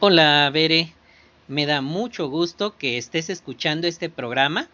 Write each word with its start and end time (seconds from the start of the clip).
Hola, 0.00 0.48
Bere. 0.52 0.92
Me 1.48 1.66
da 1.66 1.80
mucho 1.80 2.28
gusto 2.28 2.76
que 2.78 2.98
estés 2.98 3.30
escuchando 3.30 3.88
este 3.88 4.08
programa. 4.08 4.68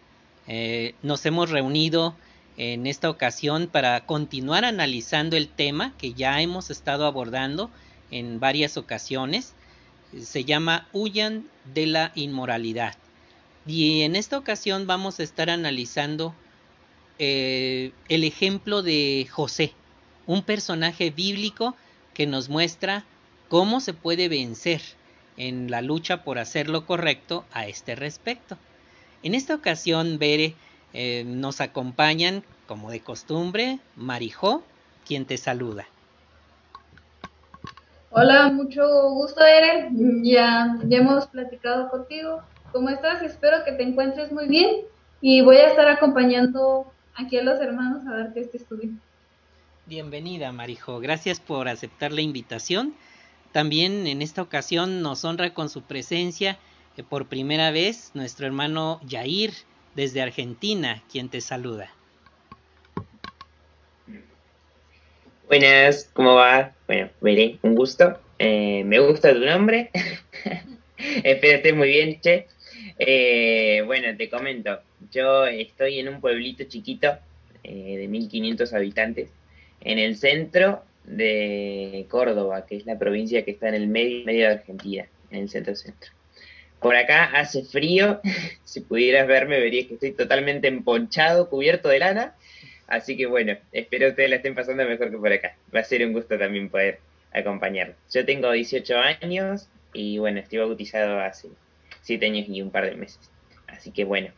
Eh, 0.47 0.93
nos 1.01 1.25
hemos 1.25 1.49
reunido 1.49 2.15
en 2.57 2.85
esta 2.85 3.09
ocasión 3.09 3.65
para 3.65 4.05
continuar 4.05 4.65
analizando 4.65 5.35
el 5.35 5.47
tema 5.47 5.95
que 5.97 6.13
ya 6.13 6.39
hemos 6.41 6.69
estado 6.69 7.07
abordando 7.07 7.71
en 8.11 8.39
varias 8.39 8.77
ocasiones. 8.77 9.55
Se 10.21 10.45
llama 10.45 10.87
Huyan 10.93 11.49
de 11.73 11.87
la 11.87 12.11
inmoralidad. 12.13 12.93
Y 13.65 14.03
en 14.03 14.15
esta 14.15 14.37
ocasión 14.37 14.85
vamos 14.85 15.19
a 15.19 15.23
estar 15.23 15.49
analizando 15.49 16.35
eh, 17.17 17.93
el 18.09 18.25
ejemplo 18.25 18.83
de 18.83 19.27
José, 19.31 19.73
un 20.27 20.43
personaje 20.43 21.09
bíblico 21.09 21.75
que 22.13 22.27
nos 22.27 22.47
muestra 22.47 23.05
cómo 23.49 23.79
se 23.79 23.95
puede 23.95 24.29
vencer 24.29 24.83
en 25.37 25.69
la 25.71 25.81
lucha 25.81 26.23
por 26.23 26.39
hacer 26.39 26.69
lo 26.69 26.85
correcto 26.85 27.45
a 27.51 27.67
este 27.67 27.95
respecto. 27.95 28.57
En 29.23 29.35
esta 29.35 29.55
ocasión, 29.55 30.17
Bere, 30.19 30.55
eh, 30.93 31.23
nos 31.25 31.61
acompañan, 31.61 32.43
como 32.67 32.91
de 32.91 32.99
costumbre, 33.01 33.79
Marijó, 33.95 34.63
quien 35.05 35.25
te 35.25 35.37
saluda. 35.37 35.87
Hola, 38.11 38.49
mucho 38.49 39.09
gusto, 39.09 39.43
Ere. 39.43 39.89
Ya, 40.23 40.77
ya 40.85 40.97
hemos 40.99 41.27
platicado 41.27 41.89
contigo. 41.89 42.41
¿Cómo 42.71 42.89
estás? 42.89 43.21
Espero 43.21 43.63
que 43.65 43.73
te 43.73 43.83
encuentres 43.83 44.31
muy 44.31 44.47
bien 44.47 44.85
y 45.19 45.41
voy 45.41 45.57
a 45.57 45.67
estar 45.67 45.87
acompañando 45.87 46.91
aquí 47.15 47.37
a 47.37 47.43
los 47.43 47.59
hermanos 47.59 48.07
a 48.07 48.15
darte 48.15 48.39
este 48.39 48.57
estudio. 48.57 48.91
Bienvenida, 49.85 50.51
Marijo. 50.51 50.99
Gracias 50.99 51.39
por 51.39 51.67
aceptar 51.67 52.11
la 52.11 52.21
invitación 52.21 52.95
también 53.55 54.05
en 54.05 54.21
esta 54.21 54.41
ocasión 54.41 55.01
nos 55.01 55.23
honra 55.23 55.53
con 55.53 55.69
su 55.69 55.81
presencia 55.81 56.59
eh, 56.97 57.03
por 57.03 57.29
primera 57.29 57.71
vez 57.71 58.11
nuestro 58.13 58.45
hermano 58.45 58.99
Yair 59.07 59.53
desde 59.95 60.21
Argentina, 60.21 61.01
quien 61.09 61.29
te 61.29 61.39
saluda. 61.39 61.89
Buenas, 65.47 66.09
¿cómo 66.11 66.35
va? 66.35 66.73
Bueno, 66.85 67.09
veré, 67.21 67.57
un 67.61 67.75
gusto. 67.75 68.19
Eh, 68.39 68.83
me 68.83 68.99
gusta 68.99 69.31
tu 69.31 69.39
nombre. 69.39 69.89
Espero 71.23 71.77
muy 71.77 71.87
bien, 71.87 72.19
che. 72.19 72.47
Eh, 72.99 73.83
bueno, 73.85 74.17
te 74.17 74.29
comento. 74.29 74.81
Yo 75.13 75.45
estoy 75.45 75.99
en 75.99 76.09
un 76.09 76.19
pueblito 76.19 76.65
chiquito 76.65 77.17
de 77.63 78.05
1500 78.09 78.73
habitantes, 78.73 79.29
en 79.79 79.97
el 79.97 80.17
centro 80.17 80.83
de 81.05 82.05
Córdoba, 82.09 82.65
que 82.65 82.77
es 82.77 82.85
la 82.85 82.97
provincia 82.97 83.43
que 83.43 83.51
está 83.51 83.69
en 83.69 83.75
el 83.75 83.87
medio, 83.87 84.25
medio 84.25 84.47
de 84.47 84.53
Argentina, 84.53 85.07
en 85.31 85.41
el 85.41 85.49
centro-centro. 85.49 86.11
Por 86.79 86.95
acá 86.95 87.25
hace 87.25 87.63
frío, 87.63 88.21
si 88.63 88.81
pudieras 88.81 89.27
verme 89.27 89.59
verías 89.59 89.87
que 89.87 89.95
estoy 89.95 90.11
totalmente 90.11 90.67
emponchado, 90.67 91.49
cubierto 91.49 91.89
de 91.89 91.99
lana, 91.99 92.35
así 92.87 93.17
que 93.17 93.25
bueno, 93.25 93.57
espero 93.71 94.07
que 94.07 94.09
ustedes 94.11 94.29
la 94.29 94.35
estén 94.37 94.55
pasando 94.55 94.85
mejor 94.85 95.11
que 95.11 95.17
por 95.17 95.31
acá. 95.31 95.55
Va 95.73 95.79
a 95.79 95.83
ser 95.83 96.05
un 96.05 96.13
gusto 96.13 96.37
también 96.37 96.69
poder 96.69 96.99
acompañar. 97.33 97.95
Yo 98.13 98.25
tengo 98.25 98.51
18 98.51 98.97
años 98.97 99.67
y 99.93 100.17
bueno, 100.17 100.39
estoy 100.39 100.59
bautizado 100.59 101.19
hace 101.19 101.49
7 102.01 102.25
años 102.25 102.47
y 102.49 102.61
un 102.61 102.71
par 102.71 102.85
de 102.85 102.95
meses. 102.95 103.31
Así 103.67 103.91
que 103.91 104.05
bueno, 104.05 104.29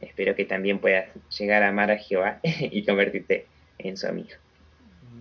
espero 0.00 0.34
que 0.34 0.44
también 0.44 0.78
puedas 0.78 1.08
llegar 1.38 1.62
a 1.62 1.68
amar 1.68 1.90
a 1.90 1.98
Jehová 1.98 2.40
y 2.42 2.84
convertirte 2.84 3.46
en 3.78 3.96
su 3.96 4.06
amigo. 4.06 4.43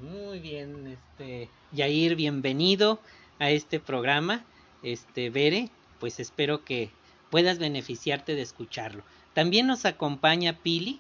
Muy 0.02 0.40
bien, 0.40 0.88
este 0.88 1.50
Yair, 1.72 2.16
bienvenido 2.16 3.00
a 3.38 3.52
este 3.52 3.80
programa. 3.80 4.44
Este 4.82 5.30
Bere, 5.30 5.70
pues 6.00 6.20
espero 6.20 6.66
que 6.66 6.90
puedas 7.30 7.60
beneficiarte 7.60 8.34
de 8.34 8.42
escucharlo. 8.42 9.04
También 9.36 9.68
nos 9.68 9.86
acompaña 9.86 10.58
Pili. 10.64 11.00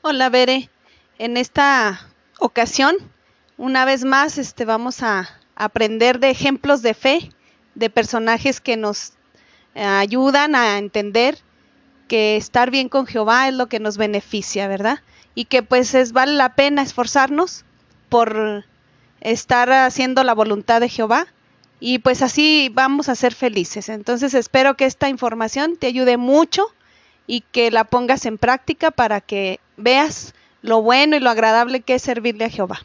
Hola 0.00 0.30
Bere, 0.30 0.70
en 1.18 1.36
esta 1.36 2.08
ocasión, 2.38 2.96
una 3.58 3.84
vez 3.84 4.02
más, 4.04 4.38
este 4.38 4.64
vamos 4.64 5.02
a 5.02 5.28
aprender 5.54 6.20
de 6.20 6.30
ejemplos 6.30 6.80
de 6.80 6.94
fe, 6.94 7.30
de 7.74 7.90
personajes 7.90 8.62
que 8.62 8.78
nos 8.78 9.12
eh, 9.74 9.84
ayudan 9.84 10.54
a 10.54 10.78
entender 10.78 11.38
que 12.08 12.36
estar 12.36 12.70
bien 12.70 12.88
con 12.88 13.06
Jehová 13.06 13.46
es 13.46 13.54
lo 13.54 13.68
que 13.68 13.78
nos 13.78 13.98
beneficia, 13.98 14.68
¿verdad? 14.68 15.00
Y 15.38 15.44
que 15.44 15.62
pues 15.62 15.94
es 15.94 16.10
vale 16.10 16.32
la 16.32 16.56
pena 16.56 16.82
esforzarnos 16.82 17.64
por 18.08 18.64
estar 19.20 19.70
haciendo 19.70 20.24
la 20.24 20.34
voluntad 20.34 20.80
de 20.80 20.88
Jehová 20.88 21.28
y 21.78 22.00
pues 22.00 22.22
así 22.22 22.72
vamos 22.74 23.08
a 23.08 23.14
ser 23.14 23.36
felices. 23.36 23.88
Entonces 23.88 24.34
espero 24.34 24.76
que 24.76 24.84
esta 24.84 25.08
información 25.08 25.76
te 25.76 25.86
ayude 25.86 26.16
mucho 26.16 26.66
y 27.28 27.42
que 27.52 27.70
la 27.70 27.84
pongas 27.84 28.26
en 28.26 28.36
práctica 28.36 28.90
para 28.90 29.20
que 29.20 29.60
veas 29.76 30.34
lo 30.60 30.82
bueno 30.82 31.14
y 31.14 31.20
lo 31.20 31.30
agradable 31.30 31.82
que 31.82 31.94
es 31.94 32.02
servirle 32.02 32.46
a 32.46 32.50
Jehová. 32.50 32.80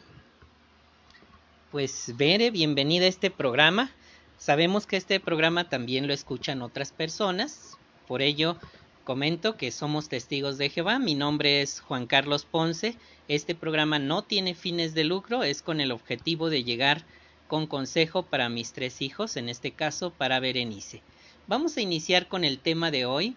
Pues 1.72 2.12
Bere, 2.16 2.52
bienvenida 2.52 3.06
a 3.06 3.08
este 3.08 3.32
programa. 3.32 3.90
Sabemos 4.38 4.86
que 4.86 4.96
este 4.96 5.18
programa 5.18 5.68
también 5.68 6.06
lo 6.06 6.12
escuchan 6.12 6.62
otras 6.62 6.92
personas, 6.92 7.76
por 8.06 8.22
ello 8.22 8.58
Comento 9.04 9.58
que 9.58 9.70
somos 9.70 10.08
testigos 10.08 10.56
de 10.56 10.70
Jehová. 10.70 10.98
Mi 10.98 11.14
nombre 11.14 11.60
es 11.60 11.80
Juan 11.80 12.06
Carlos 12.06 12.46
Ponce. 12.46 12.96
Este 13.28 13.54
programa 13.54 13.98
no 13.98 14.22
tiene 14.22 14.54
fines 14.54 14.94
de 14.94 15.04
lucro, 15.04 15.44
es 15.44 15.60
con 15.60 15.82
el 15.82 15.92
objetivo 15.92 16.48
de 16.48 16.64
llegar 16.64 17.04
con 17.46 17.66
consejo 17.66 18.22
para 18.22 18.48
mis 18.48 18.72
tres 18.72 19.02
hijos, 19.02 19.36
en 19.36 19.50
este 19.50 19.72
caso 19.72 20.10
para 20.10 20.40
Berenice. 20.40 21.02
Vamos 21.46 21.76
a 21.76 21.82
iniciar 21.82 22.28
con 22.28 22.44
el 22.44 22.58
tema 22.58 22.90
de 22.90 23.04
hoy. 23.04 23.36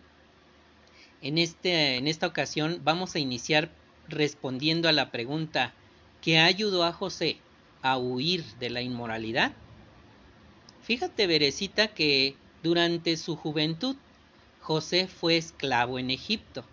En, 1.21 1.37
este, 1.37 1.97
en 1.97 2.07
esta 2.07 2.27
ocasión 2.27 2.79
vamos 2.85 3.15
a 3.15 3.19
iniciar 3.19 3.69
respondiendo 4.07 4.87
a 4.87 4.93
la 4.93 5.11
pregunta 5.11 5.73
¿qué 6.21 6.39
ayudó 6.39 6.85
a 6.85 6.93
José 6.93 7.39
a 7.81 7.97
huir 7.97 8.45
de 8.61 8.69
la 8.69 8.81
inmoralidad? 8.81 9.51
Fíjate, 10.81 11.27
Berecita, 11.27 11.89
que 11.89 12.37
durante 12.63 13.17
su 13.17 13.35
juventud 13.35 13.97
José 14.67 15.07
fue 15.07 15.37
esclavo 15.37 15.97
en 15.97 16.09
Egipto. 16.09 16.65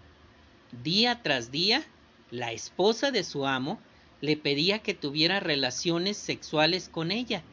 Día 0.82 1.22
tras 1.22 1.52
día, 1.52 1.84
la 2.32 2.50
esposa 2.50 3.12
de 3.12 3.22
su 3.22 3.46
amo 3.46 3.78
le 4.20 4.36
pedía 4.36 4.80
que 4.80 4.94
tuviera 4.94 5.38
relaciones 5.38 6.16
sexuales 6.16 6.88
con 6.88 7.12
ella, 7.12 7.44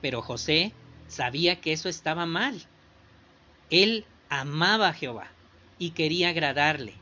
pero 0.00 0.22
José 0.22 0.72
sabía 1.08 1.60
que 1.60 1.74
eso 1.74 1.90
estaba 1.90 2.24
mal. 2.24 2.62
Él 3.68 4.06
amaba 4.30 4.88
a 4.88 4.92
Jehová 4.94 5.26
y 5.78 5.90
quería 5.90 6.30
agradarle, 6.30 6.94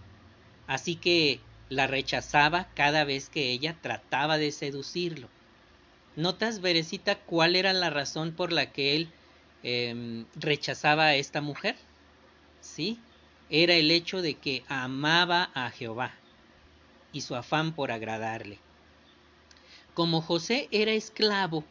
así 0.67 0.97
que 0.97 1.39
la 1.69 1.87
rechazaba 1.87 2.67
cada 2.75 3.05
vez 3.05 3.29
que 3.29 3.53
ella 3.53 3.77
trataba 3.83 4.37
de 4.37 4.51
seducirlo. 4.51 5.29
¿Notas, 6.17 6.61
Berecita, 6.61 7.21
cuál 7.21 7.55
era 7.55 7.73
la 7.73 7.91
razón 7.91 8.33
por 8.33 8.53
la 8.53 8.73
que 8.73 8.97
él 8.97 9.09
em, 9.62 10.25
rechazaba 10.35 11.05
a 11.05 11.15
esta 11.15 11.41
mujer? 11.41 11.77
¿Sí? 12.65 12.99
Era 13.51 13.75
el 13.75 13.91
hecho 13.91 14.23
de 14.23 14.35
que 14.35 14.65
amaba 14.69 15.51
a 15.55 15.71
Jehová 15.71 16.15
y 17.13 17.21
su 17.21 17.37
afán 17.37 17.73
por 17.73 17.93
agradarle. 17.93 18.59
Como 19.93 20.23
José 20.23 20.69
era 20.73 20.93
esclavo, 20.93 21.65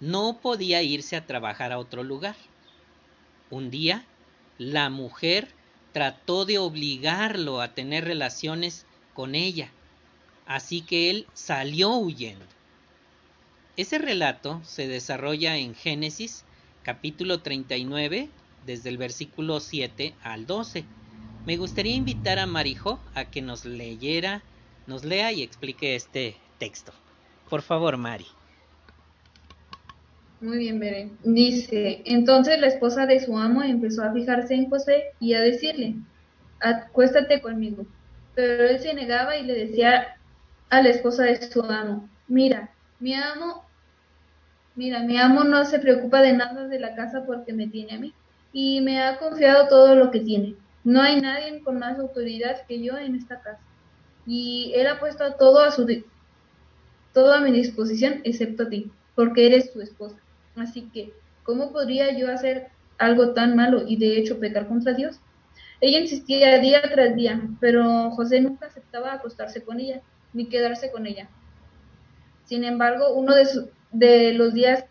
no 0.00 0.38
podía 0.40 0.82
irse 0.82 1.16
a 1.16 1.26
trabajar 1.26 1.70
a 1.70 1.78
otro 1.78 2.02
lugar. 2.02 2.34
Un 3.50 3.70
día, 3.70 4.04
la 4.58 4.90
mujer 4.90 5.48
trató 5.92 6.44
de 6.44 6.58
obligarlo 6.58 7.60
a 7.60 7.74
tener 7.74 8.04
relaciones 8.04 8.86
con 9.14 9.34
ella, 9.34 9.70
así 10.46 10.80
que 10.80 11.10
él 11.10 11.26
salió 11.34 11.94
huyendo. 11.94 12.44
Ese 13.76 13.98
relato 13.98 14.60
se 14.64 14.88
desarrolla 14.88 15.56
en 15.56 15.74
Génesis 15.74 16.44
capítulo 16.82 17.42
39, 17.42 18.28
desde 18.68 18.90
el 18.90 18.98
versículo 18.98 19.60
7 19.60 20.14
al 20.22 20.46
12. 20.46 20.84
Me 21.46 21.56
gustaría 21.56 21.94
invitar 21.94 22.38
a 22.38 22.44
Marijo 22.44 23.00
a 23.14 23.24
que 23.24 23.40
nos 23.40 23.64
leyera, 23.64 24.42
nos 24.86 25.06
lea 25.06 25.32
y 25.32 25.42
explique 25.42 25.94
este 25.94 26.36
texto. 26.58 26.92
Por 27.48 27.62
favor, 27.62 27.96
Mari. 27.96 28.26
Muy 30.42 30.58
bien, 30.58 30.78
Beren. 30.78 31.16
Dice, 31.24 32.02
entonces 32.04 32.60
la 32.60 32.66
esposa 32.66 33.06
de 33.06 33.24
su 33.24 33.38
amo 33.38 33.62
empezó 33.62 34.04
a 34.04 34.12
fijarse 34.12 34.54
en 34.54 34.68
José 34.68 35.14
y 35.18 35.32
a 35.32 35.40
decirle, 35.40 35.94
acuéstate 36.60 37.40
conmigo. 37.40 37.86
Pero 38.34 38.68
él 38.68 38.78
se 38.80 38.92
negaba 38.92 39.38
y 39.38 39.46
le 39.46 39.54
decía 39.54 40.18
a 40.68 40.82
la 40.82 40.90
esposa 40.90 41.24
de 41.24 41.40
su 41.50 41.62
amo, 41.62 42.06
mira, 42.28 42.70
mi 43.00 43.14
amo, 43.14 43.64
mira, 44.76 45.02
mi 45.04 45.16
amo 45.16 45.42
no 45.42 45.64
se 45.64 45.78
preocupa 45.78 46.20
de 46.20 46.34
nada 46.34 46.68
de 46.68 46.78
la 46.78 46.94
casa 46.94 47.24
porque 47.24 47.54
me 47.54 47.66
tiene 47.66 47.94
a 47.94 47.98
mí 47.98 48.12
y 48.52 48.80
me 48.80 49.02
ha 49.02 49.18
confiado 49.18 49.68
todo 49.68 49.94
lo 49.94 50.10
que 50.10 50.20
tiene. 50.20 50.56
No 50.84 51.02
hay 51.02 51.20
nadie 51.20 51.60
con 51.62 51.78
más 51.78 51.98
autoridad 51.98 52.66
que 52.66 52.82
yo 52.82 52.96
en 52.96 53.14
esta 53.14 53.40
casa. 53.40 53.60
Y 54.26 54.72
él 54.74 54.86
ha 54.86 55.00
puesto 55.00 55.34
todo 55.34 55.60
a 55.60 55.70
su 55.70 55.86
todo 57.12 57.32
a 57.32 57.40
mi 57.40 57.50
disposición 57.50 58.20
excepto 58.24 58.64
a 58.64 58.68
ti, 58.68 58.90
porque 59.14 59.46
eres 59.46 59.72
su 59.72 59.80
esposa. 59.80 60.16
Así 60.56 60.88
que 60.92 61.12
¿cómo 61.42 61.72
podría 61.72 62.16
yo 62.16 62.30
hacer 62.30 62.68
algo 62.98 63.32
tan 63.32 63.56
malo 63.56 63.82
y 63.86 63.96
de 63.96 64.18
hecho 64.18 64.38
pecar 64.38 64.68
contra 64.68 64.92
Dios? 64.92 65.20
Ella 65.80 66.00
insistía 66.00 66.58
día 66.58 66.82
tras 66.82 67.14
día, 67.14 67.40
pero 67.60 68.10
José 68.10 68.40
nunca 68.40 68.66
aceptaba 68.66 69.12
acostarse 69.12 69.62
con 69.62 69.80
ella, 69.80 70.00
ni 70.32 70.46
quedarse 70.46 70.90
con 70.90 71.06
ella. 71.06 71.28
Sin 72.44 72.64
embargo, 72.64 73.14
uno 73.14 73.34
de, 73.34 73.46
de 73.92 74.32
los 74.32 74.54
días 74.54 74.84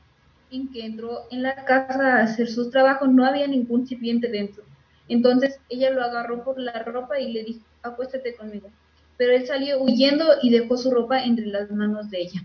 en 0.52 0.72
que 0.72 0.86
entró 0.86 1.24
en 1.32 1.44
la 1.44 1.66
casa 1.66 2.18
a 2.18 2.24
hacer 2.24 2.48
sus 2.48 2.72
trabajos 2.72 3.10
no 3.10 3.26
había 3.26 3.48
ningún 3.48 3.88
sirviente 3.88 4.28
dentro. 4.28 4.64
Entonces 5.08 5.60
ella 5.70 5.90
lo 5.92 6.04
agarró 6.04 6.44
por 6.44 6.60
la 6.60 6.84
ropa 6.84 7.20
y 7.20 7.32
le 7.32 7.44
dijo, 7.44 7.66
acuéstate 7.82 8.36
conmigo. 8.36 8.70
Pero 9.18 9.34
él 9.34 9.48
salió 9.48 9.82
huyendo 9.82 10.26
y 10.42 10.50
dejó 10.52 10.78
su 10.78 10.92
ropa 10.92 11.24
entre 11.24 11.46
las 11.48 11.72
manos 11.72 12.10
de 12.10 12.22
ella. 12.22 12.42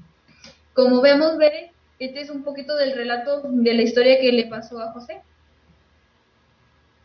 Como 0.75 1.01
vemos, 1.01 1.37
Bere, 1.37 1.73
este 1.99 2.21
es 2.21 2.31
un 2.31 2.43
poquito 2.43 2.77
del 2.77 2.95
relato 2.95 3.43
de 3.45 3.75
la 3.75 3.83
historia 3.83 4.19
que 4.21 4.33
le 4.33 4.47
pasó 4.47 4.81
a 4.81 4.93
José. 4.93 5.21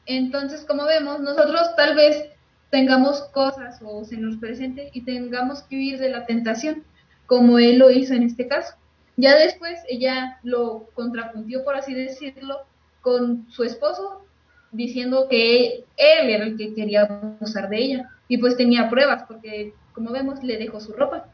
Entonces, 0.06 0.64
como 0.64 0.86
vemos, 0.86 1.20
nosotros 1.20 1.76
tal 1.76 1.96
vez 1.96 2.30
tengamos 2.70 3.22
cosas 3.34 3.80
o 3.84 4.04
se 4.06 4.18
nos 4.18 4.38
presente 4.38 4.90
y 4.94 5.04
tengamos 5.04 5.64
que 5.64 5.76
huir 5.76 6.00
de 6.00 6.10
la 6.10 6.26
tentación, 6.26 6.84
como 7.26 7.60
él 7.60 7.78
lo 7.78 7.92
hizo 7.92 8.14
en 8.14 8.24
este 8.24 8.48
caso. 8.48 8.74
Ya 9.18 9.36
después 9.36 9.80
ella 9.90 10.40
lo 10.44 10.90
contrapuntió, 10.94 11.64
por 11.64 11.76
así 11.76 11.94
decirlo, 11.94 12.60
con 13.02 13.48
su 13.50 13.64
esposo, 13.64 14.24
diciendo 14.72 15.28
que 15.28 15.86
él 15.98 16.30
era 16.30 16.46
el 16.46 16.56
que 16.56 16.76
quería 16.76 17.02
abusar 17.04 17.68
de 17.70 17.78
ella. 17.80 18.10
Y 18.28 18.38
pues 18.38 18.56
tenía 18.58 18.90
pruebas, 18.90 19.24
porque 19.28 19.74
como 19.94 20.12
vemos, 20.12 20.44
le 20.44 20.58
dejó 20.58 20.80
su 20.80 20.94
ropa. 20.94 21.26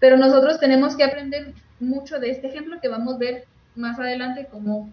Pero 0.00 0.18
nosotros 0.18 0.60
tenemos 0.60 0.96
que 0.96 1.04
aprender 1.04 1.54
mucho 1.80 2.18
de 2.18 2.30
este 2.30 2.48
ejemplo 2.48 2.78
que 2.80 2.88
vamos 2.88 3.14
a 3.14 3.18
ver 3.18 3.46
más 3.74 3.98
adelante 3.98 4.46
cómo, 4.50 4.92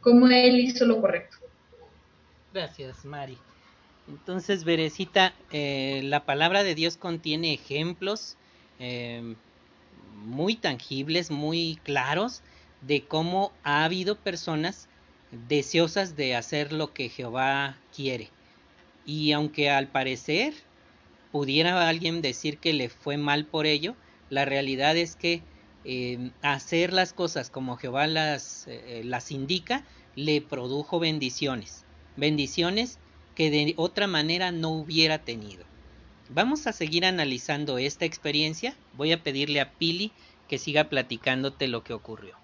cómo 0.00 0.28
él 0.28 0.60
hizo 0.60 0.84
lo 0.86 1.00
correcto. 1.00 1.38
Gracias, 2.54 3.04
Mari. 3.04 3.38
Entonces, 4.08 4.64
Berecita, 4.64 5.32
eh, 5.50 6.00
la 6.04 6.24
palabra 6.24 6.62
de 6.62 6.74
Dios 6.74 6.96
contiene 6.96 7.54
ejemplos 7.54 8.36
eh, 8.78 9.34
muy 10.24 10.56
tangibles, 10.56 11.30
muy 11.30 11.78
claros, 11.84 12.42
de 12.80 13.02
cómo 13.02 13.52
ha 13.62 13.84
habido 13.84 14.16
personas 14.16 14.88
deseosas 15.48 16.16
de 16.16 16.34
hacer 16.36 16.72
lo 16.72 16.92
que 16.92 17.08
Jehová 17.08 17.76
quiere. 17.94 18.30
Y 19.06 19.32
aunque 19.32 19.70
al 19.70 19.88
parecer 19.88 20.54
pudiera 21.30 21.88
alguien 21.88 22.22
decir 22.22 22.58
que 22.58 22.72
le 22.72 22.88
fue 22.88 23.16
mal 23.16 23.46
por 23.46 23.66
ello, 23.66 23.94
la 24.30 24.44
realidad 24.44 24.96
es 24.96 25.16
que 25.16 25.42
eh, 25.84 26.30
hacer 26.42 26.92
las 26.92 27.12
cosas 27.12 27.50
como 27.50 27.76
Jehová 27.76 28.06
las, 28.06 28.68
las 29.02 29.30
indica 29.30 29.84
le 30.14 30.40
produjo 30.40 31.00
bendiciones 31.00 31.84
bendiciones 32.16 32.98
que 33.34 33.50
de 33.50 33.74
otra 33.76 34.06
manera 34.06 34.52
no 34.52 34.70
hubiera 34.70 35.18
tenido. 35.18 35.64
Vamos 36.28 36.66
a 36.66 36.72
seguir 36.72 37.04
analizando 37.04 37.78
esta 37.78 38.04
experiencia. 38.04 38.74
Voy 38.94 39.12
a 39.12 39.22
pedirle 39.22 39.60
a 39.60 39.70
Pili 39.70 40.12
que 40.48 40.58
siga 40.58 40.84
platicándote 40.84 41.68
lo 41.68 41.84
que 41.84 41.92
ocurrió. 41.92 42.36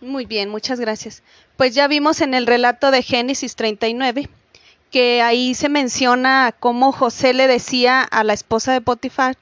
Muy 0.00 0.24
bien, 0.24 0.48
muchas 0.48 0.80
gracias. 0.80 1.22
Pues 1.56 1.74
ya 1.74 1.86
vimos 1.86 2.20
en 2.20 2.34
el 2.34 2.46
relato 2.46 2.90
de 2.90 3.02
Génesis 3.02 3.56
39 3.56 4.28
que 4.90 5.22
ahí 5.22 5.54
se 5.54 5.68
menciona 5.68 6.54
cómo 6.58 6.92
José 6.92 7.32
le 7.32 7.46
decía 7.46 8.02
a 8.02 8.24
la 8.24 8.32
esposa 8.32 8.72
de 8.72 8.80
Potifar 8.80 9.36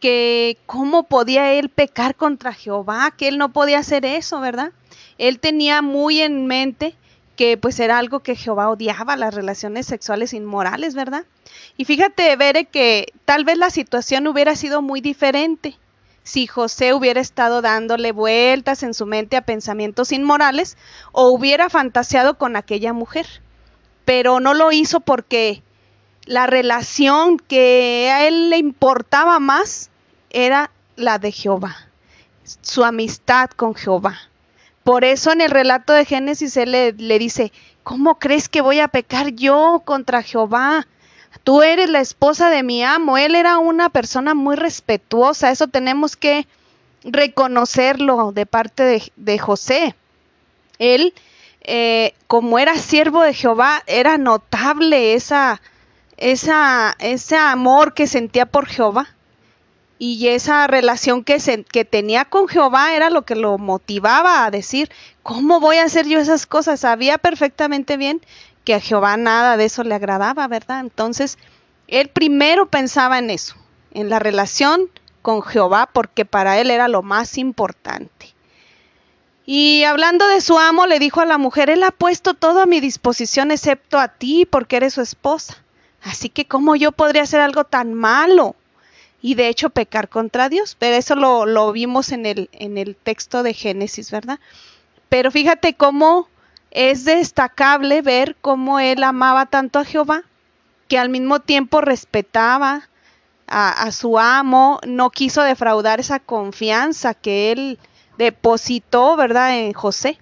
que 0.00 0.58
cómo 0.66 1.04
podía 1.04 1.52
él 1.52 1.68
pecar 1.68 2.14
contra 2.14 2.52
Jehová, 2.52 3.12
que 3.16 3.28
él 3.28 3.38
no 3.38 3.52
podía 3.52 3.78
hacer 3.78 4.04
eso, 4.04 4.40
¿verdad? 4.40 4.72
Él 5.18 5.40
tenía 5.40 5.82
muy 5.82 6.20
en 6.20 6.46
mente 6.46 6.94
que 7.38 7.56
pues 7.56 7.78
era 7.78 7.98
algo 7.98 8.18
que 8.18 8.34
Jehová 8.34 8.68
odiaba, 8.68 9.14
las 9.14 9.32
relaciones 9.32 9.86
sexuales 9.86 10.32
inmorales, 10.32 10.96
¿verdad? 10.96 11.24
Y 11.76 11.84
fíjate, 11.84 12.34
Bere, 12.34 12.64
que 12.64 13.12
tal 13.24 13.44
vez 13.44 13.56
la 13.56 13.70
situación 13.70 14.26
hubiera 14.26 14.56
sido 14.56 14.82
muy 14.82 15.00
diferente 15.00 15.78
si 16.24 16.48
José 16.48 16.94
hubiera 16.94 17.20
estado 17.20 17.62
dándole 17.62 18.10
vueltas 18.10 18.82
en 18.82 18.92
su 18.92 19.06
mente 19.06 19.36
a 19.36 19.42
pensamientos 19.42 20.10
inmorales 20.10 20.76
o 21.12 21.28
hubiera 21.28 21.70
fantaseado 21.70 22.38
con 22.38 22.56
aquella 22.56 22.92
mujer. 22.92 23.26
Pero 24.04 24.40
no 24.40 24.52
lo 24.52 24.72
hizo 24.72 24.98
porque 24.98 25.62
la 26.24 26.48
relación 26.48 27.38
que 27.38 28.10
a 28.12 28.26
él 28.26 28.50
le 28.50 28.58
importaba 28.58 29.38
más 29.38 29.90
era 30.30 30.72
la 30.96 31.20
de 31.20 31.30
Jehová, 31.30 31.76
su 32.62 32.82
amistad 32.82 33.50
con 33.50 33.76
Jehová. 33.76 34.27
Por 34.88 35.04
eso 35.04 35.32
en 35.32 35.42
el 35.42 35.50
relato 35.50 35.92
de 35.92 36.06
Génesis 36.06 36.56
él 36.56 36.72
le, 36.72 37.18
dice, 37.18 37.52
¿cómo 37.82 38.18
crees 38.18 38.48
que 38.48 38.62
voy 38.62 38.80
a 38.80 38.88
pecar 38.88 39.32
yo 39.32 39.82
contra 39.84 40.22
Jehová? 40.22 40.86
Tú 41.44 41.60
eres 41.62 41.90
la 41.90 42.00
esposa 42.00 42.48
de 42.48 42.62
mi 42.62 42.82
amo. 42.82 43.18
Él 43.18 43.34
era 43.34 43.58
una 43.58 43.90
persona 43.90 44.32
muy 44.32 44.56
respetuosa. 44.56 45.50
Eso 45.50 45.66
tenemos 45.66 46.16
que 46.16 46.46
reconocerlo 47.04 48.32
de 48.32 48.46
parte 48.46 49.02
de, 49.14 49.38
José. 49.38 49.94
Él, 50.78 51.12
eh, 51.64 52.14
como 52.26 52.58
era 52.58 52.74
siervo 52.76 53.20
de 53.20 53.34
Jehová, 53.34 53.82
era 53.86 54.16
notable 54.16 55.12
esa, 55.12 55.60
esa, 56.16 56.96
ese 56.98 57.36
amor 57.36 57.92
que 57.92 58.06
sentía 58.06 58.46
por 58.46 58.66
Jehová 58.66 59.17
y 59.98 60.28
esa 60.28 60.66
relación 60.68 61.24
que, 61.24 61.38
tenía 61.84 62.24
con 62.24 62.46
Jehová 62.46 62.94
era 62.94 63.10
lo 63.10 63.22
que 63.22 63.34
lo 63.34 63.58
motivaba 63.58 64.44
a 64.44 64.50
decir, 64.50 64.90
¿cómo 65.24 65.58
voy 65.58 65.78
a 65.78 65.84
hacer 65.84 66.06
yo 66.06 66.20
esas 66.20 66.46
cosas? 66.46 66.80
Sabía 66.80 67.18
perfectamente 67.18 67.96
bien 67.96 68.20
que 68.64 68.74
a 68.74 68.80
Jehová 68.80 69.16
nada 69.16 69.56
de 69.56 69.64
eso 69.64 69.82
le 69.82 69.94
agradaba, 69.94 70.46
¿verdad? 70.46 70.80
Entonces, 70.80 71.36
él 71.88 72.08
primero 72.10 72.66
pensaba 72.66 73.18
en 73.18 73.30
eso, 73.30 73.56
en 73.92 74.08
la 74.08 74.20
relación 74.20 74.88
con 75.22 75.42
Jehová, 75.42 75.88
porque 75.92 76.24
para 76.24 76.60
él 76.60 76.70
era 76.70 76.86
lo 76.86 77.02
más 77.02 77.36
importante. 77.36 78.34
Y 79.46 79.82
hablando 79.84 80.28
de 80.28 80.42
su 80.42 80.58
amo, 80.58 80.86
le 80.86 80.98
dijo 80.98 81.22
a 81.22 81.26
la 81.26 81.38
mujer, 81.38 81.70
él 81.70 81.82
ha 81.82 81.90
puesto 81.90 82.34
todo 82.34 82.60
a 82.60 82.66
mi 82.66 82.80
disposición 82.80 83.50
excepto 83.50 83.98
a 83.98 84.08
ti, 84.08 84.46
porque 84.48 84.76
eres 84.76 84.94
su 84.94 85.00
esposa. 85.00 85.64
Así 86.02 86.28
que, 86.28 86.46
¿cómo 86.46 86.76
yo 86.76 86.92
podría 86.92 87.22
hacer 87.22 87.40
algo 87.40 87.64
tan 87.64 87.94
malo? 87.94 88.54
Y 89.20 89.34
de 89.34 89.48
hecho 89.48 89.70
pecar 89.70 90.08
contra 90.08 90.48
Dios. 90.48 90.76
Pero 90.78 90.96
eso 90.96 91.14
lo, 91.16 91.46
lo 91.46 91.72
vimos 91.72 92.12
en 92.12 92.26
el, 92.26 92.48
en 92.52 92.78
el 92.78 92.96
texto 92.96 93.42
de 93.42 93.54
Génesis, 93.54 94.10
¿verdad? 94.10 94.38
Pero 95.08 95.30
fíjate 95.30 95.74
cómo 95.74 96.28
es 96.70 97.04
destacable 97.04 98.02
ver 98.02 98.36
cómo 98.40 98.78
él 98.78 99.02
amaba 99.02 99.46
tanto 99.46 99.78
a 99.78 99.84
Jehová, 99.84 100.22
que 100.86 100.98
al 100.98 101.08
mismo 101.08 101.40
tiempo 101.40 101.80
respetaba 101.80 102.88
a, 103.46 103.70
a, 103.70 103.92
su 103.92 104.18
amo, 104.18 104.78
no 104.86 105.10
quiso 105.10 105.42
defraudar 105.42 106.00
esa 106.00 106.18
confianza 106.18 107.14
que 107.14 107.52
él 107.52 107.78
depositó, 108.18 109.16
¿verdad?, 109.16 109.58
en 109.58 109.72
José. 109.72 110.18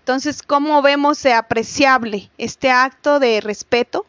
Entonces, 0.00 0.42
¿cómo 0.42 0.82
vemos 0.82 1.22
de 1.22 1.32
apreciable 1.32 2.30
este 2.38 2.70
acto 2.70 3.20
de 3.20 3.40
respeto 3.40 4.06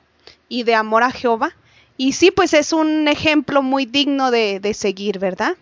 y 0.49 0.63
de 0.63 0.75
amor 0.75 1.03
a 1.03 1.11
Jehová? 1.11 1.55
Y 1.97 2.13
sí, 2.13 2.31
pues 2.31 2.53
es 2.53 2.73
un 2.73 3.07
ejemplo 3.07 3.61
muy 3.61 3.85
digno 3.85 4.31
de, 4.31 4.73
seguir, 4.73 5.19
¿verdad? 5.19 5.55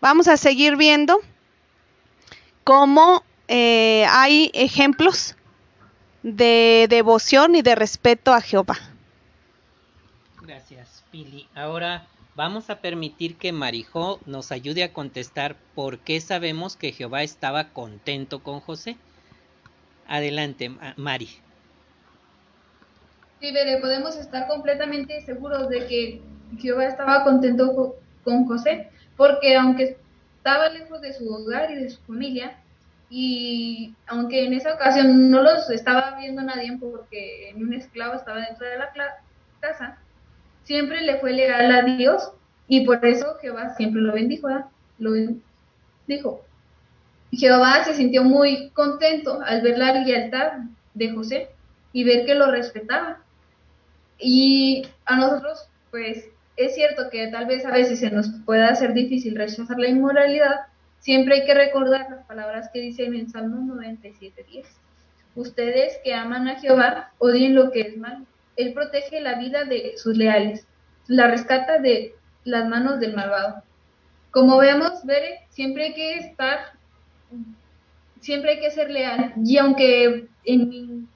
Vamos 0.00 0.28
a 0.28 0.36
seguir 0.36 0.76
viendo 0.76 1.20
cómo 2.64 3.22
eh, 3.48 4.04
hay 4.08 4.50
ejemplos 4.54 5.36
de 6.22 6.86
devoción 6.88 7.54
y 7.54 7.62
de 7.62 7.74
respeto 7.74 8.32
a 8.32 8.40
Jehová. 8.40 8.78
Gracias, 10.42 11.04
Pili. 11.10 11.46
Ahora 11.54 12.06
vamos 12.34 12.70
a 12.70 12.80
permitir 12.80 13.36
que 13.36 13.52
Marijó 13.52 14.20
nos 14.26 14.52
ayude 14.52 14.82
a 14.82 14.92
contestar 14.92 15.56
por 15.74 15.98
qué 15.98 16.20
sabemos 16.20 16.76
que 16.76 16.92
Jehová 16.92 17.22
estaba 17.22 17.68
contento 17.68 18.42
con 18.42 18.60
José. 18.60 18.96
Adelante, 20.08 20.70
Mari. 20.96 21.28
Sí, 23.40 23.52
Bere, 23.52 23.78
podemos 23.78 24.16
estar 24.16 24.46
completamente 24.48 25.20
seguros 25.22 25.68
de 25.70 25.86
que 25.86 26.22
Jehová 26.58 26.86
estaba 26.86 27.24
contento 27.24 27.96
con 28.22 28.44
José, 28.46 28.90
porque 29.16 29.56
aunque 29.56 29.96
estaba 30.36 30.68
lejos 30.68 31.00
de 31.00 31.14
su 31.14 31.26
hogar 31.32 31.70
y 31.70 31.76
de 31.76 31.90
su 31.90 32.00
familia, 32.02 32.58
y 33.08 33.94
aunque 34.06 34.44
en 34.44 34.52
esa 34.52 34.74
ocasión 34.74 35.30
no 35.30 35.42
los 35.42 35.68
estaba 35.70 36.16
viendo 36.18 36.42
nadie 36.42 36.78
porque 36.80 37.52
un 37.56 37.72
esclavo 37.72 38.14
estaba 38.14 38.40
dentro 38.40 38.66
de 38.66 38.78
la 38.78 38.92
casa, 39.60 39.98
siempre 40.62 41.00
le 41.00 41.18
fue 41.18 41.32
legal 41.32 41.72
a 41.72 41.82
Dios 41.82 42.30
y 42.68 42.86
por 42.86 43.04
eso 43.04 43.36
Jehová 43.40 43.74
siempre 43.74 44.00
lo 44.00 44.12
bendijo, 44.12 44.48
lo 44.98 45.12
bendijo. 45.12 46.44
Jehová 47.32 47.84
se 47.84 47.94
sintió 47.94 48.22
muy 48.22 48.70
contento 48.70 49.40
al 49.44 49.62
ver 49.62 49.78
la 49.78 49.92
lealtad 49.92 50.52
de 50.94 51.10
José 51.10 51.48
y 51.92 52.04
ver 52.04 52.26
que 52.26 52.34
lo 52.34 52.50
respetaba. 52.50 53.18
Y 54.20 54.86
a 55.06 55.16
nosotros, 55.16 55.68
pues 55.90 56.28
es 56.56 56.74
cierto 56.74 57.08
que 57.10 57.26
tal 57.28 57.46
vez 57.46 57.64
a 57.64 57.72
veces 57.72 58.00
se 58.00 58.10
nos 58.10 58.28
pueda 58.44 58.68
hacer 58.68 58.92
difícil 58.92 59.34
rechazar 59.34 59.78
la 59.78 59.88
inmoralidad, 59.88 60.66
siempre 60.98 61.36
hay 61.36 61.46
que 61.46 61.54
recordar 61.54 62.08
las 62.10 62.26
palabras 62.26 62.70
que 62.72 62.80
dicen 62.80 63.14
en 63.14 63.30
Salmo 63.30 63.74
97.10. 63.74 64.64
Ustedes 65.34 65.98
que 66.04 66.14
aman 66.14 66.48
a 66.48 66.60
Jehová, 66.60 67.12
odien 67.18 67.54
lo 67.54 67.70
que 67.70 67.80
es 67.80 67.96
malo. 67.96 68.26
Él 68.56 68.74
protege 68.74 69.20
la 69.20 69.38
vida 69.38 69.64
de 69.64 69.94
sus 69.96 70.16
leales, 70.16 70.66
la 71.06 71.28
rescata 71.28 71.78
de 71.78 72.14
las 72.44 72.68
manos 72.68 73.00
del 73.00 73.14
malvado. 73.14 73.62
Como 74.30 74.58
vemos, 74.58 75.04
Bere, 75.04 75.40
siempre 75.48 75.84
hay 75.84 75.94
que 75.94 76.14
estar, 76.18 76.58
siempre 78.20 78.52
hay 78.52 78.60
que 78.60 78.70
ser 78.70 78.90
leal. 78.90 79.32
Y 79.44 79.56
aunque 79.58 80.28
en, 80.44 81.08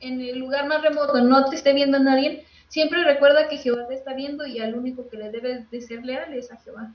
en 0.00 0.20
el 0.20 0.38
lugar 0.38 0.66
más 0.66 0.82
remoto 0.82 1.20
no 1.20 1.48
te 1.48 1.56
esté 1.56 1.72
viendo 1.72 1.98
nadie, 1.98 2.44
siempre 2.68 3.04
recuerda 3.04 3.48
que 3.48 3.58
Jehová 3.58 3.86
te 3.88 3.94
está 3.94 4.14
viendo 4.14 4.46
y 4.46 4.60
al 4.60 4.74
único 4.74 5.08
que 5.08 5.16
le 5.16 5.30
debes 5.30 5.70
de 5.70 5.80
ser 5.80 6.04
leal 6.04 6.32
es 6.34 6.50
a 6.52 6.56
Jehová. 6.58 6.92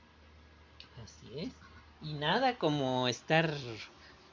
Así 1.02 1.38
es. 1.38 1.52
Y 2.02 2.14
nada 2.14 2.56
como 2.56 3.08
estar 3.08 3.50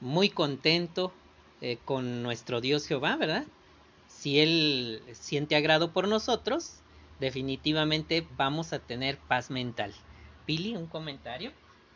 muy 0.00 0.28
contento 0.28 1.12
eh, 1.60 1.78
con 1.84 2.22
nuestro 2.22 2.60
Dios 2.60 2.86
Jehová, 2.86 3.16
¿verdad? 3.16 3.44
Si 4.08 4.40
Él 4.40 5.02
siente 5.12 5.56
agrado 5.56 5.92
por 5.92 6.08
nosotros, 6.08 6.80
definitivamente 7.18 8.26
vamos 8.36 8.72
a 8.72 8.78
tener 8.78 9.16
paz 9.16 9.50
mental. 9.50 9.94
Pili, 10.44 10.76
un 10.76 10.86
comentario. 10.86 11.52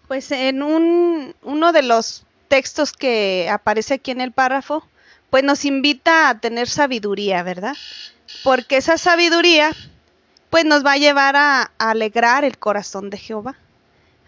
Pues 0.08 0.30
en 0.30 0.62
un, 0.62 1.34
uno 1.42 1.72
de 1.72 1.82
los 1.82 2.24
textos 2.48 2.92
que 2.92 3.48
aparece 3.50 3.94
aquí 3.94 4.12
en 4.12 4.20
el 4.20 4.32
párrafo, 4.32 4.86
pues 5.30 5.44
nos 5.44 5.64
invita 5.64 6.28
a 6.28 6.38
tener 6.38 6.68
sabiduría, 6.68 7.42
¿verdad? 7.42 7.76
Porque 8.44 8.76
esa 8.76 8.98
sabiduría, 8.98 9.72
pues 10.50 10.64
nos 10.64 10.84
va 10.84 10.92
a 10.92 10.98
llevar 10.98 11.36
a, 11.36 11.72
alegrar 11.78 12.44
el 12.44 12.58
corazón 12.58 13.10
de 13.10 13.18
Jehová. 13.18 13.56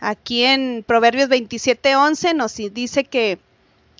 Aquí 0.00 0.44
en 0.44 0.84
Proverbios 0.86 1.28
27:11 1.28 2.34
nos 2.34 2.56
dice 2.56 3.04
que 3.04 3.38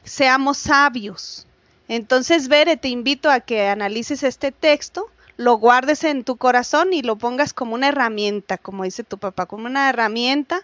seamos 0.04 0.58
sabios. 0.58 1.46
Entonces, 1.88 2.48
Bere, 2.48 2.76
te 2.76 2.88
invito 2.88 3.30
a 3.30 3.40
que 3.40 3.66
analices 3.66 4.22
este 4.22 4.52
texto, 4.52 5.08
lo 5.36 5.54
guardes 5.54 6.04
en 6.04 6.24
tu 6.24 6.36
corazón 6.36 6.92
y 6.92 7.02
lo 7.02 7.16
pongas 7.16 7.52
como 7.52 7.74
una 7.74 7.88
herramienta, 7.88 8.58
como 8.58 8.84
dice 8.84 9.04
tu 9.04 9.18
papá, 9.18 9.46
como 9.46 9.66
una 9.66 9.88
herramienta 9.88 10.62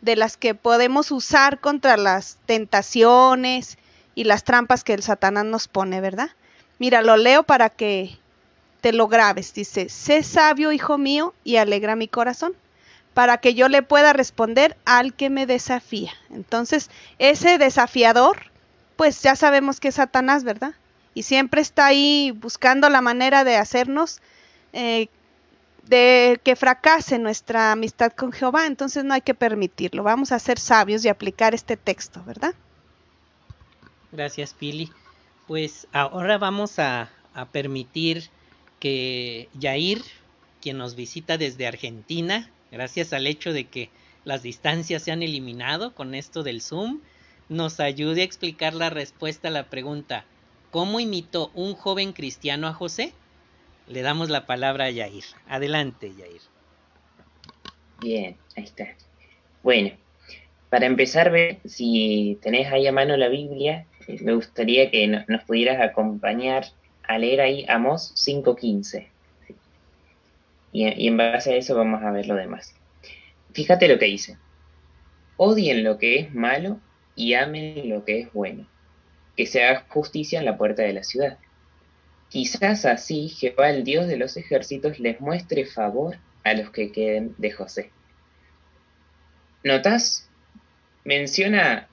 de 0.00 0.16
las 0.16 0.36
que 0.36 0.54
podemos 0.54 1.10
usar 1.10 1.60
contra 1.60 1.96
las 1.96 2.38
tentaciones 2.46 3.78
y 4.14 4.24
las 4.24 4.44
trampas 4.44 4.84
que 4.84 4.94
el 4.94 5.02
Satanás 5.02 5.44
nos 5.44 5.68
pone, 5.68 6.00
¿verdad? 6.00 6.30
Mira, 6.78 7.02
lo 7.02 7.16
leo 7.16 7.42
para 7.42 7.70
que 7.70 8.18
te 8.80 8.92
lo 8.92 9.08
grabes. 9.08 9.54
Dice, 9.54 9.88
sé 9.88 10.22
sabio, 10.22 10.72
hijo 10.72 10.98
mío, 10.98 11.34
y 11.44 11.56
alegra 11.56 11.96
mi 11.96 12.08
corazón, 12.08 12.54
para 13.14 13.38
que 13.38 13.54
yo 13.54 13.68
le 13.68 13.82
pueda 13.82 14.12
responder 14.12 14.76
al 14.84 15.14
que 15.14 15.30
me 15.30 15.46
desafía. 15.46 16.12
Entonces, 16.30 16.90
ese 17.18 17.58
desafiador 17.58 18.54
pues 18.96 19.22
ya 19.22 19.36
sabemos 19.36 19.80
que 19.80 19.88
es 19.88 19.96
Satanás, 19.96 20.44
¿verdad? 20.44 20.74
Y 21.14 21.24
siempre 21.24 21.60
está 21.60 21.86
ahí 21.86 22.32
buscando 22.32 22.88
la 22.88 23.00
manera 23.00 23.44
de 23.44 23.56
hacernos 23.56 24.20
eh, 24.72 25.08
de 25.86 26.40
que 26.42 26.56
fracase 26.56 27.18
nuestra 27.18 27.72
amistad 27.72 28.12
con 28.12 28.32
Jehová, 28.32 28.66
entonces 28.66 29.04
no 29.04 29.14
hay 29.14 29.20
que 29.20 29.34
permitirlo. 29.34 30.02
Vamos 30.02 30.32
a 30.32 30.38
ser 30.38 30.58
sabios 30.58 31.04
y 31.04 31.08
aplicar 31.08 31.54
este 31.54 31.76
texto, 31.76 32.22
¿verdad? 32.24 32.54
Gracias, 34.14 34.54
Pili. 34.54 34.92
Pues 35.48 35.88
ahora 35.92 36.38
vamos 36.38 36.78
a, 36.78 37.10
permitir 37.50 38.30
que 38.78 39.48
Yair, 39.58 40.00
quien 40.62 40.78
nos 40.78 40.94
visita 40.94 41.36
desde 41.36 41.66
Argentina, 41.66 42.48
gracias 42.70 43.12
al 43.12 43.26
hecho 43.26 43.52
de 43.52 43.64
que 43.64 43.90
las 44.24 44.44
distancias 44.44 45.02
se 45.02 45.10
han 45.10 45.24
eliminado 45.24 45.96
con 45.96 46.14
esto 46.14 46.44
del 46.44 46.62
Zoom, 46.62 47.00
nos 47.48 47.80
ayude 47.80 48.20
a 48.20 48.24
explicar 48.24 48.72
la 48.72 48.88
respuesta 48.88 49.48
a 49.48 49.50
la 49.50 49.68
pregunta 49.68 50.24
¿Cómo 50.70 51.00
imitó 51.00 51.50
un 51.54 51.74
joven 51.74 52.12
cristiano 52.12 52.68
a 52.68 52.72
José? 52.72 53.12
Le 53.88 54.02
damos 54.02 54.30
la 54.30 54.46
palabra 54.46 54.86
a 54.86 54.90
Yair. 54.90 55.24
Adelante, 55.48 56.12
Yair. 56.16 56.40
Bien, 58.00 58.36
ahí 58.56 58.64
está. 58.64 58.96
Bueno, 59.62 59.90
para 60.70 60.86
empezar, 60.86 61.32
si 61.64 62.38
tenés 62.42 62.72
ahí 62.72 62.86
a 62.86 62.92
mano 62.92 63.16
la 63.16 63.28
Biblia, 63.28 63.86
eh, 64.06 64.18
me 64.22 64.34
gustaría 64.34 64.90
que 64.90 65.06
nos 65.06 65.44
pudieras 65.44 65.80
acompañar 65.80 66.66
a 67.02 67.18
leer 67.18 67.40
ahí 67.40 67.64
Amós 67.68 68.12
5.15. 68.16 69.06
Y, 70.72 70.88
y 70.88 71.08
en 71.08 71.16
base 71.16 71.52
a 71.52 71.56
eso 71.56 71.76
vamos 71.76 72.02
a 72.02 72.10
ver 72.10 72.26
lo 72.26 72.34
demás. 72.34 72.74
Fíjate 73.52 73.86
lo 73.88 73.98
que 73.98 74.06
dice. 74.06 74.36
Odien 75.36 75.84
lo 75.84 75.98
que 75.98 76.18
es 76.18 76.34
malo 76.34 76.80
y 77.16 77.34
amen 77.34 77.88
lo 77.88 78.04
que 78.04 78.20
es 78.20 78.32
bueno, 78.32 78.66
que 79.36 79.46
se 79.46 79.64
haga 79.64 79.86
justicia 79.88 80.38
en 80.38 80.44
la 80.44 80.56
puerta 80.56 80.82
de 80.82 80.92
la 80.92 81.02
ciudad. 81.02 81.38
Quizás 82.28 82.84
así 82.84 83.28
Jehová 83.28 83.70
el 83.70 83.84
Dios 83.84 84.08
de 84.08 84.16
los 84.16 84.36
ejércitos 84.36 84.98
les 84.98 85.20
muestre 85.20 85.66
favor 85.66 86.16
a 86.42 86.54
los 86.54 86.70
que 86.70 86.90
queden 86.90 87.34
de 87.38 87.52
José. 87.52 87.90
¿Notas? 89.62 90.23
Menciona 91.04 91.88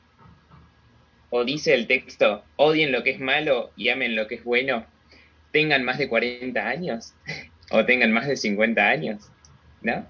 o 1.30 1.46
dice 1.46 1.74
el 1.74 1.88
texto, 1.88 2.44
odien 2.58 2.92
lo 2.92 3.04
que 3.04 3.12
es 3.12 3.20
malo 3.20 3.72
y 3.76 3.90
amen 3.90 4.16
lo 4.16 4.28
que 4.28 4.36
es 4.36 4.44
bueno, 4.44 4.86
tengan 5.52 5.84
más 5.84 5.98
de 5.98 6.10
40 6.10 6.68
años 6.68 7.14
o 7.72 7.86
tengan 7.86 8.12
más 8.12 8.28
de 8.28 8.36
50 8.36 8.88
años, 8.88 9.32
¿no? 9.82 10.06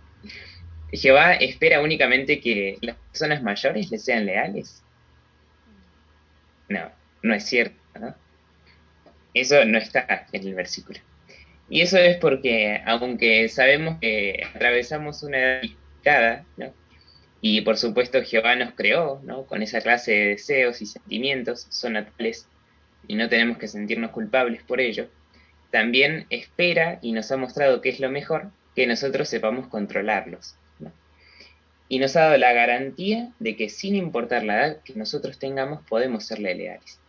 Jehová 0.92 1.34
espera 1.34 1.82
únicamente 1.82 2.42
que 2.42 2.78
las 2.82 2.98
personas 2.98 3.42
mayores 3.42 3.90
le 3.92 3.98
sean 3.98 4.26
leales. 4.26 4.84
No, 6.68 6.92
no 7.22 7.34
es 7.34 7.46
cierto. 7.46 7.80
Eso 9.34 9.64
no 9.64 9.78
está 9.78 10.28
en 10.34 10.48
el 10.48 10.54
versículo. 10.54 11.00
Y 11.70 11.82
eso 11.82 11.98
es 11.98 12.18
porque, 12.18 12.82
aunque 12.86 13.48
sabemos 13.48 13.98
que 14.02 14.44
atravesamos 14.54 15.24
una 15.24 15.38
edad 15.38 15.62
limitada, 15.62 16.46
y 17.42 17.62
por 17.62 17.78
supuesto 17.78 18.22
Jehová 18.24 18.56
nos 18.56 18.74
creó 18.74 19.20
¿no? 19.24 19.46
con 19.46 19.64
esa 19.64 19.82
clase 19.82 20.12
de 20.12 20.26
deseos 20.28 20.82
y 20.82 20.86
sentimientos, 20.86 21.68
son 21.70 21.94
naturales 21.94 22.48
y 23.08 23.16
no 23.16 23.30
tenemos 23.30 23.58
que 23.58 23.68
sentirnos 23.68 24.12
culpables 24.12 24.64
por 24.64 24.80
ello, 24.80 25.10
también 25.72 26.28
espera 26.30 27.00
y 27.02 27.12
nos 27.14 27.32
ha 27.32 27.38
mostrado 27.38 27.82
que 27.82 27.90
es 27.90 28.00
lo 28.00 28.10
mejor 28.12 28.52
que 28.76 28.88
nosotros 28.88 29.28
sepamos 29.28 29.68
controlarlos 29.68 30.56
y 31.92 32.00
nos 32.00 32.16
ha 32.16 32.22
dado 32.22 32.38
la 32.38 32.54
garantía 32.54 33.34
de 33.40 33.58
que 33.58 33.68
sin 33.68 33.96
importar 33.96 34.46
la 34.46 34.56
edad 34.56 34.78
que 34.86 34.94
nosotros 34.94 35.38
tengamos, 35.40 35.86
podemos 35.90 36.26
serle 36.26 36.56
leales. 36.56 37.02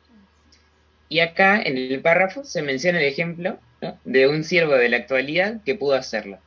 Y 1.08 1.20
acá 1.20 1.62
en 1.62 1.78
el 1.78 2.00
párrafo 2.00 2.42
se 2.42 2.62
menciona 2.62 2.98
el 2.98 3.04
ejemplo 3.06 3.60
de 4.04 4.26
un 4.26 4.42
siervo 4.42 4.74
de 4.74 4.88
la 4.88 4.96
actualidad 4.96 5.62
que 5.64 5.76
pudo 5.76 5.94
hacerlo. 5.94 6.40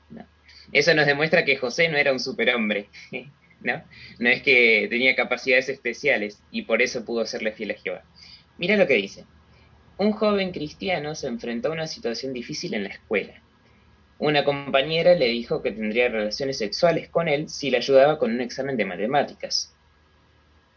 Eso 0.73 0.93
nos 0.93 1.05
demuestra 1.05 1.45
que 1.45 1.55
José 1.55 1.87
no 1.87 1.95
era 1.95 2.11
un 2.11 2.19
superhombre, 2.19 2.89
¿no? 3.65 3.83
es 4.19 4.41
que 4.43 4.87
tenía 4.89 5.15
capacidades 5.15 5.69
especiales 5.69 6.41
y 6.51 6.61
por 6.63 6.81
eso 6.81 7.03
pudo 7.03 7.25
serle 7.25 7.51
fiel 7.51 7.71
a 7.71 7.75
Jehová. 7.75 8.03
Mira 8.57 8.77
lo 8.77 8.87
que 8.87 8.95
dice. 8.95 9.25
Un 9.97 10.11
joven 10.11 10.51
cristiano 10.51 11.15
se 11.15 11.27
enfrentó 11.27 11.69
a 11.69 11.73
una 11.73 11.87
situación 11.87 12.33
difícil 12.33 12.73
en 12.73 12.83
la 12.83 12.89
escuela 12.89 13.41
una 14.17 14.45
compañera 14.45 15.13
le 15.13 15.27
dijo 15.27 15.61
que 15.61 15.71
tendría 15.71 16.07
relaciones 16.07 16.57
sexuales 16.57 17.09
con 17.09 17.27
él 17.27 17.49
si 17.49 17.69
le 17.69 17.77
ayudaba 17.77 18.17
con 18.17 18.31
un 18.31 18.39
examen 18.39 18.77
de 18.77 18.85
matemáticas. 18.85 19.75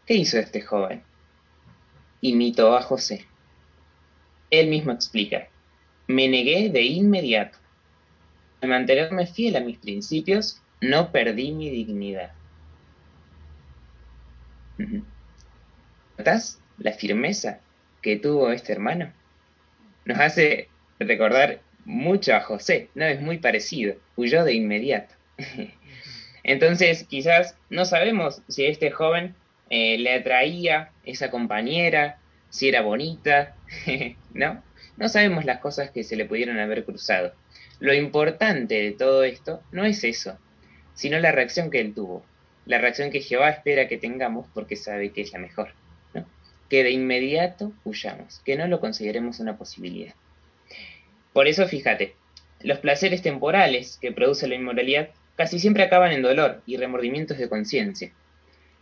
¿Qué 0.05 0.15
hizo 0.15 0.37
este 0.37 0.61
joven? 0.61 1.03
Imitó 2.19 2.75
a 2.75 2.81
José. 2.81 3.25
Él 4.49 4.67
mismo 4.67 4.91
explica, 4.91 5.47
me 6.07 6.27
negué 6.27 6.69
de 6.69 6.81
inmediato. 6.81 7.57
Al 8.61 8.69
mantenerme 8.69 9.25
fiel 9.25 9.55
a 9.55 9.61
mis 9.61 9.77
principios, 9.77 10.61
no 10.81 11.11
perdí 11.13 11.51
mi 11.53 11.69
dignidad. 11.69 12.33
¿Notas 16.17 16.59
la 16.77 16.93
firmeza 16.93 17.59
que 18.01 18.17
tuvo 18.17 18.51
este 18.51 18.71
hermano? 18.71 19.11
Nos 20.05 20.19
hace 20.19 20.69
recordar 20.99 21.61
mucho 21.85 22.35
a 22.35 22.41
José, 22.41 22.89
no 22.95 23.05
es 23.05 23.21
muy 23.21 23.39
parecido, 23.39 23.95
huyó 24.15 24.43
de 24.43 24.53
inmediato. 24.53 25.15
Entonces, 26.43 27.03
quizás 27.03 27.55
no 27.69 27.85
sabemos 27.85 28.41
si 28.47 28.65
este 28.65 28.91
joven 28.91 29.35
eh, 29.69 29.97
le 29.97 30.13
atraía 30.13 30.91
esa 31.03 31.29
compañera, 31.29 32.17
si 32.49 32.69
era 32.69 32.81
bonita, 32.81 33.55
¿no? 34.33 34.63
No 34.97 35.09
sabemos 35.09 35.45
las 35.45 35.59
cosas 35.59 35.91
que 35.91 36.03
se 36.03 36.15
le 36.15 36.25
pudieron 36.25 36.59
haber 36.59 36.85
cruzado. 36.85 37.33
Lo 37.79 37.93
importante 37.93 38.75
de 38.75 38.91
todo 38.91 39.23
esto 39.23 39.61
no 39.71 39.85
es 39.85 40.03
eso, 40.03 40.37
sino 40.93 41.19
la 41.19 41.31
reacción 41.31 41.69
que 41.71 41.79
él 41.79 41.93
tuvo, 41.93 42.25
la 42.69 42.77
reacción 42.77 43.09
que 43.09 43.21
Jehová 43.21 43.49
espera 43.49 43.87
que 43.87 43.97
tengamos 43.97 44.45
porque 44.53 44.75
sabe 44.75 45.09
que 45.09 45.21
es 45.21 45.33
la 45.33 45.39
mejor. 45.39 45.69
Que 46.69 46.83
de 46.83 46.91
inmediato 46.91 47.73
huyamos, 47.83 48.41
que 48.45 48.55
no 48.55 48.67
lo 48.67 48.79
consideremos 48.79 49.39
una 49.39 49.57
posibilidad. 49.57 50.13
Por 51.33 51.47
eso 51.47 51.67
fíjate, 51.67 52.13
los 52.61 52.77
placeres 52.77 53.23
temporales 53.23 53.97
que 53.99 54.11
produce 54.11 54.47
la 54.47 54.53
inmoralidad 54.53 55.09
casi 55.35 55.57
siempre 55.57 55.81
acaban 55.81 56.11
en 56.11 56.21
dolor 56.21 56.61
y 56.67 56.77
remordimientos 56.77 57.39
de 57.39 57.49
conciencia. 57.49 58.11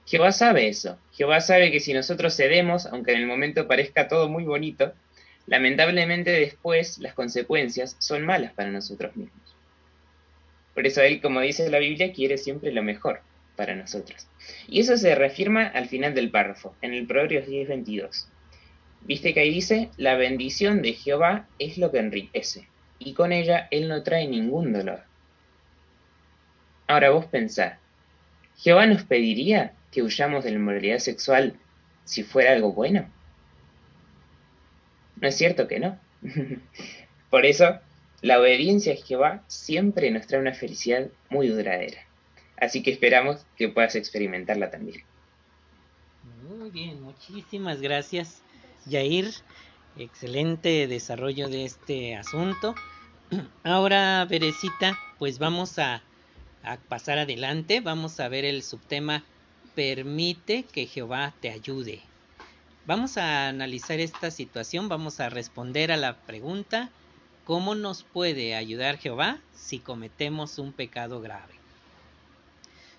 Jehová 0.05 0.33
sabe 0.33 0.67
eso. 0.67 0.99
Jehová 1.13 1.39
sabe 1.39 1.71
que 1.71 1.79
si 1.79 1.93
nosotros 1.93 2.35
cedemos, 2.35 2.87
aunque 2.87 3.13
en 3.13 3.21
el 3.21 3.25
momento 3.25 3.69
parezca 3.69 4.09
todo 4.09 4.27
muy 4.27 4.43
bonito, 4.43 4.91
lamentablemente 5.45 6.31
después 6.31 6.97
las 6.97 7.13
consecuencias 7.13 7.95
son 7.99 8.25
malas 8.25 8.51
para 8.51 8.69
nosotros 8.69 9.15
mismos. 9.15 9.55
Por 10.73 10.85
eso 10.85 11.01
Él, 11.01 11.21
como 11.21 11.39
dice 11.39 11.69
la 11.69 11.79
Biblia, 11.79 12.11
quiere 12.11 12.37
siempre 12.37 12.73
lo 12.73 12.83
mejor 12.83 13.21
para 13.57 13.75
nosotros. 13.75 14.27
Y 14.69 14.79
eso 14.79 14.95
se 14.95 15.13
reafirma 15.15 15.67
al 15.67 15.89
final 15.89 16.13
del 16.13 16.31
párrafo, 16.31 16.75
en 16.81 16.93
el 16.93 17.05
Proverbios 17.05 17.45
10:22. 17.47 18.29
Viste 19.01 19.33
que 19.33 19.41
ahí 19.41 19.53
dice, 19.53 19.89
la 19.97 20.15
bendición 20.15 20.81
de 20.81 20.93
Jehová 20.93 21.47
es 21.59 21.77
lo 21.77 21.91
que 21.91 21.99
enriquece, 21.99 22.67
y 22.99 23.13
con 23.13 23.33
ella 23.33 23.67
Él 23.71 23.89
no 23.89 24.03
trae 24.03 24.27
ningún 24.27 24.71
dolor. 24.71 25.01
Ahora 26.87 27.09
vos 27.09 27.25
pensá, 27.25 27.79
¿Jehová 28.57 28.85
nos 28.85 29.03
pediría 29.03 29.73
que 29.91 30.01
huyamos 30.01 30.43
de 30.43 30.51
la 30.51 30.57
inmoralidad 30.57 30.99
sexual 30.99 31.55
si 32.05 32.23
fuera 32.23 32.53
algo 32.53 32.73
bueno? 32.73 33.09
No 35.19 35.27
es 35.27 35.35
cierto 35.35 35.67
que 35.67 35.79
no. 35.79 35.99
Por 37.29 37.45
eso, 37.45 37.79
la 38.21 38.39
obediencia 38.39 38.93
a 38.93 38.97
Jehová 38.97 39.43
siempre 39.47 40.09
nos 40.11 40.27
trae 40.27 40.41
una 40.41 40.53
felicidad 40.53 41.07
muy 41.29 41.49
duradera. 41.49 42.06
Así 42.57 42.83
que 42.83 42.91
esperamos 42.91 43.45
que 43.55 43.69
puedas 43.69 43.95
experimentarla 43.95 44.71
también. 44.71 45.03
Muy 46.47 46.71
bien, 46.71 47.01
muchísimas 47.01 47.81
gracias, 47.81 48.41
Yair. 48.85 49.31
Excelente 49.97 50.87
desarrollo 50.87 51.49
de 51.49 51.65
este 51.65 52.15
asunto. 52.15 52.75
Ahora, 53.63 54.25
Berecita, 54.25 54.97
pues 55.19 55.39
vamos 55.39 55.79
a, 55.79 56.01
a 56.63 56.77
pasar 56.77 57.19
adelante. 57.19 57.81
Vamos 57.81 58.19
a 58.19 58.27
ver 58.27 58.45
el 58.45 58.63
subtema 58.63 59.23
Permite 59.75 60.63
que 60.63 60.87
Jehová 60.87 61.33
te 61.39 61.49
ayude. 61.49 62.01
Vamos 62.87 63.17
a 63.17 63.49
analizar 63.49 63.99
esta 63.99 64.31
situación, 64.31 64.87
vamos 64.87 65.19
a 65.19 65.29
responder 65.29 65.91
a 65.91 65.97
la 65.97 66.15
pregunta, 66.15 66.89
¿cómo 67.43 67.75
nos 67.75 68.03
puede 68.03 68.55
ayudar 68.55 68.97
Jehová 68.97 69.39
si 69.53 69.79
cometemos 69.79 70.57
un 70.57 70.71
pecado 70.71 71.19
grave? 71.19 71.56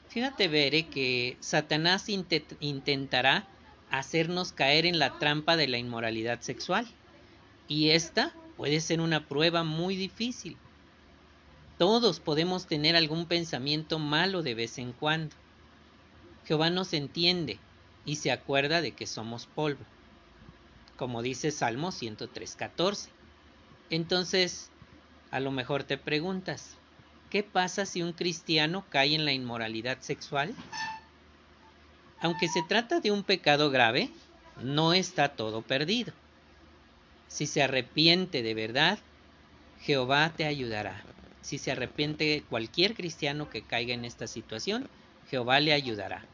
Fíjate, 0.08 0.48
Veré, 0.48 0.86
que 0.86 1.36
Satanás 1.40 2.08
intentará 2.08 3.46
hacernos 3.90 4.52
caer 4.52 4.86
en 4.86 4.98
la 4.98 5.18
trampa 5.18 5.56
de 5.56 5.68
la 5.68 5.78
inmoralidad 5.78 6.40
sexual. 6.40 6.86
Y 7.68 7.90
esta 7.90 8.34
puede 8.56 8.80
ser 8.80 9.00
una 9.00 9.28
prueba 9.28 9.64
muy 9.64 9.96
difícil. 9.96 10.56
Todos 11.76 12.20
podemos 12.20 12.66
tener 12.66 12.96
algún 12.96 13.26
pensamiento 13.26 13.98
malo 13.98 14.42
de 14.42 14.54
vez 14.54 14.78
en 14.78 14.92
cuando. 14.92 15.36
Jehová 16.46 16.70
nos 16.70 16.94
entiende 16.94 17.58
y 18.06 18.16
se 18.16 18.32
acuerda 18.32 18.80
de 18.80 18.92
que 18.92 19.06
somos 19.06 19.46
polvo, 19.46 19.84
como 20.96 21.20
dice 21.20 21.50
Salmo 21.50 21.88
103.14. 21.88 23.10
Entonces, 23.90 24.70
a 25.30 25.40
lo 25.40 25.50
mejor 25.50 25.84
te 25.84 25.98
preguntas, 25.98 26.77
¿qué 27.30 27.42
pasa 27.42 27.86
si 27.86 28.02
un 28.02 28.12
cristiano 28.12 28.84
cae 28.90 29.14
en 29.14 29.24
la 29.24 29.32
inmoralidad 29.32 29.98
sexual? 30.00 30.54
Aunque 32.20 32.48
se 32.48 32.62
trata 32.62 33.00
de 33.00 33.10
un 33.10 33.22
pecado 33.22 33.70
grave, 33.70 34.10
no 34.60 34.92
está 34.92 35.30
todo 35.30 35.62
perdido. 35.62 36.12
Si 37.28 37.46
se 37.46 37.62
arrepiente 37.62 38.42
de 38.42 38.54
verdad, 38.54 38.98
Jehová 39.80 40.32
te 40.36 40.44
ayudará. 40.44 41.04
Si 41.42 41.58
se 41.58 41.70
arrepiente 41.70 42.44
cualquier 42.48 42.94
cristiano 42.94 43.48
que 43.50 43.62
caiga 43.62 43.94
en 43.94 44.04
esta 44.04 44.26
situación, 44.26 44.88
Jehová 45.30 45.60
le 45.60 45.72
ayudará 45.72 46.24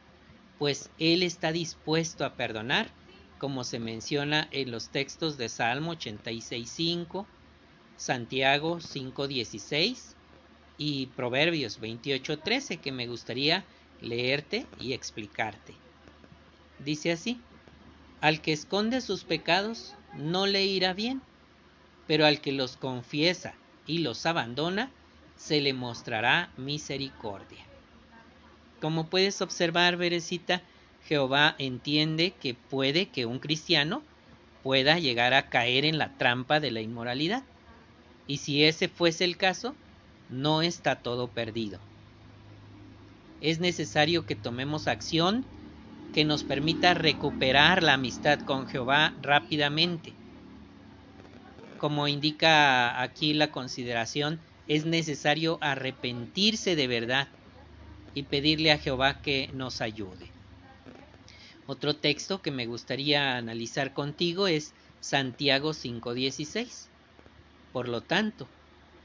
pues 0.58 0.90
Él 0.98 1.22
está 1.22 1.52
dispuesto 1.52 2.24
a 2.24 2.34
perdonar, 2.34 2.88
como 3.38 3.64
se 3.64 3.78
menciona 3.78 4.48
en 4.50 4.70
los 4.70 4.88
textos 4.88 5.36
de 5.36 5.48
Salmo 5.48 5.94
86.5, 5.94 7.26
Santiago 7.96 8.78
5.16 8.78 10.13
y 10.78 11.06
Proverbios 11.06 11.80
28.13 11.80 12.80
que 12.80 12.92
me 12.92 13.06
gustaría 13.06 13.64
leerte 14.00 14.66
y 14.80 14.92
explicarte. 14.92 15.74
Dice 16.78 17.12
así, 17.12 17.40
al 18.20 18.40
que 18.40 18.52
esconde 18.52 19.00
sus 19.00 19.24
pecados 19.24 19.94
no 20.16 20.46
le 20.46 20.64
irá 20.64 20.92
bien, 20.92 21.22
pero 22.06 22.26
al 22.26 22.40
que 22.40 22.52
los 22.52 22.76
confiesa 22.76 23.54
y 23.86 23.98
los 23.98 24.26
abandona, 24.26 24.90
se 25.36 25.60
le 25.60 25.72
mostrará 25.72 26.50
misericordia. 26.56 27.64
Como 28.80 29.08
puedes 29.08 29.40
observar, 29.40 29.96
Berecita, 29.96 30.62
Jehová 31.06 31.54
entiende 31.58 32.32
que 32.32 32.54
puede 32.54 33.06
que 33.06 33.26
un 33.26 33.38
cristiano 33.38 34.02
pueda 34.62 34.98
llegar 34.98 35.34
a 35.34 35.48
caer 35.50 35.84
en 35.84 35.98
la 35.98 36.16
trampa 36.16 36.60
de 36.60 36.70
la 36.70 36.80
inmoralidad. 36.80 37.42
Y 38.26 38.38
si 38.38 38.64
ese 38.64 38.88
fuese 38.88 39.24
el 39.24 39.36
caso, 39.36 39.74
no 40.28 40.62
está 40.62 41.02
todo 41.02 41.32
perdido. 41.32 41.80
Es 43.40 43.60
necesario 43.60 44.26
que 44.26 44.36
tomemos 44.36 44.88
acción 44.88 45.44
que 46.12 46.24
nos 46.24 46.44
permita 46.44 46.94
recuperar 46.94 47.82
la 47.82 47.94
amistad 47.94 48.40
con 48.40 48.66
Jehová 48.66 49.14
rápidamente. 49.20 50.12
Como 51.76 52.08
indica 52.08 53.02
aquí 53.02 53.34
la 53.34 53.50
consideración, 53.50 54.40
es 54.66 54.86
necesario 54.86 55.58
arrepentirse 55.60 56.76
de 56.76 56.86
verdad 56.86 57.28
y 58.14 58.22
pedirle 58.24 58.72
a 58.72 58.78
Jehová 58.78 59.20
que 59.20 59.50
nos 59.52 59.80
ayude. 59.80 60.30
Otro 61.66 61.98
texto 61.98 62.42
que 62.42 62.50
me 62.50 62.66
gustaría 62.66 63.36
analizar 63.36 63.92
contigo 63.92 64.46
es 64.46 64.74
Santiago 65.00 65.74
5:16. 65.74 66.92
Por 67.72 67.88
lo 67.88 68.04
tanto, 68.04 68.54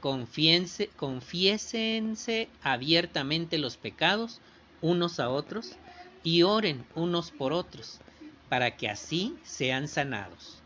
confiésense 0.00 2.48
abiertamente 2.62 3.58
los 3.58 3.76
pecados 3.76 4.40
unos 4.80 5.20
a 5.20 5.28
otros 5.28 5.76
y 6.24 6.42
oren 6.42 6.84
unos 6.94 7.30
por 7.30 7.52
otros, 7.52 8.00
para 8.48 8.76
que 8.76 8.88
así 8.88 9.36
sean 9.44 9.88
sanados. 9.88 10.58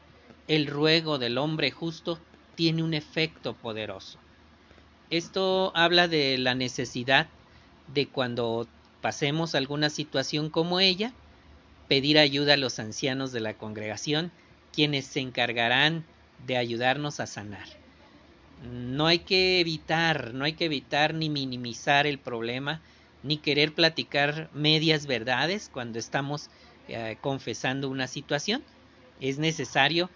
El 0.46 0.66
ruego 0.66 1.18
del 1.18 1.38
hombre 1.38 1.70
justo 1.70 2.18
tiene 2.54 2.82
un 2.82 2.94
efecto 2.94 3.54
poderoso. 3.54 4.18
Esto 5.10 5.72
habla 5.74 6.08
de 6.08 6.38
la 6.38 6.54
necesidad 6.54 7.26
de 7.92 8.06
cuando 8.06 8.66
pasemos 9.00 9.54
alguna 9.54 9.90
situación 9.90 10.50
como 10.50 10.80
ella, 10.80 11.12
pedir 11.88 12.18
ayuda 12.18 12.54
a 12.54 12.56
los 12.56 12.78
ancianos 12.78 13.32
de 13.32 13.40
la 13.40 13.54
congregación, 13.54 14.30
quienes 14.72 15.04
se 15.04 15.20
encargarán 15.20 16.04
de 16.46 16.56
ayudarnos 16.56 17.20
a 17.20 17.26
sanar. 17.26 17.83
No 18.72 19.06
hay 19.06 19.18
que 19.18 19.60
evitar, 19.60 20.32
no 20.32 20.44
hay 20.44 20.54
que 20.54 20.64
evitar 20.64 21.14
ni 21.14 21.28
minimizar 21.28 22.06
el 22.06 22.18
problema, 22.18 22.80
ni 23.22 23.36
querer 23.38 23.74
platicar 23.74 24.48
medias 24.54 25.06
verdades 25.06 25.68
cuando 25.72 25.98
estamos 25.98 26.48
eh, 26.88 27.16
confesando 27.20 27.88
una 27.88 28.06
situación. 28.06 28.62
Es 29.20 29.38
necesario 29.38 30.08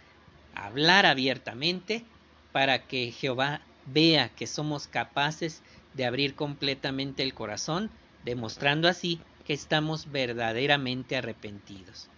hablar 0.54 1.06
abiertamente 1.06 2.04
para 2.52 2.86
que 2.86 3.12
Jehová 3.12 3.60
vea 3.92 4.28
que 4.30 4.46
somos 4.46 4.86
capaces 4.86 5.62
de 5.94 6.04
abrir 6.04 6.34
completamente 6.34 7.22
el 7.22 7.34
corazón, 7.34 7.90
demostrando 8.24 8.88
así 8.88 9.20
que 9.46 9.54
estamos 9.54 10.10
verdaderamente 10.10 11.16
arrepentidos. 11.16 12.08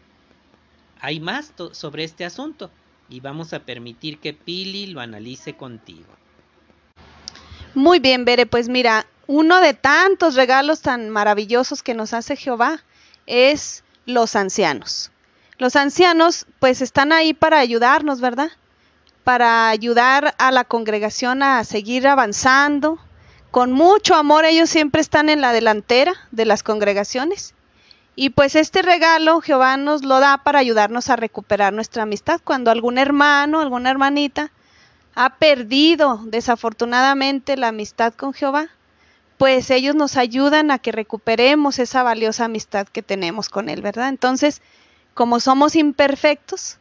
Hay 1.00 1.20
más 1.20 1.52
sobre 1.72 2.04
este 2.04 2.24
asunto 2.24 2.70
y 3.08 3.20
vamos 3.20 3.52
a 3.52 3.60
permitir 3.60 4.18
que 4.18 4.32
Pili 4.32 4.86
lo 4.86 5.00
analice 5.00 5.54
contigo. 5.54 6.19
Muy 7.74 8.00
bien, 8.00 8.24
Bere, 8.24 8.46
pues 8.46 8.68
mira, 8.68 9.06
uno 9.28 9.60
de 9.60 9.74
tantos 9.74 10.34
regalos 10.34 10.80
tan 10.80 11.08
maravillosos 11.08 11.84
que 11.84 11.94
nos 11.94 12.12
hace 12.12 12.34
Jehová 12.34 12.82
es 13.26 13.84
los 14.06 14.34
ancianos. 14.34 15.12
Los 15.56 15.76
ancianos 15.76 16.46
pues 16.58 16.82
están 16.82 17.12
ahí 17.12 17.32
para 17.32 17.60
ayudarnos, 17.60 18.20
¿verdad? 18.20 18.50
Para 19.22 19.68
ayudar 19.68 20.34
a 20.38 20.50
la 20.50 20.64
congregación 20.64 21.44
a 21.44 21.62
seguir 21.62 22.08
avanzando, 22.08 22.98
con 23.52 23.70
mucho 23.70 24.16
amor 24.16 24.44
ellos 24.44 24.68
siempre 24.68 25.00
están 25.00 25.28
en 25.28 25.40
la 25.40 25.52
delantera 25.52 26.14
de 26.32 26.46
las 26.46 26.64
congregaciones. 26.64 27.54
Y 28.16 28.30
pues 28.30 28.56
este 28.56 28.82
regalo 28.82 29.40
Jehová 29.40 29.76
nos 29.76 30.04
lo 30.04 30.18
da 30.18 30.38
para 30.38 30.58
ayudarnos 30.58 31.08
a 31.08 31.16
recuperar 31.16 31.72
nuestra 31.72 32.02
amistad. 32.02 32.40
Cuando 32.42 32.72
algún 32.72 32.98
hermano, 32.98 33.60
alguna 33.60 33.90
hermanita 33.90 34.50
ha 35.14 35.36
perdido 35.36 36.20
desafortunadamente 36.24 37.56
la 37.56 37.68
amistad 37.68 38.14
con 38.14 38.32
Jehová, 38.32 38.68
pues 39.38 39.70
ellos 39.70 39.94
nos 39.94 40.16
ayudan 40.16 40.70
a 40.70 40.78
que 40.78 40.92
recuperemos 40.92 41.78
esa 41.78 42.02
valiosa 42.02 42.44
amistad 42.44 42.86
que 42.86 43.02
tenemos 43.02 43.48
con 43.48 43.68
Él, 43.68 43.82
¿verdad? 43.82 44.08
Entonces, 44.08 44.60
como 45.14 45.40
somos 45.40 45.76
imperfectos, 45.76 46.78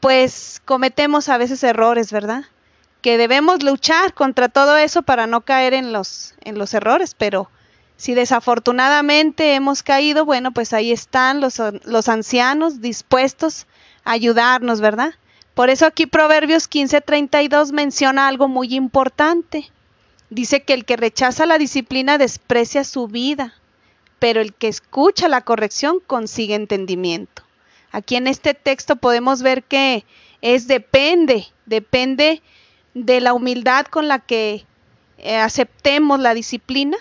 pues 0.00 0.62
cometemos 0.64 1.28
a 1.28 1.36
veces 1.36 1.62
errores, 1.62 2.10
¿verdad? 2.10 2.44
que 3.00 3.18
debemos 3.18 3.62
luchar 3.62 4.14
contra 4.14 4.48
todo 4.48 4.76
eso 4.76 5.02
para 5.02 5.26
no 5.26 5.42
caer 5.42 5.74
en 5.74 5.92
los, 5.92 6.34
en 6.42 6.58
los 6.58 6.74
errores, 6.74 7.14
pero 7.16 7.50
si 7.96 8.14
desafortunadamente 8.14 9.54
hemos 9.54 9.82
caído, 9.82 10.24
bueno, 10.24 10.52
pues 10.52 10.72
ahí 10.72 10.92
están 10.92 11.40
los, 11.40 11.60
los 11.84 12.08
ancianos 12.08 12.80
dispuestos 12.80 13.66
a 14.04 14.12
ayudarnos, 14.12 14.80
¿verdad? 14.80 15.14
Por 15.54 15.70
eso 15.70 15.86
aquí 15.86 16.06
Proverbios 16.06 16.68
15:32 16.68 17.72
menciona 17.72 18.28
algo 18.28 18.48
muy 18.48 18.74
importante. 18.74 19.70
Dice 20.30 20.62
que 20.62 20.74
el 20.74 20.84
que 20.84 20.96
rechaza 20.96 21.44
la 21.46 21.58
disciplina 21.58 22.16
desprecia 22.18 22.84
su 22.84 23.08
vida, 23.08 23.54
pero 24.18 24.40
el 24.40 24.54
que 24.54 24.68
escucha 24.68 25.28
la 25.28 25.40
corrección 25.40 25.98
consigue 26.06 26.54
entendimiento. 26.54 27.42
Aquí 27.90 28.16
en 28.16 28.28
este 28.28 28.54
texto 28.54 28.96
podemos 28.96 29.42
ver 29.42 29.64
que 29.64 30.04
es 30.40 30.68
depende, 30.68 31.46
depende 31.66 32.42
de 32.94 33.20
la 33.20 33.32
humildad 33.34 33.86
con 33.86 34.06
la 34.08 34.20
que 34.20 34.64
eh, 35.18 35.36
aceptemos 35.36 36.20
la 36.20 36.34
disciplina, 36.34 36.96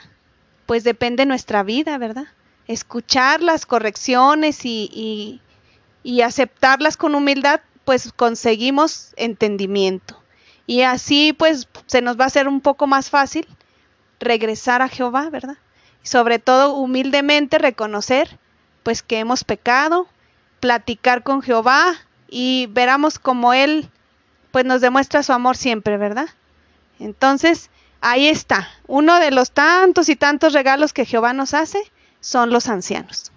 pues 0.66 0.84
depende 0.84 1.26
nuestra 1.26 1.64
vida, 1.64 1.98
¿verdad? 1.98 2.26
Escuchar 2.68 3.42
las 3.42 3.66
correcciones 3.66 4.66
y, 4.66 5.42
y 6.04 6.22
aceptarlas 6.22 6.98
con 6.98 7.16
humildad, 7.16 7.62
pues 7.90 8.14
conseguimos 8.16 9.16
entendimiento. 9.18 10.22
Y 10.68 10.84
así 10.84 11.34
pues 11.34 11.68
se 11.88 12.04
nos 12.04 12.20
va 12.20 12.26
a 12.26 12.28
hacer 12.28 12.48
un 12.48 12.62
poco 12.62 12.86
más 12.86 13.10
fácil 13.10 13.48
regresar 14.20 14.84
a 14.84 14.90
Jehová, 14.90 15.32
¿verdad? 15.32 15.58
Y 16.04 16.08
sobre 16.08 16.38
todo 16.38 16.76
humildemente 16.76 17.58
reconocer 17.58 18.38
pues 18.84 19.02
que 19.02 19.18
hemos 19.18 19.44
pecado, 19.44 20.08
platicar 20.60 21.24
con 21.24 21.42
Jehová 21.42 21.96
y 22.30 22.68
veramos 22.70 23.18
como 23.18 23.56
Él 23.56 23.90
pues 24.52 24.66
nos 24.66 24.82
demuestra 24.82 25.24
su 25.24 25.34
amor 25.34 25.58
siempre, 25.58 25.98
¿verdad? 25.98 26.30
Entonces, 27.00 27.72
ahí 28.02 28.28
está. 28.28 28.70
Uno 28.86 29.18
de 29.20 29.32
los 29.32 29.50
tantos 29.50 30.10
y 30.10 30.16
tantos 30.16 30.54
regalos 30.54 30.94
que 30.94 31.06
Jehová 31.06 31.34
nos 31.34 31.56
hace 31.56 31.82
son 32.20 32.52
los 32.52 32.68
ancianos. 32.68 33.32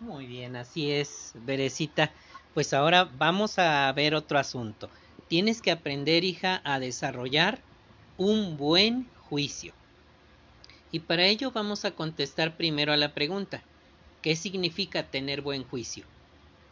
Muy 0.00 0.26
bien, 0.26 0.54
así 0.54 0.90
es, 0.90 1.32
Berecita. 1.32 2.10
Pues 2.54 2.74
ahora 2.74 3.08
vamos 3.18 3.58
a 3.58 3.90
ver 3.92 4.14
otro 4.14 4.38
asunto. 4.38 4.90
Tienes 5.28 5.62
que 5.62 5.70
aprender, 5.70 6.24
hija, 6.24 6.60
a 6.64 6.78
desarrollar 6.78 7.60
un 8.18 8.56
buen 8.56 9.06
juicio. 9.28 9.72
Y 10.90 11.00
para 11.00 11.24
ello 11.24 11.50
vamos 11.50 11.86
a 11.86 11.92
contestar 11.92 12.56
primero 12.56 12.92
a 12.92 12.98
la 12.98 13.14
pregunta, 13.14 13.62
¿qué 14.20 14.36
significa 14.36 15.04
tener 15.04 15.40
buen 15.40 15.64
juicio? 15.64 16.04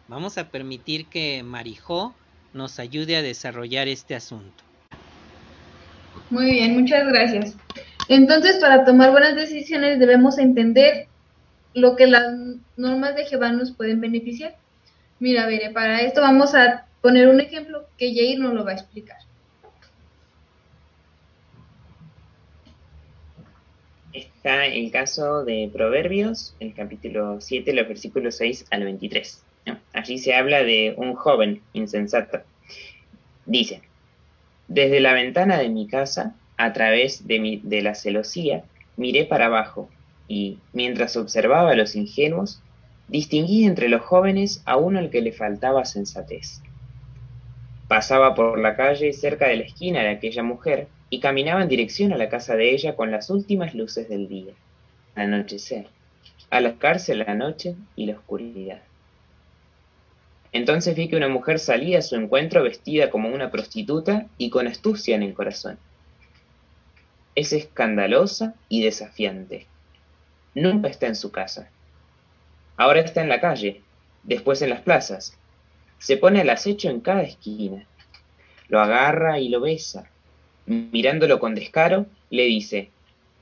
Vamos 0.08 0.36
a 0.36 0.50
permitir 0.50 1.06
que 1.06 1.42
Marijó 1.42 2.14
nos 2.52 2.78
ayude 2.78 3.16
a 3.16 3.22
desarrollar 3.22 3.88
este 3.88 4.14
asunto. 4.14 4.64
Muy 6.28 6.50
bien, 6.50 6.78
muchas 6.78 7.06
gracias. 7.06 7.56
Entonces, 8.08 8.58
para 8.58 8.84
tomar 8.84 9.10
buenas 9.12 9.36
decisiones 9.36 9.98
debemos 9.98 10.36
entender 10.38 11.06
lo 11.74 11.96
que 11.96 12.06
las 12.06 12.34
normas 12.76 13.14
de 13.16 13.24
Jehová 13.24 13.52
nos 13.52 13.72
pueden 13.72 14.00
beneficiar. 14.00 14.56
Mira, 15.20 15.46
veré, 15.46 15.70
para 15.70 16.00
esto 16.00 16.22
vamos 16.22 16.54
a 16.54 16.86
poner 17.02 17.28
un 17.28 17.40
ejemplo 17.40 17.86
que 17.98 18.14
Jair 18.14 18.40
nos 18.40 18.54
lo 18.54 18.64
va 18.64 18.70
a 18.70 18.74
explicar. 18.74 19.18
Está 24.14 24.66
el 24.66 24.90
caso 24.90 25.44
de 25.44 25.70
Proverbios, 25.70 26.56
el 26.58 26.74
capítulo 26.74 27.38
7, 27.40 27.72
los 27.74 27.86
versículos 27.86 28.36
6 28.36 28.66
al 28.70 28.84
23. 28.84 29.44
Allí 29.92 30.16
se 30.16 30.34
habla 30.34 30.64
de 30.64 30.94
un 30.96 31.14
joven 31.14 31.60
insensato. 31.74 32.40
Dice, 33.44 33.82
desde 34.68 35.00
la 35.00 35.12
ventana 35.12 35.58
de 35.58 35.68
mi 35.68 35.86
casa, 35.86 36.34
a 36.56 36.72
través 36.72 37.26
de, 37.26 37.40
mi, 37.40 37.60
de 37.62 37.82
la 37.82 37.94
celosía, 37.94 38.64
miré 38.96 39.26
para 39.26 39.46
abajo 39.46 39.90
y, 40.28 40.58
mientras 40.72 41.16
observaba 41.16 41.72
a 41.72 41.76
los 41.76 41.94
ingenuos, 41.94 42.62
distinguí 43.10 43.64
entre 43.64 43.88
los 43.88 44.02
jóvenes 44.02 44.62
a 44.66 44.76
uno 44.76 45.00
al 45.00 45.10
que 45.10 45.20
le 45.20 45.32
faltaba 45.32 45.84
sensatez. 45.84 46.62
Pasaba 47.88 48.36
por 48.36 48.60
la 48.60 48.76
calle 48.76 49.12
cerca 49.12 49.48
de 49.48 49.56
la 49.56 49.64
esquina 49.64 50.02
de 50.02 50.10
aquella 50.10 50.44
mujer 50.44 50.86
y 51.10 51.18
caminaba 51.18 51.60
en 51.60 51.68
dirección 51.68 52.12
a 52.12 52.16
la 52.16 52.28
casa 52.28 52.54
de 52.54 52.72
ella 52.72 52.94
con 52.94 53.10
las 53.10 53.28
últimas 53.28 53.74
luces 53.74 54.08
del 54.08 54.28
día. 54.28 54.52
Anochecer. 55.16 55.88
Alascarse 56.50 57.16
la 57.16 57.34
noche 57.34 57.74
y 57.96 58.06
la 58.06 58.14
oscuridad. 58.14 58.80
Entonces 60.52 60.94
vi 60.94 61.08
que 61.08 61.16
una 61.16 61.28
mujer 61.28 61.58
salía 61.58 61.98
a 61.98 62.02
su 62.02 62.14
encuentro 62.14 62.62
vestida 62.62 63.10
como 63.10 63.28
una 63.28 63.50
prostituta 63.50 64.26
y 64.38 64.50
con 64.50 64.68
astucia 64.68 65.16
en 65.16 65.24
el 65.24 65.34
corazón. 65.34 65.78
Es 67.34 67.52
escandalosa 67.52 68.54
y 68.68 68.82
desafiante. 68.84 69.66
Nunca 70.54 70.88
está 70.88 71.08
en 71.08 71.16
su 71.16 71.32
casa. 71.32 71.70
Ahora 72.80 73.00
está 73.00 73.20
en 73.20 73.28
la 73.28 73.42
calle, 73.42 73.82
después 74.22 74.62
en 74.62 74.70
las 74.70 74.80
plazas. 74.80 75.36
Se 75.98 76.16
pone 76.16 76.40
al 76.40 76.48
acecho 76.48 76.88
en 76.88 77.00
cada 77.00 77.20
esquina. 77.20 77.84
Lo 78.68 78.80
agarra 78.80 79.38
y 79.38 79.50
lo 79.50 79.60
besa. 79.60 80.08
Mirándolo 80.64 81.40
con 81.40 81.54
descaro, 81.54 82.06
le 82.30 82.44
dice, 82.44 82.88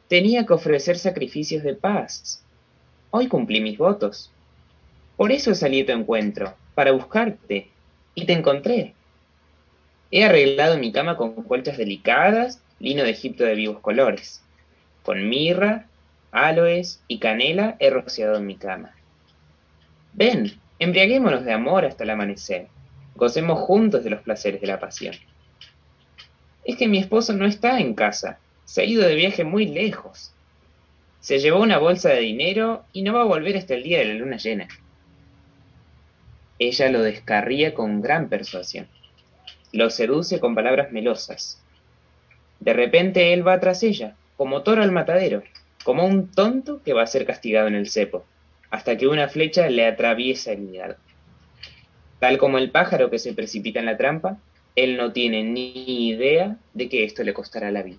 tenía 0.08 0.44
que 0.44 0.54
ofrecer 0.54 0.98
sacrificios 0.98 1.62
de 1.62 1.74
paz. 1.74 2.42
Hoy 3.12 3.28
cumplí 3.28 3.60
mis 3.60 3.78
votos. 3.78 4.32
Por 5.16 5.30
eso 5.30 5.54
salí 5.54 5.82
a 5.82 5.86
tu 5.86 5.92
encuentro, 5.92 6.56
para 6.74 6.90
buscarte, 6.90 7.68
y 8.16 8.26
te 8.26 8.32
encontré. 8.32 8.94
He 10.10 10.24
arreglado 10.24 10.78
mi 10.78 10.90
cama 10.90 11.16
con 11.16 11.44
colchas 11.44 11.78
delicadas, 11.78 12.60
lino 12.80 13.04
de 13.04 13.10
Egipto 13.10 13.44
de 13.44 13.54
vivos 13.54 13.78
colores. 13.78 14.42
Con 15.04 15.28
mirra, 15.28 15.86
aloes 16.32 17.00
y 17.06 17.20
canela 17.20 17.76
he 17.78 17.88
rociado 17.90 18.40
mi 18.40 18.56
cama. 18.56 18.97
Ven, 20.18 20.52
embriaguémonos 20.80 21.44
de 21.44 21.52
amor 21.52 21.84
hasta 21.84 22.02
el 22.02 22.10
amanecer. 22.10 22.66
Gocemos 23.14 23.60
juntos 23.60 24.02
de 24.02 24.10
los 24.10 24.20
placeres 24.20 24.60
de 24.60 24.66
la 24.66 24.80
pasión. 24.80 25.14
Es 26.64 26.76
que 26.76 26.88
mi 26.88 26.98
esposo 26.98 27.34
no 27.34 27.46
está 27.46 27.78
en 27.78 27.94
casa, 27.94 28.40
se 28.64 28.80
ha 28.80 28.84
ido 28.84 29.06
de 29.06 29.14
viaje 29.14 29.44
muy 29.44 29.66
lejos. 29.66 30.32
Se 31.20 31.38
llevó 31.38 31.60
una 31.60 31.78
bolsa 31.78 32.08
de 32.08 32.18
dinero 32.18 32.84
y 32.92 33.02
no 33.02 33.12
va 33.12 33.20
a 33.20 33.26
volver 33.26 33.56
hasta 33.56 33.74
el 33.74 33.84
día 33.84 34.00
de 34.00 34.06
la 34.06 34.14
luna 34.14 34.38
llena. 34.38 34.66
Ella 36.58 36.90
lo 36.90 37.02
descarría 37.02 37.72
con 37.72 38.02
gran 38.02 38.28
persuasión. 38.28 38.88
Lo 39.70 39.88
seduce 39.88 40.40
con 40.40 40.56
palabras 40.56 40.90
melosas. 40.90 41.62
De 42.58 42.72
repente 42.72 43.32
él 43.32 43.46
va 43.46 43.60
tras 43.60 43.84
ella, 43.84 44.16
como 44.36 44.62
toro 44.64 44.82
al 44.82 44.90
matadero, 44.90 45.44
como 45.84 46.04
un 46.04 46.28
tonto 46.28 46.82
que 46.82 46.92
va 46.92 47.04
a 47.04 47.06
ser 47.06 47.24
castigado 47.24 47.68
en 47.68 47.76
el 47.76 47.88
cepo, 47.88 48.24
hasta 48.70 48.96
que 48.96 49.06
una 49.08 49.28
flecha 49.28 49.68
le 49.68 49.86
atraviesa 49.86 50.52
el 50.52 50.68
hígado. 50.68 50.96
Tal 52.18 52.38
como 52.38 52.58
el 52.58 52.70
pájaro 52.70 53.10
que 53.10 53.18
se 53.18 53.32
precipita 53.32 53.80
en 53.80 53.86
la 53.86 53.96
trampa, 53.96 54.38
él 54.76 54.96
no 54.96 55.12
tiene 55.12 55.42
ni 55.42 56.08
idea 56.08 56.56
de 56.74 56.88
que 56.88 57.04
esto 57.04 57.22
le 57.22 57.34
costará 57.34 57.70
la 57.70 57.82
vida. 57.82 57.98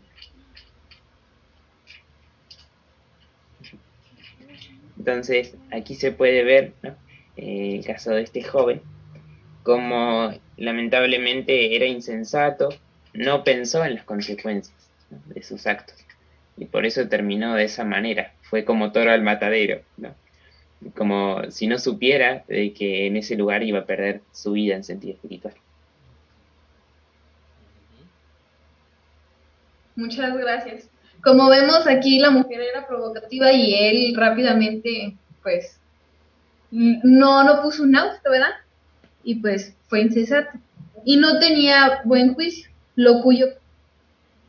Entonces, 4.98 5.56
aquí 5.72 5.96
se 5.96 6.12
puede 6.12 6.44
ver 6.44 6.74
¿no? 6.82 6.96
Eh, 7.38 7.78
el 7.78 7.86
caso 7.86 8.12
de 8.12 8.22
este 8.22 8.44
joven, 8.44 8.82
como 9.64 10.34
lamentablemente 10.58 11.76
era 11.76 11.86
insensato, 11.86 12.70
no 13.14 13.44
pensó 13.46 13.84
en 13.86 13.96
las 13.96 14.04
consecuencias 14.04 14.76
de 15.10 15.42
sus 15.42 15.66
actos. 15.66 15.96
Y 16.58 16.66
por 16.66 16.86
eso 16.86 17.08
terminó 17.08 17.56
de 17.56 17.64
esa 17.64 17.86
manera. 17.86 18.34
Fue 18.42 18.66
como 18.66 18.92
toro 18.92 19.12
al 19.12 19.24
matadero, 19.24 19.82
Como 20.96 21.50
si 21.52 21.68
no 21.68 21.78
supiera 21.78 22.44
de 22.48 22.74
que 22.74 23.08
en 23.08 23.18
ese 23.18 23.36
lugar 23.36 23.64
iba 23.64 23.80
a 23.80 23.86
perder 23.86 24.22
su 24.32 24.54
vida 24.54 24.76
en 24.76 24.84
sentido 24.84 25.14
espiritual. 25.14 25.54
Muchas 29.96 30.38
gracias. 30.38 30.90
Como 31.22 31.50
vemos 31.50 31.86
aquí, 31.86 32.20
la 32.20 32.32
mujer 32.32 32.62
era 32.62 32.88
provocativa 32.88 33.52
y 33.52 33.74
él 33.74 34.16
rápidamente, 34.16 35.18
pues, 35.44 35.78
no, 36.72 37.44
no 37.44 37.62
puso 37.62 37.84
un 37.84 37.96
auto, 37.96 38.30
¿verdad? 38.30 38.54
Y 39.24 39.36
pues 39.36 39.76
fue 39.88 40.02
incesato. 40.02 40.58
Y 41.04 41.18
no 41.18 41.40
tenía 41.40 42.02
buen 42.06 42.34
juicio, 42.34 42.70
lo 42.96 43.22
cuyo, 43.22 43.48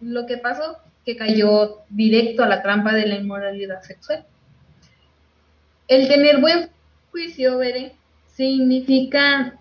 lo 0.01 0.27
que 0.27 0.37
pasó, 0.37 0.79
que 1.05 1.17
cayó 1.17 1.79
directo 1.89 2.45
a 2.45 2.49
la 2.49 2.63
trampa 2.63 2.93
de 2.93 3.07
la 3.07 3.17
inmoralidad 3.17 3.83
sexual. 3.83 4.25
El 5.91 6.09
tener 6.09 6.41
buen 6.41 6.71
juicio, 7.11 7.59
veré, 7.59 7.93
significa, 8.35 9.59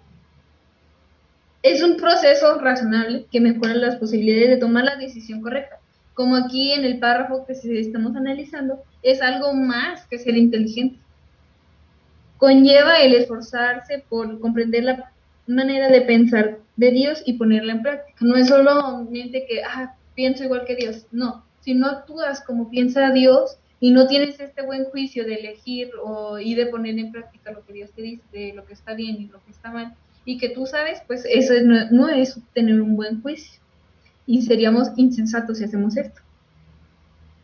es 1.62 1.84
un 1.84 1.98
proceso 1.98 2.58
razonable 2.60 3.26
que 3.30 3.42
mejora 3.42 3.74
las 3.74 3.98
posibilidades 3.98 4.50
de 4.50 4.58
tomar 4.58 4.86
la 4.86 4.96
decisión 4.96 5.42
correcta. 5.42 5.80
Como 6.14 6.38
aquí 6.38 6.72
en 6.72 6.86
el 6.86 7.00
párrafo 7.00 7.46
que 7.46 7.54
estamos 7.54 8.16
analizando, 8.16 8.82
es 9.04 9.22
algo 9.22 9.54
más 9.54 10.06
que 10.06 10.18
ser 10.18 10.38
inteligente 10.38 11.00
conlleva 12.40 13.02
el 13.02 13.14
esforzarse 13.14 14.04
por 14.10 14.40
comprender 14.40 14.86
la 14.86 15.12
manera 15.46 15.90
de 15.90 16.02
pensar 16.02 16.60
de 16.78 16.92
Dios 16.92 17.22
y 17.26 17.34
ponerla 17.34 17.74
en 17.74 17.84
práctica. 17.84 18.18
No 18.22 18.36
es 18.36 18.48
solamente 18.48 19.46
que, 19.46 19.62
ah, 19.62 19.94
pienso 20.16 20.46
igual 20.46 20.64
que 20.66 20.76
Dios, 20.76 21.06
no, 21.12 21.44
si 21.60 21.74
no 21.74 21.88
actúas 21.88 22.42
como 22.42 22.70
piensa 22.70 23.12
Dios 23.12 23.58
y 23.80 23.92
no 23.92 24.08
tienes 24.08 24.40
este 24.40 24.62
buen 24.62 24.86
juicio 24.86 25.26
de 25.26 25.36
elegir 25.36 25.92
o, 26.04 26.38
y 26.38 26.56
de 26.56 26.66
poner 26.66 26.98
en 27.00 27.12
práctica 27.12 27.52
lo 27.52 27.66
que 27.66 27.74
Dios 27.74 27.92
te 27.96 28.02
dice, 28.02 28.24
de 28.32 28.54
lo 28.54 28.66
que 28.66 28.74
está 28.74 28.94
bien 28.94 29.22
y 29.22 29.28
lo 29.28 29.44
que 29.44 29.52
está 29.52 29.72
mal, 29.72 29.96
y 30.26 30.38
que 30.38 30.50
tú 30.50 30.66
sabes, 30.66 31.02
pues 31.08 31.26
eso 31.26 31.54
no, 31.64 32.10
es 32.10 32.40
tener 32.54 32.82
un 32.82 32.96
buen 32.96 33.22
juicio. 33.22 33.60
Y 34.28 34.44
seríamos 34.44 34.90
insensatos 34.96 35.58
si 35.58 35.64
hacemos 35.64 35.98
esto. 35.98 36.22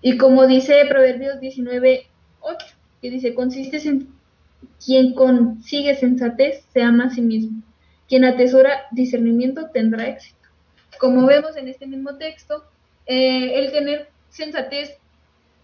Y 0.01 0.17
como 0.17 0.45
dice 0.45 0.85
Proverbios 0.87 1.39
19, 1.39 2.05
8, 2.41 2.65
que 3.01 3.09
dice, 3.09 3.33
consiste 3.33 3.77
en 3.87 4.09
quien 4.85 5.13
consigue 5.13 5.95
sensatez 5.95 6.63
se 6.73 6.83
ama 6.83 7.05
a 7.05 7.09
sí 7.09 7.21
mismo. 7.21 7.63
Quien 8.07 8.23
atesora 8.23 8.83
discernimiento 8.91 9.69
tendrá 9.73 10.07
éxito. 10.07 10.37
Como 10.99 11.25
vemos 11.25 11.55
en 11.57 11.69
este 11.69 11.87
mismo 11.87 12.17
texto, 12.17 12.63
eh, 13.07 13.59
el 13.59 13.71
tener 13.71 14.09
sensatez, 14.29 14.97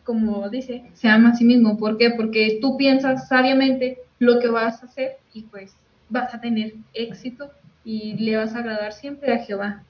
como 0.03 0.49
dice, 0.49 0.83
se 0.93 1.07
ama 1.07 1.29
a 1.29 1.35
sí 1.35 1.43
mismo. 1.43 1.77
¿Por 1.77 1.97
qué? 1.97 2.11
Porque 2.11 2.59
tú 2.61 2.77
piensas 2.77 3.27
sabiamente 3.27 3.99
lo 4.19 4.39
que 4.39 4.47
vas 4.47 4.81
a 4.81 4.85
hacer 4.85 5.17
y 5.33 5.43
pues 5.43 5.73
vas 6.09 6.33
a 6.33 6.41
tener 6.41 6.73
éxito 6.93 7.51
y 7.83 8.13
le 8.13 8.37
vas 8.37 8.53
a 8.53 8.59
agradar 8.59 8.93
siempre 8.93 9.33
a 9.33 9.43
Jehová. 9.43 9.83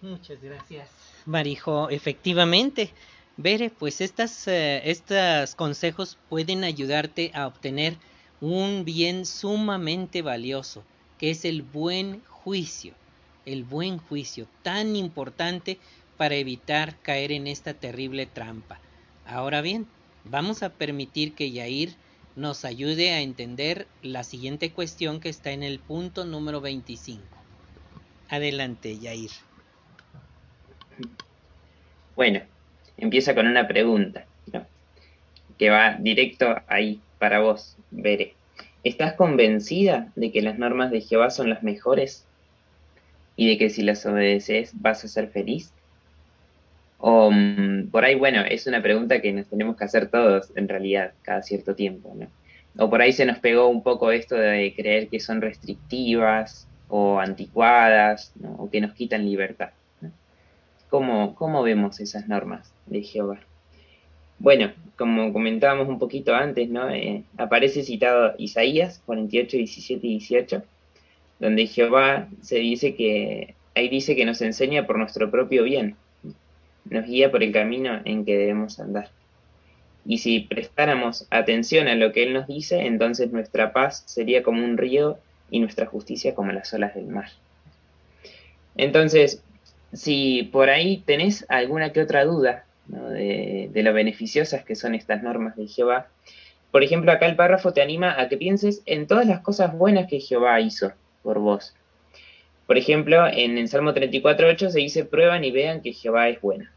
Muchas 0.00 0.42
gracias. 0.42 0.88
Marijo, 1.26 1.90
efectivamente, 1.90 2.90
Bere, 3.36 3.70
pues 3.70 4.00
estas, 4.00 4.48
eh, 4.48 4.82
estos 4.84 5.54
consejos 5.54 6.18
pueden 6.28 6.64
ayudarte 6.64 7.30
a 7.34 7.46
obtener 7.46 7.96
un 8.40 8.84
bien 8.84 9.26
sumamente 9.26 10.22
valioso, 10.22 10.82
que 11.18 11.30
es 11.30 11.44
el 11.44 11.62
buen 11.62 12.22
juicio, 12.26 12.94
el 13.44 13.64
buen 13.64 13.98
juicio, 13.98 14.46
tan 14.62 14.96
importante 14.96 15.78
para 16.20 16.34
evitar 16.34 16.96
caer 17.00 17.32
en 17.32 17.46
esta 17.46 17.72
terrible 17.72 18.26
trampa. 18.26 18.78
Ahora 19.24 19.62
bien, 19.62 19.86
vamos 20.24 20.62
a 20.62 20.68
permitir 20.68 21.34
que 21.34 21.50
Yair 21.50 21.94
nos 22.36 22.66
ayude 22.66 23.12
a 23.12 23.22
entender 23.22 23.86
la 24.02 24.22
siguiente 24.22 24.70
cuestión 24.70 25.20
que 25.20 25.30
está 25.30 25.52
en 25.52 25.62
el 25.62 25.78
punto 25.78 26.26
número 26.26 26.60
25. 26.60 27.22
Adelante, 28.28 28.98
Yair. 28.98 29.30
Bueno, 32.16 32.42
empieza 32.98 33.34
con 33.34 33.46
una 33.46 33.66
pregunta, 33.66 34.26
que 35.56 35.70
va 35.70 35.94
directo 35.94 36.54
ahí 36.68 37.00
para 37.18 37.40
vos, 37.40 37.78
Bere. 37.90 38.34
¿Estás 38.84 39.14
convencida 39.14 40.12
de 40.16 40.30
que 40.30 40.42
las 40.42 40.58
normas 40.58 40.90
de 40.90 41.00
Jehová 41.00 41.30
son 41.30 41.48
las 41.48 41.62
mejores? 41.62 42.26
¿Y 43.36 43.48
de 43.48 43.56
que 43.56 43.70
si 43.70 43.80
las 43.82 44.04
obedeces 44.04 44.72
vas 44.74 45.02
a 45.02 45.08
ser 45.08 45.30
feliz? 45.30 45.72
O 47.00 47.30
mm, 47.30 47.88
por 47.90 48.04
ahí, 48.04 48.14
bueno, 48.14 48.42
es 48.42 48.66
una 48.66 48.82
pregunta 48.82 49.20
que 49.20 49.32
nos 49.32 49.46
tenemos 49.46 49.76
que 49.76 49.84
hacer 49.84 50.08
todos, 50.10 50.52
en 50.54 50.68
realidad, 50.68 51.12
cada 51.22 51.42
cierto 51.42 51.74
tiempo, 51.74 52.14
¿no? 52.14 52.28
O 52.78 52.88
por 52.88 53.02
ahí 53.02 53.12
se 53.12 53.26
nos 53.26 53.38
pegó 53.38 53.68
un 53.68 53.82
poco 53.82 54.12
esto 54.12 54.36
de 54.36 54.74
creer 54.76 55.08
que 55.08 55.18
son 55.18 55.40
restrictivas 55.40 56.68
o 56.88 57.18
anticuadas, 57.18 58.32
¿no? 58.36 58.54
o 58.54 58.70
que 58.70 58.80
nos 58.80 58.94
quitan 58.94 59.24
libertad. 59.24 59.70
¿Cómo, 60.88 61.34
¿Cómo 61.36 61.62
vemos 61.62 62.00
esas 62.00 62.28
normas 62.28 62.72
de 62.86 63.02
Jehová? 63.02 63.40
Bueno, 64.38 64.72
como 64.96 65.32
comentábamos 65.32 65.88
un 65.88 65.98
poquito 65.98 66.34
antes, 66.34 66.68
¿no? 66.68 66.90
Eh, 66.90 67.22
aparece 67.36 67.84
citado 67.84 68.34
Isaías 68.38 69.00
48, 69.06 69.56
17 69.56 70.06
y 70.06 70.10
18, 70.10 70.62
donde 71.38 71.66
Jehová 71.66 72.28
se 72.40 72.56
dice 72.56 72.94
que, 72.94 73.54
ahí 73.74 73.88
dice 73.88 74.16
que 74.16 74.24
nos 74.24 74.42
enseña 74.42 74.86
por 74.86 74.98
nuestro 74.98 75.30
propio 75.30 75.62
bien, 75.62 75.96
nos 76.90 77.06
guía 77.06 77.30
por 77.30 77.42
el 77.42 77.52
camino 77.52 78.00
en 78.04 78.24
que 78.24 78.36
debemos 78.36 78.78
andar. 78.80 79.08
Y 80.04 80.18
si 80.18 80.40
prestáramos 80.40 81.26
atención 81.30 81.88
a 81.88 81.94
lo 81.94 82.12
que 82.12 82.24
Él 82.24 82.32
nos 82.32 82.46
dice, 82.46 82.86
entonces 82.86 83.32
nuestra 83.32 83.72
paz 83.72 84.02
sería 84.06 84.42
como 84.42 84.64
un 84.64 84.76
río 84.76 85.18
y 85.50 85.60
nuestra 85.60 85.86
justicia 85.86 86.34
como 86.34 86.52
las 86.52 86.72
olas 86.72 86.94
del 86.94 87.06
mar. 87.06 87.28
Entonces, 88.76 89.42
si 89.92 90.44
por 90.52 90.70
ahí 90.70 91.02
tenés 91.04 91.44
alguna 91.48 91.92
que 91.92 92.00
otra 92.00 92.24
duda 92.24 92.64
de, 92.86 93.70
lo 93.74 93.92
beneficiosas 93.92 94.64
que 94.64 94.74
son 94.74 94.94
estas 94.94 95.22
normas 95.22 95.56
de 95.56 95.66
Jehová, 95.66 96.08
por 96.70 96.84
ejemplo, 96.84 97.10
acá 97.10 97.26
el 97.26 97.36
párrafo 97.36 97.72
te 97.72 97.82
anima 97.82 98.20
a 98.20 98.28
que 98.28 98.36
pienses 98.36 98.82
en 98.86 99.06
todas 99.06 99.26
las 99.26 99.40
cosas 99.40 99.76
buenas 99.76 100.06
que 100.08 100.20
Jehová 100.20 100.60
hizo 100.60 100.92
por 101.22 101.40
vos. 101.40 101.74
Por 102.66 102.78
ejemplo, 102.78 103.26
en 103.26 103.58
el 103.58 103.68
Salmo 103.68 103.92
34.8 103.92 104.70
se 104.70 104.78
dice, 104.78 105.04
prueban 105.04 105.42
y 105.44 105.50
vean 105.50 105.82
que 105.82 105.92
Jehová 105.92 106.28
es 106.28 106.40
bueno. 106.40 106.68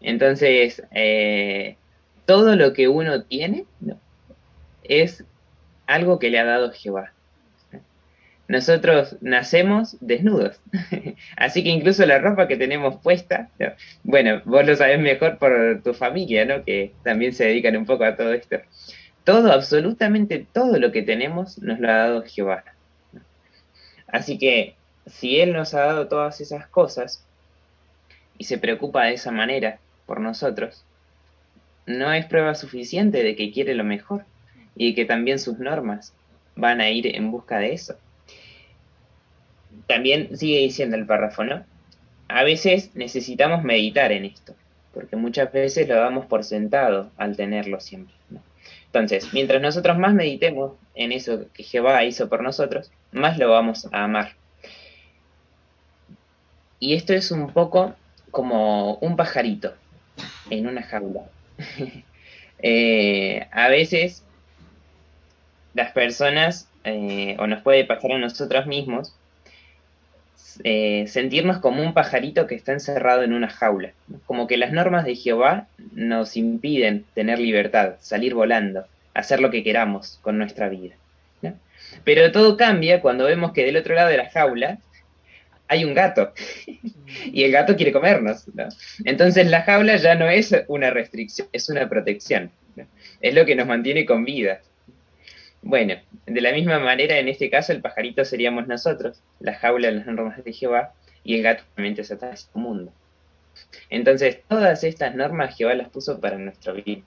Entonces, 0.00 0.82
eh, 0.92 1.76
todo 2.26 2.56
lo 2.56 2.72
que 2.72 2.88
uno 2.88 3.22
tiene 3.24 3.64
es 4.84 5.24
algo 5.86 6.18
que 6.18 6.30
le 6.30 6.38
ha 6.38 6.44
dado 6.44 6.72
Jehová 6.72 7.12
nosotros 8.50 9.16
nacemos 9.20 9.96
desnudos. 10.00 10.60
Así 11.36 11.62
que 11.62 11.68
incluso 11.68 12.04
la 12.04 12.18
ropa 12.18 12.48
que 12.48 12.56
tenemos 12.56 12.96
puesta, 13.00 13.48
bueno, 14.02 14.42
vos 14.44 14.66
lo 14.66 14.74
sabés 14.74 14.98
mejor 14.98 15.38
por 15.38 15.80
tu 15.84 15.94
familia, 15.94 16.44
¿no? 16.44 16.64
Que 16.64 16.92
también 17.04 17.32
se 17.32 17.44
dedican 17.44 17.76
un 17.76 17.86
poco 17.86 18.02
a 18.02 18.16
todo 18.16 18.32
esto. 18.32 18.56
Todo, 19.22 19.52
absolutamente 19.52 20.44
todo 20.52 20.80
lo 20.80 20.90
que 20.90 21.02
tenemos 21.02 21.58
nos 21.58 21.78
lo 21.78 21.88
ha 21.88 21.96
dado 21.98 22.24
Jehová. 22.24 22.64
Así 24.08 24.36
que 24.36 24.74
si 25.06 25.40
Él 25.40 25.52
nos 25.52 25.72
ha 25.74 25.82
dado 25.82 26.08
todas 26.08 26.40
esas 26.40 26.66
cosas 26.66 27.24
y 28.36 28.44
se 28.44 28.58
preocupa 28.58 29.04
de 29.04 29.14
esa 29.14 29.30
manera 29.30 29.78
por 30.10 30.18
nosotros, 30.18 30.84
no 31.86 32.12
es 32.12 32.26
prueba 32.26 32.56
suficiente 32.56 33.22
de 33.22 33.36
que 33.36 33.52
quiere 33.52 33.76
lo 33.76 33.84
mejor 33.84 34.24
y 34.74 34.96
que 34.96 35.04
también 35.04 35.38
sus 35.38 35.60
normas 35.60 36.12
van 36.56 36.80
a 36.80 36.90
ir 36.90 37.14
en 37.14 37.30
busca 37.30 37.58
de 37.58 37.74
eso 37.74 37.94
también 39.90 40.36
sigue 40.36 40.58
diciendo 40.58 40.96
el 40.96 41.04
párrafo, 41.04 41.42
¿no? 41.42 41.64
A 42.28 42.44
veces 42.44 42.94
necesitamos 42.94 43.64
meditar 43.64 44.12
en 44.12 44.24
esto, 44.24 44.54
porque 44.94 45.16
muchas 45.16 45.52
veces 45.52 45.88
lo 45.88 45.96
damos 45.96 46.26
por 46.26 46.44
sentado 46.44 47.10
al 47.16 47.36
tenerlo 47.36 47.80
siempre. 47.80 48.14
Entonces, 48.86 49.32
mientras 49.32 49.60
nosotros 49.60 49.98
más 49.98 50.14
meditemos 50.14 50.74
en 50.94 51.10
eso 51.10 51.46
que 51.52 51.64
Jehová 51.64 52.04
hizo 52.04 52.28
por 52.28 52.40
nosotros, 52.42 52.92
más 53.10 53.36
lo 53.36 53.50
vamos 53.50 53.88
a 53.90 54.04
amar. 54.04 54.34
Y 56.78 56.94
esto 56.94 57.12
es 57.12 57.32
un 57.32 57.52
poco 57.52 57.94
como 58.30 58.94
un 58.96 59.16
pajarito 59.16 59.74
en 60.50 60.66
una 60.66 60.82
jaula. 60.82 61.22
Eh, 62.62 63.46
a 63.52 63.70
veces 63.70 64.22
las 65.72 65.92
personas, 65.92 66.68
eh, 66.84 67.34
o 67.38 67.46
nos 67.46 67.62
puede 67.62 67.86
pasar 67.86 68.12
a 68.12 68.18
nosotros 68.18 68.66
mismos, 68.66 69.14
eh, 70.62 71.06
sentirnos 71.06 71.58
como 71.58 71.82
un 71.82 71.94
pajarito 71.94 72.46
que 72.46 72.54
está 72.54 72.72
encerrado 72.72 73.22
en 73.22 73.32
una 73.32 73.48
jaula, 73.48 73.92
como 74.26 74.46
que 74.46 74.58
las 74.58 74.72
normas 74.72 75.06
de 75.06 75.14
Jehová 75.14 75.68
nos 75.92 76.36
impiden 76.36 77.06
tener 77.14 77.38
libertad, 77.38 77.94
salir 78.00 78.34
volando, 78.34 78.84
hacer 79.14 79.40
lo 79.40 79.50
que 79.50 79.64
queramos 79.64 80.18
con 80.20 80.36
nuestra 80.36 80.68
vida. 80.68 80.94
Pero 82.04 82.30
todo 82.30 82.56
cambia 82.56 83.00
cuando 83.00 83.24
vemos 83.24 83.52
que 83.52 83.64
del 83.64 83.76
otro 83.76 83.94
lado 83.94 84.10
de 84.10 84.18
la 84.18 84.30
jaula 84.30 84.78
hay 85.70 85.84
un 85.84 85.94
gato 85.94 86.32
y 87.32 87.44
el 87.44 87.52
gato 87.52 87.76
quiere 87.76 87.92
comernos. 87.92 88.44
Entonces 89.04 89.46
la 89.48 89.62
jaula 89.62 89.96
ya 89.96 90.16
no 90.16 90.28
es 90.28 90.54
una 90.66 90.90
restricción, 90.90 91.48
es 91.52 91.70
una 91.70 91.88
protección. 91.88 92.50
Es 93.20 93.34
lo 93.34 93.46
que 93.46 93.54
nos 93.54 93.68
mantiene 93.68 94.04
con 94.04 94.24
vida. 94.24 94.60
Bueno, 95.62 95.94
de 96.26 96.40
la 96.40 96.52
misma 96.52 96.80
manera, 96.80 97.18
en 97.18 97.28
este 97.28 97.50
caso, 97.50 97.72
el 97.72 97.82
pajarito 97.82 98.24
seríamos 98.24 98.66
nosotros, 98.66 99.22
la 99.38 99.54
jaula 99.54 99.88
de 99.88 99.94
las 99.94 100.06
normas 100.06 100.42
de 100.42 100.52
Jehová, 100.52 100.94
y 101.22 101.36
el 101.36 101.42
gato 101.42 101.62
realmente 101.76 102.00
es 102.00 102.10
atrás 102.10 102.40
este 102.46 102.58
mundo. 102.58 102.92
Entonces, 103.90 104.38
todas 104.48 104.82
estas 104.82 105.14
normas 105.14 105.56
Jehová 105.56 105.74
las 105.74 105.90
puso 105.90 106.18
para 106.18 106.38
nuestro 106.38 106.74
bien. 106.74 107.04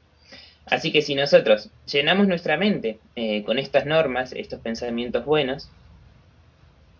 Así 0.68 0.92
que 0.92 1.02
si 1.02 1.16
nosotros 1.16 1.70
llenamos 1.92 2.28
nuestra 2.28 2.56
mente 2.56 3.00
eh, 3.16 3.44
con 3.44 3.60
estas 3.60 3.86
normas, 3.86 4.32
estos 4.32 4.60
pensamientos 4.62 5.26
buenos, 5.26 5.70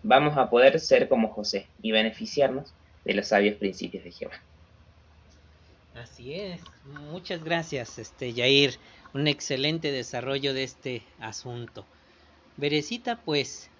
vamos 0.04 0.36
a 0.36 0.48
poder 0.48 0.78
ser 0.78 1.08
como 1.08 1.28
José 1.28 1.66
y 1.82 1.90
beneficiarnos 1.90 2.72
de 3.04 3.14
los 3.14 3.26
sabios 3.26 3.56
principios 3.56 4.04
de 4.04 4.12
Jehová. 4.12 4.40
Así 5.94 6.34
es. 6.34 6.60
Muchas 7.10 7.42
gracias, 7.42 7.98
este 7.98 8.32
Yair 8.32 8.78
un 9.14 9.28
excelente 9.28 9.92
desarrollo 9.92 10.52
de 10.54 10.64
este 10.64 11.02
asunto. 11.20 11.86
Verecita, 12.56 13.20
pues, 13.24 13.70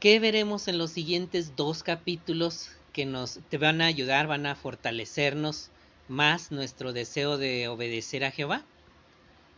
¿qué 0.00 0.20
veremos 0.20 0.68
en 0.68 0.78
los 0.78 0.92
siguientes 0.92 1.56
dos 1.56 1.82
capítulos 1.82 2.70
que 2.92 3.04
nos 3.04 3.40
te 3.48 3.58
van 3.58 3.80
a 3.80 3.86
ayudar, 3.86 4.28
van 4.28 4.46
a 4.46 4.54
fortalecernos 4.54 5.70
más 6.06 6.52
nuestro 6.52 6.92
deseo 6.92 7.36
de 7.36 7.66
obedecer 7.66 8.24
a 8.24 8.30
Jehová? 8.30 8.64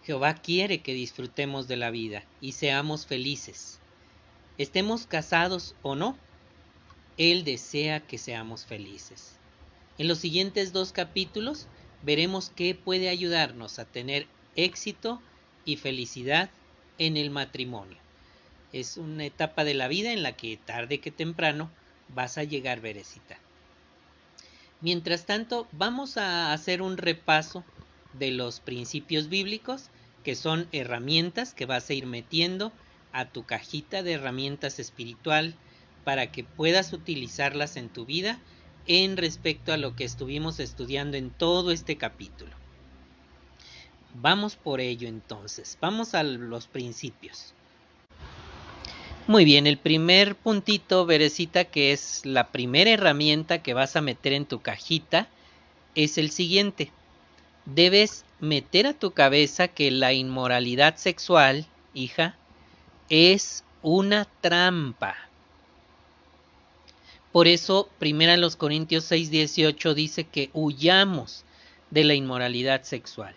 Jehová 0.03 0.35
quiere 0.35 0.81
que 0.81 0.95
disfrutemos 0.95 1.69
de 1.69 1.77
la 1.77 1.91
vida 1.91 2.25
y 2.41 2.53
seamos 2.53 3.07
felices. 3.07 3.81
Estemos 4.61 5.07
casados 5.07 5.75
o 5.81 5.95
no, 5.95 6.19
Él 7.17 7.45
desea 7.45 8.01
que 8.01 8.19
seamos 8.19 8.67
felices. 8.67 9.33
En 9.97 10.07
los 10.07 10.19
siguientes 10.19 10.75
dos 10.75 10.93
capítulos 10.93 11.67
veremos 12.03 12.53
qué 12.55 12.75
puede 12.75 13.09
ayudarnos 13.09 13.79
a 13.79 13.87
tener 13.87 14.27
éxito 14.57 15.19
y 15.65 15.77
felicidad 15.77 16.51
en 16.99 17.17
el 17.17 17.31
matrimonio. 17.31 17.97
Es 18.75 18.99
una 18.99 19.25
etapa 19.25 19.65
de 19.65 19.73
la 19.73 19.89
vida 19.89 20.13
en 20.13 20.23
la 20.23 20.33
que 20.33 20.59
tarde 20.59 21.01
que 21.01 21.11
temprano 21.11 21.71
vas 22.15 22.37
a 22.37 22.45
llegar, 22.45 22.83
Berecita. 22.83 23.39
Mientras 24.83 25.25
tanto, 25.25 25.69
vamos 25.73 26.19
a 26.19 26.53
hacer 26.53 26.83
un 26.83 26.99
repaso 26.99 27.65
de 28.13 28.31
los 28.31 28.61
principios 28.61 29.31
bíblicos, 29.31 29.89
que 30.23 30.35
son 30.35 30.69
herramientas 30.73 31.55
que 31.55 31.65
vas 31.65 31.89
a 31.89 31.95
ir 31.95 32.05
metiendo 32.05 32.73
a 33.13 33.27
tu 33.27 33.45
cajita 33.45 34.03
de 34.03 34.13
herramientas 34.13 34.79
espiritual 34.79 35.55
para 36.05 36.31
que 36.31 36.45
puedas 36.45 36.93
utilizarlas 36.93 37.77
en 37.77 37.89
tu 37.89 38.07
vida 38.07 38.39
en 38.87 39.17
respecto 39.17 39.73
a 39.73 39.77
lo 39.77 39.95
que 39.97 40.05
estuvimos 40.05 40.61
estudiando 40.61 41.17
en 41.17 41.31
todo 41.31 41.71
este 41.71 41.97
capítulo. 41.97 42.53
Vamos 44.15 44.57
por 44.57 44.81
ello 44.81 45.09
entonces, 45.09 45.79
vamos 45.81 46.15
a 46.15 46.23
los 46.23 46.67
principios. 46.67 47.55
Muy 49.27 49.45
bien, 49.45 49.69
el 49.69 49.79
primer 49.79 50.35
puntito, 50.35 51.07
Berecita, 51.07 51.65
que 51.65 51.93
es 51.93 52.27
la 52.27 52.51
primera 52.51 52.91
herramienta 52.91 53.63
que 53.63 53.75
vas 53.75 53.95
a 53.95 54.01
meter 54.01 54.33
en 54.33 54.47
tu 54.47 54.61
cajita, 54.61 55.29
es 55.95 56.19
el 56.19 56.31
siguiente. 56.33 56.91
Debes 57.65 58.25
meter 58.41 58.89
a 58.89 58.95
tu 58.95 59.13
cabeza 59.13 59.69
que 59.69 59.93
la 59.93 60.13
inmoralidad 60.13 60.97
sexual, 60.97 61.67
hija, 61.95 62.37
es 63.11 63.65
una 63.83 64.27
trampa. 64.41 65.17
Por 67.33 67.47
eso, 67.47 67.91
primera 67.99 68.37
los 68.37 68.57
Corintios 68.57 69.05
6:18 69.11 69.95
dice 69.95 70.25
que 70.25 70.51
huyamos 70.53 71.45
de 71.91 72.05
la 72.05 72.15
inmoralidad 72.15 72.83
sexual. 72.83 73.35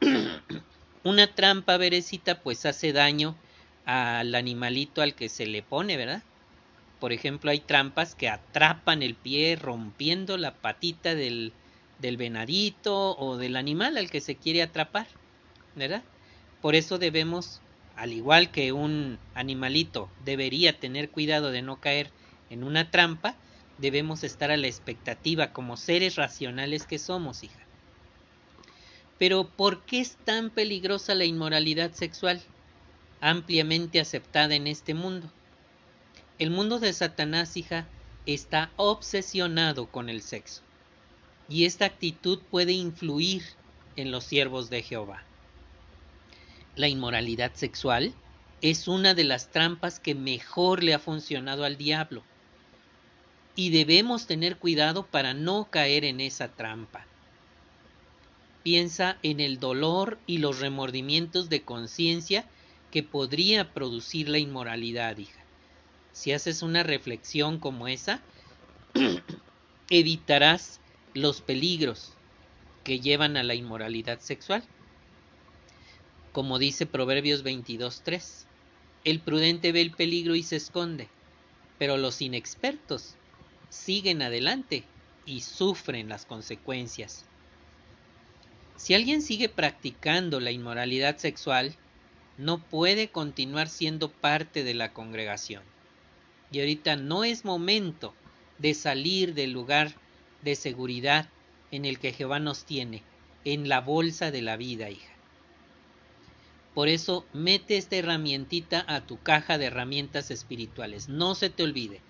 una 1.04 1.34
trampa, 1.34 1.76
Berecita, 1.76 2.40
pues 2.40 2.64
hace 2.66 2.92
daño 2.92 3.36
al 3.84 4.34
animalito 4.34 5.02
al 5.02 5.14
que 5.14 5.28
se 5.28 5.46
le 5.46 5.62
pone, 5.62 5.96
¿verdad? 5.96 6.22
Por 7.00 7.12
ejemplo, 7.12 7.50
hay 7.50 7.60
trampas 7.60 8.14
que 8.14 8.28
atrapan 8.28 9.02
el 9.02 9.14
pie 9.14 9.56
rompiendo 9.56 10.36
la 10.36 10.54
patita 10.54 11.14
del, 11.14 11.52
del 11.98 12.16
venadito 12.18 13.16
o 13.16 13.38
del 13.38 13.56
animal 13.56 13.96
al 13.96 14.10
que 14.10 14.20
se 14.20 14.36
quiere 14.36 14.62
atrapar, 14.62 15.06
¿verdad? 15.74 16.02
Por 16.60 16.74
eso 16.74 16.98
debemos, 16.98 17.62
al 17.96 18.12
igual 18.12 18.50
que 18.50 18.72
un 18.72 19.18
animalito 19.34 20.10
debería 20.24 20.78
tener 20.78 21.10
cuidado 21.10 21.50
de 21.50 21.62
no 21.62 21.80
caer 21.80 22.10
en 22.48 22.64
una 22.64 22.90
trampa, 22.90 23.34
debemos 23.78 24.24
estar 24.24 24.50
a 24.50 24.56
la 24.56 24.66
expectativa 24.66 25.52
como 25.52 25.76
seres 25.76 26.16
racionales 26.16 26.86
que 26.86 26.98
somos, 26.98 27.44
hija. 27.44 27.60
Pero 29.18 29.48
¿por 29.48 29.84
qué 29.84 30.00
es 30.00 30.16
tan 30.24 30.50
peligrosa 30.50 31.14
la 31.14 31.24
inmoralidad 31.24 31.92
sexual? 31.92 32.42
ampliamente 33.20 34.00
aceptada 34.00 34.54
en 34.54 34.66
este 34.66 34.94
mundo. 34.94 35.30
El 36.38 36.50
mundo 36.50 36.80
de 36.80 36.92
Satanás, 36.92 37.56
hija, 37.56 37.86
está 38.26 38.70
obsesionado 38.76 39.86
con 39.86 40.08
el 40.08 40.22
sexo. 40.22 40.62
Y 41.48 41.64
esta 41.64 41.84
actitud 41.84 42.40
puede 42.50 42.72
influir 42.72 43.42
en 43.96 44.10
los 44.10 44.24
siervos 44.24 44.70
de 44.70 44.82
Jehová. 44.82 45.22
La 46.80 46.88
inmoralidad 46.88 47.52
sexual 47.52 48.14
es 48.62 48.88
una 48.88 49.12
de 49.12 49.24
las 49.24 49.50
trampas 49.50 50.00
que 50.00 50.14
mejor 50.14 50.82
le 50.82 50.94
ha 50.94 50.98
funcionado 50.98 51.64
al 51.64 51.76
diablo. 51.76 52.22
Y 53.54 53.68
debemos 53.68 54.26
tener 54.26 54.56
cuidado 54.56 55.04
para 55.04 55.34
no 55.34 55.68
caer 55.70 56.06
en 56.06 56.22
esa 56.22 56.48
trampa. 56.48 57.04
Piensa 58.62 59.18
en 59.22 59.40
el 59.40 59.60
dolor 59.60 60.18
y 60.26 60.38
los 60.38 60.60
remordimientos 60.60 61.50
de 61.50 61.60
conciencia 61.60 62.46
que 62.90 63.02
podría 63.02 63.74
producir 63.74 64.30
la 64.30 64.38
inmoralidad, 64.38 65.18
hija. 65.18 65.44
Si 66.12 66.32
haces 66.32 66.62
una 66.62 66.82
reflexión 66.82 67.58
como 67.58 67.88
esa, 67.88 68.22
evitarás 69.90 70.80
los 71.12 71.42
peligros 71.42 72.14
que 72.84 73.00
llevan 73.00 73.36
a 73.36 73.42
la 73.42 73.54
inmoralidad 73.54 74.20
sexual. 74.20 74.64
Como 76.32 76.58
dice 76.60 76.86
Proverbios 76.86 77.42
22.3, 77.44 78.44
el 79.04 79.18
prudente 79.20 79.72
ve 79.72 79.80
el 79.80 79.90
peligro 79.90 80.36
y 80.36 80.44
se 80.44 80.56
esconde, 80.56 81.08
pero 81.78 81.96
los 81.96 82.22
inexpertos 82.22 83.16
siguen 83.68 84.22
adelante 84.22 84.84
y 85.26 85.40
sufren 85.40 86.08
las 86.08 86.26
consecuencias. 86.26 87.24
Si 88.76 88.94
alguien 88.94 89.22
sigue 89.22 89.48
practicando 89.48 90.38
la 90.38 90.52
inmoralidad 90.52 91.18
sexual, 91.18 91.74
no 92.38 92.58
puede 92.58 93.08
continuar 93.08 93.68
siendo 93.68 94.10
parte 94.10 94.62
de 94.62 94.74
la 94.74 94.92
congregación. 94.92 95.62
Y 96.52 96.60
ahorita 96.60 96.96
no 96.96 97.24
es 97.24 97.44
momento 97.44 98.14
de 98.58 98.74
salir 98.74 99.34
del 99.34 99.52
lugar 99.52 99.94
de 100.42 100.54
seguridad 100.54 101.28
en 101.70 101.84
el 101.84 101.98
que 101.98 102.12
Jehová 102.12 102.38
nos 102.38 102.64
tiene, 102.64 103.02
en 103.44 103.68
la 103.68 103.80
bolsa 103.80 104.30
de 104.30 104.42
la 104.42 104.56
vida, 104.56 104.90
hija. 104.90 105.09
Por 106.80 106.88
eso 106.88 107.26
mete 107.34 107.76
esta 107.76 107.96
herramientita 107.96 108.86
a 108.88 109.02
tu 109.02 109.22
caja 109.22 109.58
de 109.58 109.66
herramientas 109.66 110.30
espirituales. 110.30 111.10
No 111.10 111.34
se 111.34 111.50
te 111.50 111.62
olvide, 111.62 112.00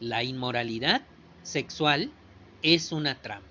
la 0.00 0.24
inmoralidad 0.24 1.02
sexual 1.44 2.10
es 2.60 2.90
una 2.90 3.14
trampa. 3.22 3.46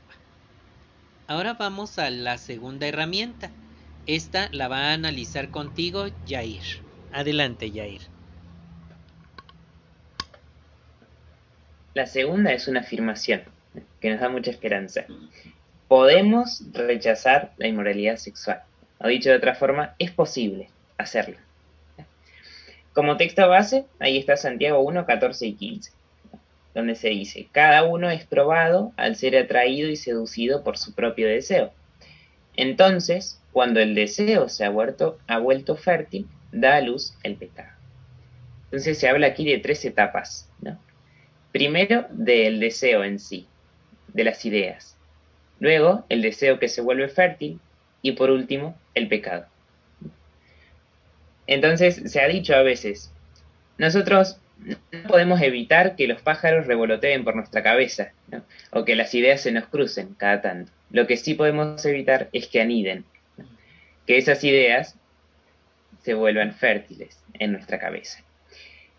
Ahora 1.28 1.54
vamos 1.54 1.98
a 1.98 2.10
la 2.10 2.38
segunda 2.38 2.88
herramienta, 2.88 3.52
esta 4.06 4.50
la 4.52 4.68
va 4.68 4.90
a 4.90 4.94
analizar 4.94 5.50
contigo 5.50 6.08
Jair. 6.28 6.84
Adelante, 7.14 7.72
Jair. 7.74 8.02
La 11.94 12.06
segunda 12.06 12.52
es 12.52 12.68
una 12.68 12.82
afirmación 12.82 13.44
que 14.02 14.10
nos 14.10 14.20
da 14.20 14.28
mucha 14.28 14.52
esperanza. 14.52 15.06
Podemos 15.88 16.66
rechazar 16.74 17.54
la 17.56 17.70
inmoralidad 17.70 18.18
sexual. 18.18 18.62
O 19.00 19.08
dicho 19.08 19.30
de 19.30 19.36
otra 19.36 19.56
forma, 19.56 19.96
es 20.00 20.12
posible 20.12 20.70
hacerlo. 20.98 21.38
Como 22.94 23.18
texto 23.18 23.48
base, 23.50 23.86
ahí 24.00 24.18
está 24.18 24.38
Santiago 24.38 24.80
1, 24.80 25.06
14 25.06 25.48
y 25.48 25.54
15, 25.54 25.92
donde 26.74 26.96
se 26.96 27.10
dice, 27.10 27.48
cada 27.52 27.84
uno 27.84 28.10
es 28.10 28.26
probado 28.26 28.94
al 28.96 29.16
ser 29.18 29.36
atraído 29.38 29.90
y 29.90 29.98
seducido 29.98 30.64
por 30.64 30.78
su 30.78 30.94
propio 30.94 31.28
deseo. 31.28 31.74
Entonces, 32.56 33.42
cuando 33.52 33.82
el 33.82 33.96
deseo 33.96 34.48
se 34.48 34.64
ha 34.64 34.70
vuelto, 34.70 35.18
ha 35.28 35.40
vuelto 35.40 35.76
fértil, 35.76 36.28
da 36.52 36.78
a 36.78 36.82
luz 36.82 37.18
el 37.24 37.36
pecado. 37.36 37.76
Entonces 38.66 38.98
se 38.98 39.08
habla 39.08 39.28
aquí 39.28 39.46
de 39.46 39.60
tres 39.60 39.84
etapas. 39.86 40.50
Primero, 41.52 42.06
del 42.10 42.60
deseo 42.60 43.06
en 43.06 43.20
sí, 43.20 43.48
de 44.10 44.26
las 44.26 44.44
ideas. 44.44 44.98
Luego, 45.60 46.04
el 46.10 46.22
deseo 46.22 46.60
que 46.60 46.68
se 46.68 46.82
vuelve 46.82 47.08
fértil. 47.08 47.60
Y 48.06 48.12
por 48.12 48.30
último, 48.30 48.78
el 48.94 49.08
pecado. 49.08 49.48
Entonces 51.48 52.04
se 52.06 52.22
ha 52.22 52.28
dicho 52.28 52.56
a 52.56 52.62
veces, 52.62 53.12
nosotros 53.80 54.38
no 54.60 54.78
podemos 55.08 55.42
evitar 55.42 55.96
que 55.96 56.06
los 56.08 56.22
pájaros 56.22 56.68
revoloteen 56.68 57.24
por 57.24 57.36
nuestra 57.36 57.64
cabeza, 57.64 58.12
o 58.70 58.86
que 58.86 58.96
las 58.96 59.16
ideas 59.16 59.42
se 59.42 59.52
nos 59.52 59.66
crucen 59.66 60.14
cada 60.20 60.44
tanto. 60.44 60.72
Lo 60.92 61.08
que 61.08 61.18
sí 61.18 61.34
podemos 61.34 61.84
evitar 61.84 62.30
es 62.32 62.46
que 62.48 62.62
aniden, 62.62 63.06
que 64.06 64.20
esas 64.20 64.44
ideas 64.44 64.96
se 66.04 66.14
vuelvan 66.14 66.54
fértiles 66.54 67.20
en 67.40 67.54
nuestra 67.54 67.80
cabeza. 67.80 68.24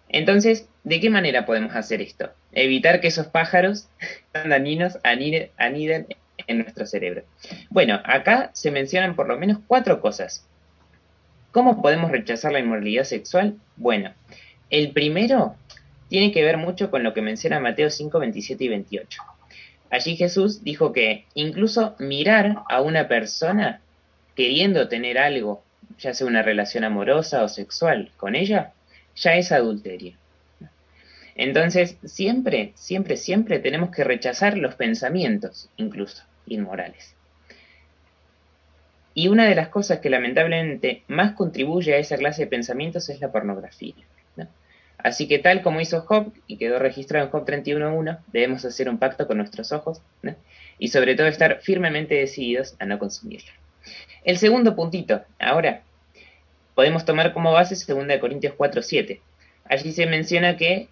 Entonces, 0.09 0.69
¿de 0.83 1.01
qué 1.01 1.11
manera 1.11 1.47
podemos 1.47 1.77
hacer 1.77 2.03
esto? 2.03 2.33
Evitar 2.51 3.01
que 3.01 3.07
esos 3.07 3.29
pájaros 3.29 3.89
tan 4.33 4.49
dañinos 4.49 4.99
aniden 5.05 6.09
en 6.47 6.59
nuestro 6.59 6.87
cerebro. 6.87 7.25
Bueno, 7.71 8.01
acá 8.05 8.51
se 8.53 8.71
mencionan 8.71 9.17
por 9.17 9.29
lo 9.29 9.39
menos 9.39 9.59
cuatro 9.67 10.01
cosas. 10.01 10.47
¿Cómo 11.53 11.81
podemos 11.81 12.11
rechazar 12.11 12.53
la 12.53 12.61
inmoralidad 12.61 13.05
sexual? 13.05 13.57
Bueno, 13.77 14.13
el 14.71 14.93
primero 14.93 15.57
tiene 16.09 16.33
que 16.33 16.45
ver 16.45 16.57
mucho 16.57 16.91
con 16.91 17.03
lo 17.03 17.15
que 17.15 17.23
menciona 17.23 17.61
Mateo 17.61 17.91
5, 17.91 18.19
27 18.19 18.65
y 18.65 18.69
28. 18.69 19.23
Allí 19.91 20.17
Jesús 20.17 20.63
dijo 20.65 20.93
que 20.93 21.25
incluso 21.35 21.95
mirar 21.99 22.63
a 22.69 22.81
una 22.81 23.09
persona 23.09 23.81
queriendo 24.35 24.89
tener 24.89 25.19
algo, 25.19 25.63
ya 25.99 26.13
sea 26.13 26.27
una 26.27 26.43
relación 26.43 26.85
amorosa 26.85 27.43
o 27.43 27.49
sexual 27.49 28.11
con 28.17 28.35
ella, 28.35 28.73
ya 29.15 29.37
es 29.37 29.53
adulterio. 29.53 30.15
Entonces, 31.37 31.97
siempre, 32.05 32.73
siempre, 32.75 33.17
siempre 33.17 33.59
tenemos 33.59 33.91
que 33.91 34.05
rechazar 34.05 34.59
los 34.59 34.75
pensamientos, 34.75 35.71
incluso 35.77 36.23
inmorales. 36.47 37.15
Y 39.15 39.29
una 39.29 39.47
de 39.47 39.55
las 39.55 39.69
cosas 39.69 40.01
que 40.01 40.11
lamentablemente 40.11 41.03
más 41.09 41.33
contribuye 41.33 41.95
a 41.95 41.99
esa 41.99 42.17
clase 42.17 42.43
de 42.43 42.49
pensamientos 42.49 43.09
es 43.09 43.21
la 43.21 43.33
pornografía. 43.33 43.95
Así 44.99 45.29
que 45.29 45.39
tal 45.39 45.63
como 45.63 45.81
hizo 45.81 46.01
Job 46.01 46.33
y 46.47 46.57
quedó 46.57 46.79
registrado 46.79 47.27
en 47.27 47.31
Job 47.31 47.47
31.1, 47.47 48.19
debemos 48.33 48.65
hacer 48.65 48.89
un 48.89 48.99
pacto 48.99 49.27
con 49.27 49.39
nuestros 49.39 49.71
ojos 49.73 50.03
y 50.79 50.89
sobre 50.89 51.15
todo 51.15 51.29
estar 51.29 51.61
firmemente 51.61 52.17
decididos 52.17 52.75
a 52.79 52.87
no 52.87 52.99
consumirla. 52.99 53.53
El 54.25 54.39
segundo 54.39 54.75
puntito, 54.75 55.23
ahora, 55.39 55.83
podemos 56.75 57.05
tomar 57.05 57.33
como 57.33 57.53
base 57.53 57.77
2 57.77 58.19
Corintios 58.19 58.55
4.7, 58.55 59.21
allí 59.65 59.93
se 59.93 60.07
menciona 60.07 60.57
que 60.57 60.89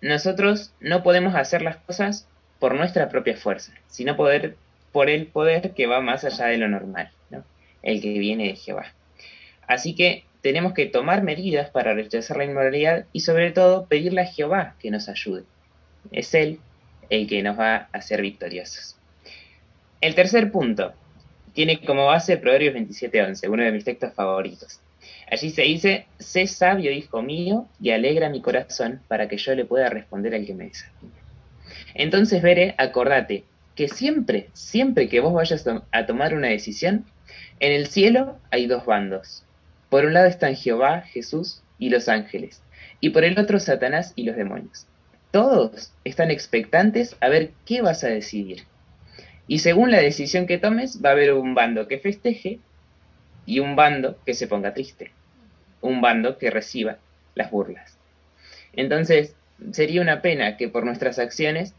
nosotros 0.00 0.72
no 0.78 1.02
podemos 1.02 1.34
hacer 1.34 1.62
las 1.62 1.78
cosas 1.78 2.28
por 2.58 2.74
nuestra 2.74 3.08
propia 3.08 3.36
fuerza, 3.36 3.72
sino 3.88 4.16
poder, 4.16 4.56
por 4.92 5.10
el 5.10 5.26
poder 5.26 5.72
que 5.72 5.86
va 5.86 6.00
más 6.00 6.24
allá 6.24 6.46
de 6.46 6.58
lo 6.58 6.68
normal, 6.68 7.10
el 7.82 8.00
que 8.00 8.18
viene 8.18 8.48
de 8.48 8.56
Jehová. 8.56 8.92
Así 9.66 9.94
que 9.94 10.24
tenemos 10.42 10.74
que 10.74 10.86
tomar 10.86 11.22
medidas 11.22 11.70
para 11.70 11.94
rechazar 11.94 12.36
la 12.36 12.44
inmoralidad 12.44 13.06
y 13.12 13.20
sobre 13.20 13.50
todo 13.50 13.86
pedirle 13.86 14.22
a 14.22 14.26
Jehová 14.26 14.76
que 14.78 14.90
nos 14.90 15.08
ayude. 15.08 15.44
Es 16.12 16.34
Él 16.34 16.60
el 17.10 17.26
que 17.26 17.42
nos 17.42 17.58
va 17.58 17.76
a 17.76 17.88
hacer 17.92 18.22
victoriosos. 18.22 18.96
El 20.00 20.14
tercer 20.14 20.50
punto 20.52 20.92
tiene 21.52 21.80
como 21.80 22.06
base 22.06 22.36
Proverbios 22.36 22.74
27.11, 22.74 23.48
uno 23.48 23.64
de 23.64 23.72
mis 23.72 23.84
textos 23.84 24.12
favoritos. 24.14 24.80
Allí 25.30 25.50
se 25.50 25.62
dice, 25.62 26.06
sé 26.18 26.46
sabio, 26.46 26.92
hijo 26.92 27.22
mío, 27.22 27.66
y 27.80 27.90
alegra 27.90 28.28
mi 28.28 28.40
corazón 28.40 29.00
para 29.08 29.26
que 29.28 29.38
yo 29.38 29.54
le 29.54 29.64
pueda 29.64 29.88
responder 29.88 30.34
al 30.34 30.46
que 30.46 30.54
me 30.54 30.64
desafía. 30.64 31.15
Entonces, 31.98 32.42
Veré, 32.42 32.74
acordate 32.76 33.44
que 33.74 33.88
siempre, 33.88 34.48
siempre 34.52 35.08
que 35.08 35.20
vos 35.20 35.32
vayas 35.32 35.66
a 35.92 36.06
tomar 36.06 36.34
una 36.34 36.48
decisión, 36.48 37.06
en 37.58 37.72
el 37.72 37.86
cielo 37.86 38.38
hay 38.50 38.66
dos 38.66 38.84
bandos. 38.84 39.44
Por 39.88 40.04
un 40.04 40.12
lado 40.12 40.26
están 40.26 40.56
Jehová, 40.56 41.02
Jesús 41.02 41.62
y 41.78 41.88
los 41.88 42.08
ángeles, 42.08 42.62
y 43.00 43.10
por 43.10 43.24
el 43.24 43.38
otro 43.38 43.58
Satanás 43.58 44.12
y 44.14 44.24
los 44.24 44.36
demonios. 44.36 44.86
Todos 45.30 45.92
están 46.04 46.30
expectantes 46.30 47.16
a 47.20 47.28
ver 47.28 47.52
qué 47.64 47.80
vas 47.80 48.04
a 48.04 48.08
decidir. 48.08 48.64
Y 49.48 49.60
según 49.60 49.90
la 49.90 50.00
decisión 50.00 50.46
que 50.46 50.58
tomes, 50.58 51.02
va 51.02 51.10
a 51.10 51.12
haber 51.12 51.32
un 51.32 51.54
bando 51.54 51.88
que 51.88 51.98
festeje 51.98 52.58
y 53.46 53.60
un 53.60 53.74
bando 53.74 54.18
que 54.26 54.34
se 54.34 54.48
ponga 54.48 54.74
triste. 54.74 55.12
Un 55.80 56.02
bando 56.02 56.36
que 56.36 56.50
reciba 56.50 56.98
las 57.34 57.50
burlas. 57.50 57.96
Entonces, 58.74 59.34
sería 59.72 60.02
una 60.02 60.20
pena 60.20 60.56
que 60.56 60.68
por 60.68 60.84
nuestras 60.84 61.18
acciones 61.18 61.74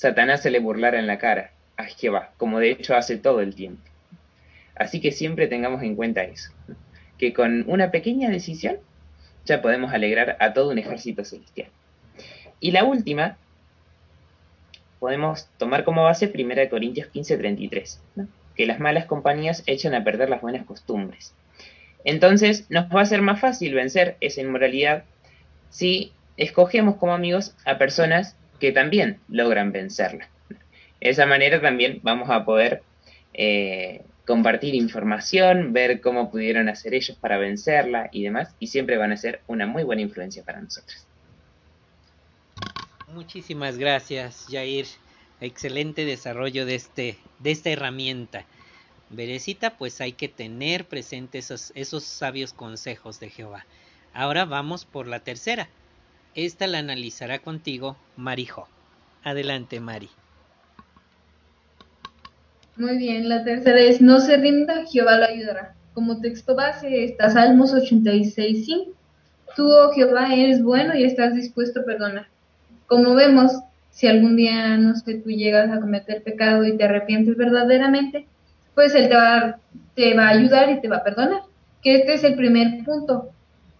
Satanás 0.00 0.40
se 0.40 0.50
le 0.50 0.60
burlara 0.60 0.98
en 0.98 1.06
la 1.06 1.18
cara 1.18 1.50
a 1.76 1.84
Jehová, 1.84 2.30
como 2.38 2.58
de 2.58 2.70
hecho 2.70 2.96
hace 2.96 3.18
todo 3.18 3.42
el 3.42 3.54
tiempo. 3.54 3.82
Así 4.74 4.98
que 4.98 5.12
siempre 5.12 5.46
tengamos 5.46 5.82
en 5.82 5.94
cuenta 5.94 6.24
eso, 6.24 6.52
que 7.18 7.34
con 7.34 7.68
una 7.68 7.90
pequeña 7.90 8.30
decisión 8.30 8.78
ya 9.44 9.60
podemos 9.60 9.92
alegrar 9.92 10.38
a 10.40 10.54
todo 10.54 10.70
un 10.70 10.78
ejército 10.78 11.22
celestial. 11.26 11.68
Y 12.60 12.70
la 12.70 12.84
última, 12.84 13.36
podemos 15.00 15.50
tomar 15.58 15.84
como 15.84 16.04
base 16.04 16.32
1 16.34 16.70
Corintios 16.70 17.08
15:33, 17.12 17.98
que 18.56 18.64
las 18.64 18.80
malas 18.80 19.04
compañías 19.04 19.62
echan 19.66 19.94
a 19.94 20.02
perder 20.02 20.30
las 20.30 20.40
buenas 20.40 20.64
costumbres. 20.64 21.34
Entonces 22.04 22.64
nos 22.70 22.86
va 22.86 23.02
a 23.02 23.04
ser 23.04 23.20
más 23.20 23.38
fácil 23.38 23.74
vencer 23.74 24.16
esa 24.22 24.40
inmoralidad 24.40 25.04
si 25.68 26.14
escogemos 26.38 26.96
como 26.96 27.12
amigos 27.12 27.54
a 27.66 27.76
personas 27.76 28.34
que 28.60 28.70
también 28.72 29.18
logran 29.28 29.72
vencerla. 29.72 30.28
De 31.00 31.08
esa 31.08 31.26
manera 31.26 31.60
también 31.60 31.98
vamos 32.02 32.30
a 32.30 32.44
poder 32.44 32.82
eh, 33.34 34.02
compartir 34.26 34.74
información, 34.74 35.72
ver 35.72 36.00
cómo 36.00 36.30
pudieron 36.30 36.68
hacer 36.68 36.94
ellos 36.94 37.16
para 37.16 37.38
vencerla 37.38 38.10
y 38.12 38.22
demás, 38.22 38.54
y 38.60 38.68
siempre 38.68 38.96
van 38.96 39.10
a 39.10 39.16
ser 39.16 39.40
una 39.48 39.66
muy 39.66 39.82
buena 39.82 40.02
influencia 40.02 40.44
para 40.44 40.60
nosotros. 40.60 41.06
Muchísimas 43.08 43.76
gracias, 43.76 44.46
Jair. 44.48 44.86
Excelente 45.40 46.04
desarrollo 46.04 46.66
de, 46.66 46.76
este, 46.76 47.16
de 47.40 47.50
esta 47.50 47.70
herramienta. 47.70 48.44
Berecita, 49.08 49.76
pues 49.76 50.00
hay 50.00 50.12
que 50.12 50.28
tener 50.28 50.84
presentes 50.84 51.46
esos, 51.46 51.72
esos 51.74 52.04
sabios 52.04 52.52
consejos 52.52 53.18
de 53.18 53.30
Jehová. 53.30 53.66
Ahora 54.12 54.44
vamos 54.44 54.84
por 54.84 55.08
la 55.08 55.20
tercera. 55.20 55.68
Esta 56.34 56.66
la 56.66 56.78
analizará 56.78 57.40
contigo 57.40 57.96
Marijo. 58.16 58.68
Adelante, 59.24 59.80
Mari. 59.80 60.08
Muy 62.76 62.96
bien, 62.96 63.28
la 63.28 63.44
tercera 63.44 63.80
es 63.80 64.00
no 64.00 64.20
se 64.20 64.36
rinda, 64.36 64.86
Jehová 64.86 65.16
lo 65.18 65.26
ayudará. 65.26 65.74
Como 65.92 66.20
texto 66.20 66.54
base 66.54 67.04
está 67.04 67.30
Salmos 67.30 67.74
86.5. 67.74 68.94
Tú, 69.56 69.68
oh 69.68 69.92
Jehová, 69.92 70.32
eres 70.34 70.62
bueno 70.62 70.94
y 70.94 71.04
estás 71.04 71.34
dispuesto 71.34 71.80
a 71.80 71.84
perdonar. 71.84 72.28
Como 72.86 73.14
vemos, 73.14 73.52
si 73.90 74.06
algún 74.06 74.36
día, 74.36 74.76
no 74.76 74.94
sé, 74.94 75.16
tú 75.16 75.30
llegas 75.30 75.70
a 75.70 75.80
cometer 75.80 76.22
pecado 76.22 76.64
y 76.64 76.76
te 76.76 76.84
arrepientes 76.84 77.36
verdaderamente, 77.36 78.26
pues 78.74 78.94
Él 78.94 79.08
te 79.08 79.16
va, 79.16 79.58
te 79.94 80.14
va 80.14 80.28
a 80.28 80.30
ayudar 80.30 80.70
y 80.70 80.80
te 80.80 80.88
va 80.88 80.98
a 80.98 81.04
perdonar. 81.04 81.42
Que 81.82 81.96
este 81.96 82.14
es 82.14 82.24
el 82.24 82.36
primer 82.36 82.84
punto. 82.84 83.30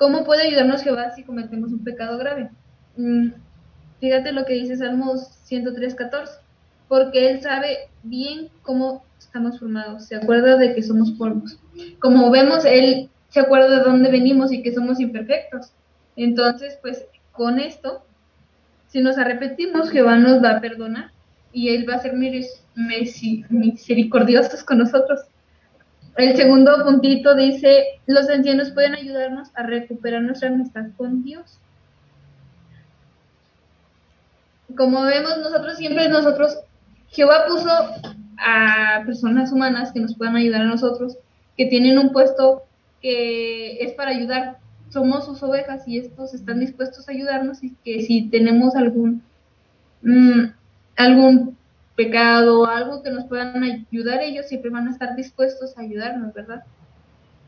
¿Cómo 0.01 0.25
puede 0.25 0.45
ayudarnos 0.45 0.83
Jehová 0.83 1.11
si 1.11 1.25
cometemos 1.25 1.73
un 1.73 1.85
pecado 1.85 2.17
grave? 2.17 2.49
Mm, 2.97 3.33
fíjate 4.01 4.33
lo 4.33 4.47
que 4.47 4.55
dice 4.55 4.79
Salmos 4.79 5.29
103.14. 5.47 6.39
Porque 6.89 7.29
Él 7.29 7.43
sabe 7.43 7.91
bien 8.03 8.49
cómo 8.63 9.05
estamos 9.19 9.59
formados, 9.59 10.07
se 10.07 10.17
acuerda 10.17 10.57
de 10.57 10.75
que 10.75 10.83
somos 10.83 11.11
polvos. 11.13 11.59
Como 11.99 12.31
vemos, 12.31 12.65
Él 12.65 13.11
se 13.29 13.41
acuerda 13.41 13.69
de 13.69 13.85
dónde 13.85 14.11
venimos 14.11 14.53
y 14.53 14.63
que 14.63 14.73
somos 14.73 15.01
imperfectos. 15.01 15.75
Entonces, 16.17 16.79
pues 16.81 17.05
con 17.33 17.59
esto, 17.59 18.03
si 18.89 19.03
nos 19.03 19.19
arrepentimos, 19.19 19.91
Jehová 19.91 20.17
nos 20.17 20.43
va 20.43 20.53
a 20.53 20.61
perdonar 20.63 21.11
y 21.53 21.75
Él 21.75 21.87
va 21.87 21.97
a 21.97 22.01
ser 22.01 22.15
misericordioso 23.51 24.65
con 24.65 24.79
nosotros. 24.79 25.21
El 26.17 26.37
segundo 26.37 26.85
puntito 26.85 27.35
dice, 27.35 28.01
los 28.07 28.29
ancianos 28.29 28.73
pueden 28.73 28.95
ayudarnos 28.95 29.49
a 29.55 29.63
recuperar 29.63 30.23
nuestra 30.23 30.49
amistad 30.49 30.87
con 30.97 31.23
Dios. 31.23 31.59
Como 34.77 35.03
vemos 35.03 35.39
nosotros 35.39 35.77
siempre 35.77 36.09
nosotros, 36.09 36.59
Jehová 37.09 37.47
puso 37.49 37.71
a 38.39 39.03
personas 39.05 39.53
humanas 39.53 39.93
que 39.93 40.01
nos 40.01 40.15
puedan 40.17 40.37
ayudar 40.37 40.63
a 40.63 40.67
nosotros, 40.67 41.17
que 41.57 41.67
tienen 41.67 41.99
un 41.99 42.13
puesto 42.13 42.63
que 43.01 43.83
es 43.83 43.93
para 43.93 44.11
ayudar. 44.11 44.59
Somos 44.91 45.25
sus 45.25 45.43
ovejas 45.43 45.87
y 45.87 45.99
estos 45.99 46.35
están 46.35 46.61
dispuestos 46.61 47.09
a 47.09 47.13
ayudarnos 47.13 47.63
y 47.63 47.75
que 47.85 48.03
si 48.03 48.29
tenemos 48.29 48.75
algún, 48.75 49.23
mm, 50.03 50.53
algún 50.97 51.57
pecado, 52.05 52.67
algo 52.67 53.03
que 53.03 53.11
nos 53.11 53.27
puedan 53.27 53.63
ayudar, 53.63 54.23
ellos 54.23 54.47
siempre 54.47 54.71
van 54.71 54.89
a 54.89 54.91
estar 54.91 55.15
dispuestos 55.17 55.77
a 55.77 55.83
ayudarnos, 55.83 56.33
¿verdad? 56.33 56.65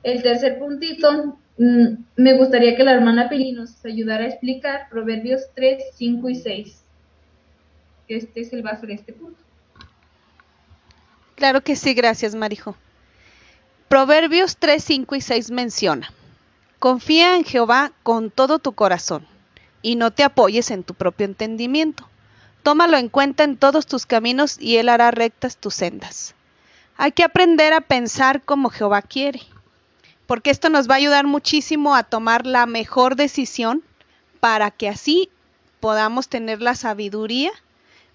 El 0.02 0.22
tercer 0.22 0.58
puntito, 0.58 1.38
mm, 1.56 1.86
me 2.16 2.34
gustaría 2.34 2.76
que 2.76 2.84
la 2.84 2.92
hermana 2.92 3.30
Pili 3.30 3.52
nos 3.52 3.82
ayudara 3.84 4.24
a 4.24 4.28
explicar 4.28 4.88
Proverbios 4.90 5.42
3, 5.54 5.82
5 5.94 6.28
y 6.28 6.34
6. 6.34 6.82
Este 8.08 8.40
es 8.42 8.52
el 8.52 8.62
base 8.62 8.86
de 8.86 8.94
este 8.94 9.14
punto. 9.14 9.40
Claro 11.34 11.62
que 11.62 11.74
sí, 11.74 11.94
gracias, 11.94 12.34
Marijo. 12.34 12.76
Proverbios 13.88 14.58
3, 14.58 14.84
5 14.84 15.14
y 15.14 15.20
6 15.22 15.50
menciona, 15.50 16.12
confía 16.78 17.36
en 17.36 17.44
Jehová 17.44 17.92
con 18.02 18.30
todo 18.30 18.58
tu 18.58 18.72
corazón 18.72 19.26
y 19.80 19.96
no 19.96 20.10
te 20.10 20.24
apoyes 20.24 20.70
en 20.70 20.84
tu 20.84 20.92
propio 20.92 21.24
entendimiento. 21.24 22.11
Tómalo 22.62 22.96
en 22.96 23.08
cuenta 23.08 23.44
en 23.44 23.56
todos 23.56 23.86
tus 23.86 24.06
caminos 24.06 24.56
y 24.60 24.76
Él 24.76 24.88
hará 24.88 25.10
rectas 25.10 25.56
tus 25.56 25.74
sendas. 25.74 26.34
Hay 26.96 27.12
que 27.12 27.24
aprender 27.24 27.72
a 27.72 27.80
pensar 27.80 28.42
como 28.42 28.70
Jehová 28.70 29.02
quiere, 29.02 29.42
porque 30.26 30.50
esto 30.50 30.68
nos 30.68 30.88
va 30.88 30.94
a 30.94 30.98
ayudar 30.98 31.26
muchísimo 31.26 31.94
a 31.94 32.04
tomar 32.04 32.46
la 32.46 32.66
mejor 32.66 33.16
decisión 33.16 33.82
para 34.40 34.70
que 34.70 34.88
así 34.88 35.30
podamos 35.80 36.28
tener 36.28 36.62
la 36.62 36.74
sabiduría 36.74 37.50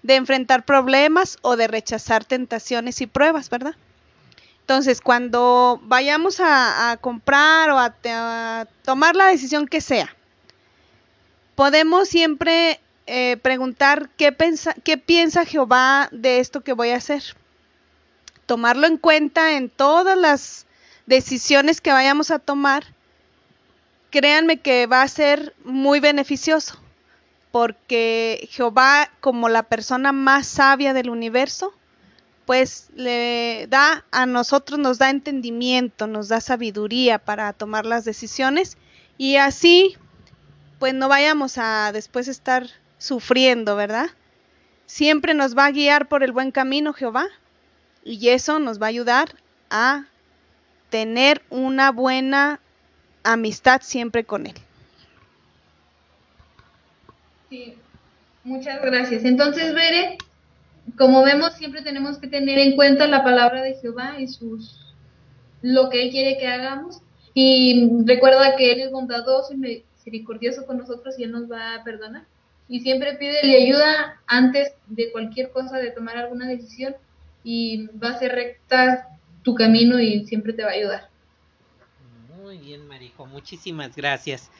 de 0.02 0.16
enfrentar 0.16 0.64
problemas 0.64 1.36
o 1.42 1.56
de 1.56 1.68
rechazar 1.68 2.24
tentaciones 2.24 3.00
y 3.00 3.06
pruebas, 3.06 3.50
¿verdad? 3.50 3.74
Entonces, 4.60 5.00
cuando 5.00 5.80
vayamos 5.84 6.40
a, 6.40 6.98
comprar 7.00 7.70
o 7.70 7.78
a, 7.78 8.66
tomar 8.84 9.16
la 9.16 9.28
decisión 9.28 9.66
que 9.66 9.80
sea, 9.80 10.14
podemos 11.54 12.08
siempre 12.08 12.80
eh, 13.10 13.38
preguntar 13.38 14.10
qué, 14.18 14.36
qué 14.84 14.98
piensa 14.98 15.46
Jehová 15.46 16.10
de 16.12 16.40
esto 16.40 16.60
que 16.60 16.74
voy 16.74 16.90
a 16.90 16.96
hacer. 16.96 17.22
Tomarlo 18.44 18.86
en 18.86 18.98
cuenta 18.98 19.56
en 19.56 19.70
todas 19.70 20.16
las 20.18 20.66
decisiones 21.06 21.80
que 21.80 21.90
vayamos 21.90 22.30
a 22.30 22.38
tomar. 22.38 22.84
Créanme 24.10 24.60
que 24.60 24.86
va 24.86 25.00
a 25.00 25.08
ser 25.08 25.54
muy 25.64 26.00
beneficioso, 26.00 26.78
porque 27.50 28.46
Jehová, 28.50 29.10
como 29.20 29.48
la 29.48 29.62
persona 29.62 30.12
más 30.12 30.46
sabia 30.46 30.92
del 30.92 31.08
universo, 31.08 31.72
pues 32.44 32.88
le 32.94 33.66
da 33.68 34.04
a 34.10 34.26
nosotros, 34.26 34.78
nos 34.78 34.98
da 34.98 35.08
entendimiento, 35.08 36.06
nos 36.06 36.28
da 36.28 36.42
sabiduría 36.42 37.18
para 37.18 37.54
tomar 37.54 37.86
las 37.86 38.04
decisiones 38.04 38.76
y 39.16 39.36
así, 39.36 39.96
pues 40.78 40.92
no 40.92 41.08
vayamos 41.08 41.56
a 41.56 41.90
después 41.92 42.28
estar 42.28 42.68
sufriendo, 42.98 43.76
¿verdad? 43.76 44.10
Siempre 44.86 45.34
nos 45.34 45.56
va 45.56 45.66
a 45.66 45.70
guiar 45.70 46.08
por 46.08 46.22
el 46.22 46.32
buen 46.32 46.50
camino 46.50 46.92
Jehová 46.92 47.26
y 48.04 48.28
eso 48.28 48.58
nos 48.58 48.80
va 48.80 48.86
a 48.86 48.90
ayudar 48.90 49.34
a 49.70 50.06
tener 50.90 51.42
una 51.50 51.90
buena 51.92 52.60
amistad 53.22 53.80
siempre 53.82 54.24
con 54.24 54.46
Él. 54.46 54.54
Sí, 57.50 57.76
muchas 58.44 58.82
gracias. 58.82 59.24
Entonces, 59.24 59.74
Bere, 59.74 60.18
como 60.96 61.22
vemos, 61.22 61.54
siempre 61.54 61.82
tenemos 61.82 62.18
que 62.18 62.28
tener 62.28 62.58
en 62.58 62.76
cuenta 62.76 63.06
la 63.06 63.22
palabra 63.22 63.62
de 63.62 63.74
Jehová 63.74 64.18
y 64.18 64.28
sus 64.28 64.94
lo 65.62 65.90
que 65.90 66.02
Él 66.02 66.10
quiere 66.10 66.38
que 66.38 66.46
hagamos. 66.46 67.00
Y 67.34 67.90
recuerda 68.04 68.56
que 68.56 68.72
Él 68.72 68.80
es 68.80 68.90
bondadoso 68.90 69.52
y 69.52 69.56
misericordioso 69.56 70.66
con 70.66 70.78
nosotros 70.78 71.18
y 71.18 71.24
Él 71.24 71.32
nos 71.32 71.50
va 71.50 71.74
a 71.74 71.84
perdonar. 71.84 72.24
Y 72.68 72.80
siempre 72.80 73.14
pídele 73.14 73.64
ayuda 73.64 74.20
antes 74.26 74.72
de 74.86 75.10
cualquier 75.10 75.50
cosa, 75.50 75.78
de 75.78 75.90
tomar 75.90 76.16
alguna 76.16 76.46
decisión, 76.46 76.94
y 77.44 77.86
va 77.98 78.10
a 78.10 78.18
ser 78.18 78.32
recta 78.32 79.08
tu 79.42 79.54
camino 79.54 79.98
y 80.00 80.26
siempre 80.26 80.52
te 80.52 80.62
va 80.64 80.70
a 80.70 80.74
ayudar. 80.74 81.08
Muy 82.42 82.58
bien, 82.58 82.86
Marijo, 82.86 83.26
muchísimas 83.26 83.96
gracias. 83.96 84.50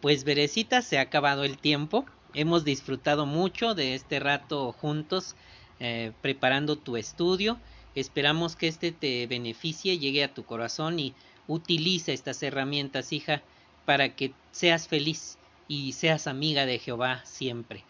Pues 0.00 0.24
Berecita, 0.24 0.82
se 0.82 0.98
ha 0.98 1.02
acabado 1.02 1.44
el 1.44 1.58
tiempo. 1.58 2.06
Hemos 2.34 2.64
disfrutado 2.64 3.26
mucho 3.26 3.74
de 3.74 3.94
este 3.94 4.18
rato 4.20 4.72
juntos 4.72 5.36
eh, 5.80 6.12
preparando 6.22 6.76
tu 6.76 6.96
estudio. 6.96 7.58
Esperamos 7.94 8.56
que 8.56 8.68
este 8.68 8.92
te 8.92 9.26
beneficie, 9.26 9.98
llegue 9.98 10.24
a 10.24 10.32
tu 10.32 10.44
corazón 10.44 10.98
y 10.98 11.14
utilice 11.46 12.12
estas 12.12 12.42
herramientas, 12.42 13.12
hija, 13.12 13.42
para 13.84 14.14
que 14.14 14.32
seas 14.50 14.88
feliz 14.88 15.38
y 15.68 15.92
seas 15.92 16.26
amiga 16.26 16.66
de 16.66 16.78
Jehová 16.78 17.22
siempre. 17.24 17.84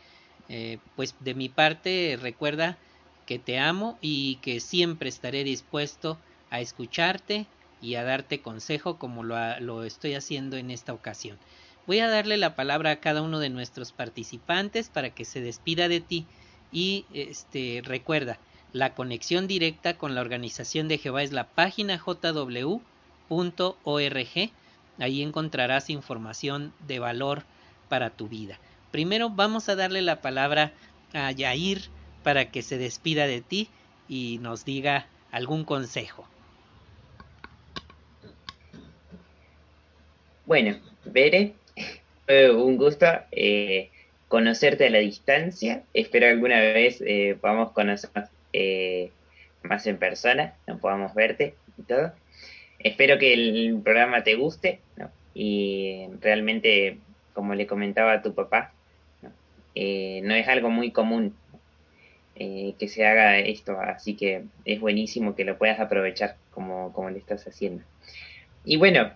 Eh, 0.48 0.78
pues 0.96 1.14
de 1.20 1.34
mi 1.34 1.48
parte 1.48 2.18
recuerda 2.20 2.78
que 3.26 3.38
te 3.38 3.58
amo 3.58 3.98
y 4.00 4.36
que 4.36 4.60
siempre 4.60 5.08
estaré 5.08 5.44
dispuesto 5.44 6.18
a 6.50 6.60
escucharte 6.60 7.46
y 7.80 7.94
a 7.94 8.04
darte 8.04 8.40
consejo 8.40 8.98
como 8.98 9.22
lo, 9.22 9.36
lo 9.60 9.84
estoy 9.84 10.14
haciendo 10.14 10.56
en 10.56 10.70
esta 10.70 10.92
ocasión. 10.92 11.38
Voy 11.86 11.98
a 11.98 12.08
darle 12.08 12.36
la 12.36 12.54
palabra 12.54 12.90
a 12.90 13.00
cada 13.00 13.22
uno 13.22 13.38
de 13.38 13.50
nuestros 13.50 13.92
participantes 13.92 14.88
para 14.88 15.10
que 15.10 15.24
se 15.24 15.40
despida 15.40 15.88
de 15.88 16.00
ti 16.00 16.26
y 16.70 17.04
este 17.12 17.82
recuerda 17.84 18.38
la 18.72 18.94
conexión 18.94 19.46
directa 19.46 19.98
con 19.98 20.14
la 20.14 20.22
organización 20.22 20.88
de 20.88 20.96
Jehová 20.96 21.22
es 21.22 21.32
la 21.32 21.48
página 21.48 21.98
jw.org. 21.98 22.80
Ahí 24.98 25.22
encontrarás 25.22 25.90
información 25.90 26.72
de 26.86 26.98
valor 26.98 27.44
para 27.93 28.09
tu 28.09 28.26
vida. 28.26 28.59
Primero 28.90 29.28
vamos 29.28 29.68
a 29.68 29.76
darle 29.76 30.01
la 30.01 30.22
palabra 30.22 30.72
a 31.12 31.30
Yair 31.30 31.90
para 32.22 32.51
que 32.51 32.62
se 32.62 32.78
despida 32.78 33.26
de 33.26 33.43
ti 33.43 33.68
y 34.09 34.38
nos 34.40 34.64
diga 34.64 35.09
algún 35.30 35.66
consejo. 35.66 36.26
Bueno, 40.47 40.78
Bere, 41.05 41.53
un 42.55 42.78
gusto 42.78 43.05
eh, 43.30 43.90
conocerte 44.28 44.86
a 44.86 44.90
la 44.90 45.01
distancia. 45.01 45.82
Espero 45.93 46.28
alguna 46.28 46.61
vez 46.61 47.03
eh, 47.03 47.36
podamos 47.38 47.72
conocernos 47.72 48.30
eh, 48.55 49.11
más 49.64 49.86
en 49.86 49.99
persona, 49.99 50.55
no 50.66 50.78
podamos 50.78 51.12
verte 51.12 51.57
y 51.76 51.82
todo. 51.82 52.14
Espero 52.78 53.18
que 53.18 53.34
el 53.34 53.78
programa 53.84 54.24
te 54.24 54.34
guste 54.34 54.80
y 55.34 56.07
realmente, 56.22 56.97
como 57.33 57.55
le 57.55 57.66
comentaba 57.66 58.12
a 58.12 58.22
tu 58.22 58.35
papá, 58.35 58.72
no, 59.22 59.30
eh, 59.74 60.22
es 60.24 60.49
algo 60.49 60.70
muy 60.70 60.91
común 60.91 61.35
eh, 62.35 62.74
que 62.78 62.89
se 62.89 63.07
haga 63.07 63.39
esto, 63.39 63.78
así 63.80 64.14
que 64.14 64.45
es 64.64 64.80
buenísimo 64.80 65.35
que 65.35 65.45
lo 65.45 65.59
puedas 65.59 65.80
aprovechar 65.80 66.37
como, 66.51 66.93
como 66.93 67.11
le 67.11 67.18
estás 67.18 67.47
haciendo. 67.47 67.83
Y 68.64 68.76
bueno, 68.76 69.11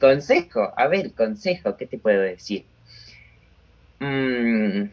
consejo, 0.00 0.72
a 0.76 0.86
ver, 0.86 1.12
consejo, 1.12 1.76
¿qué 1.76 1.86
te 1.86 1.98
puedo 1.98 2.20
decir? 2.20 2.64
Mm, 4.00 4.90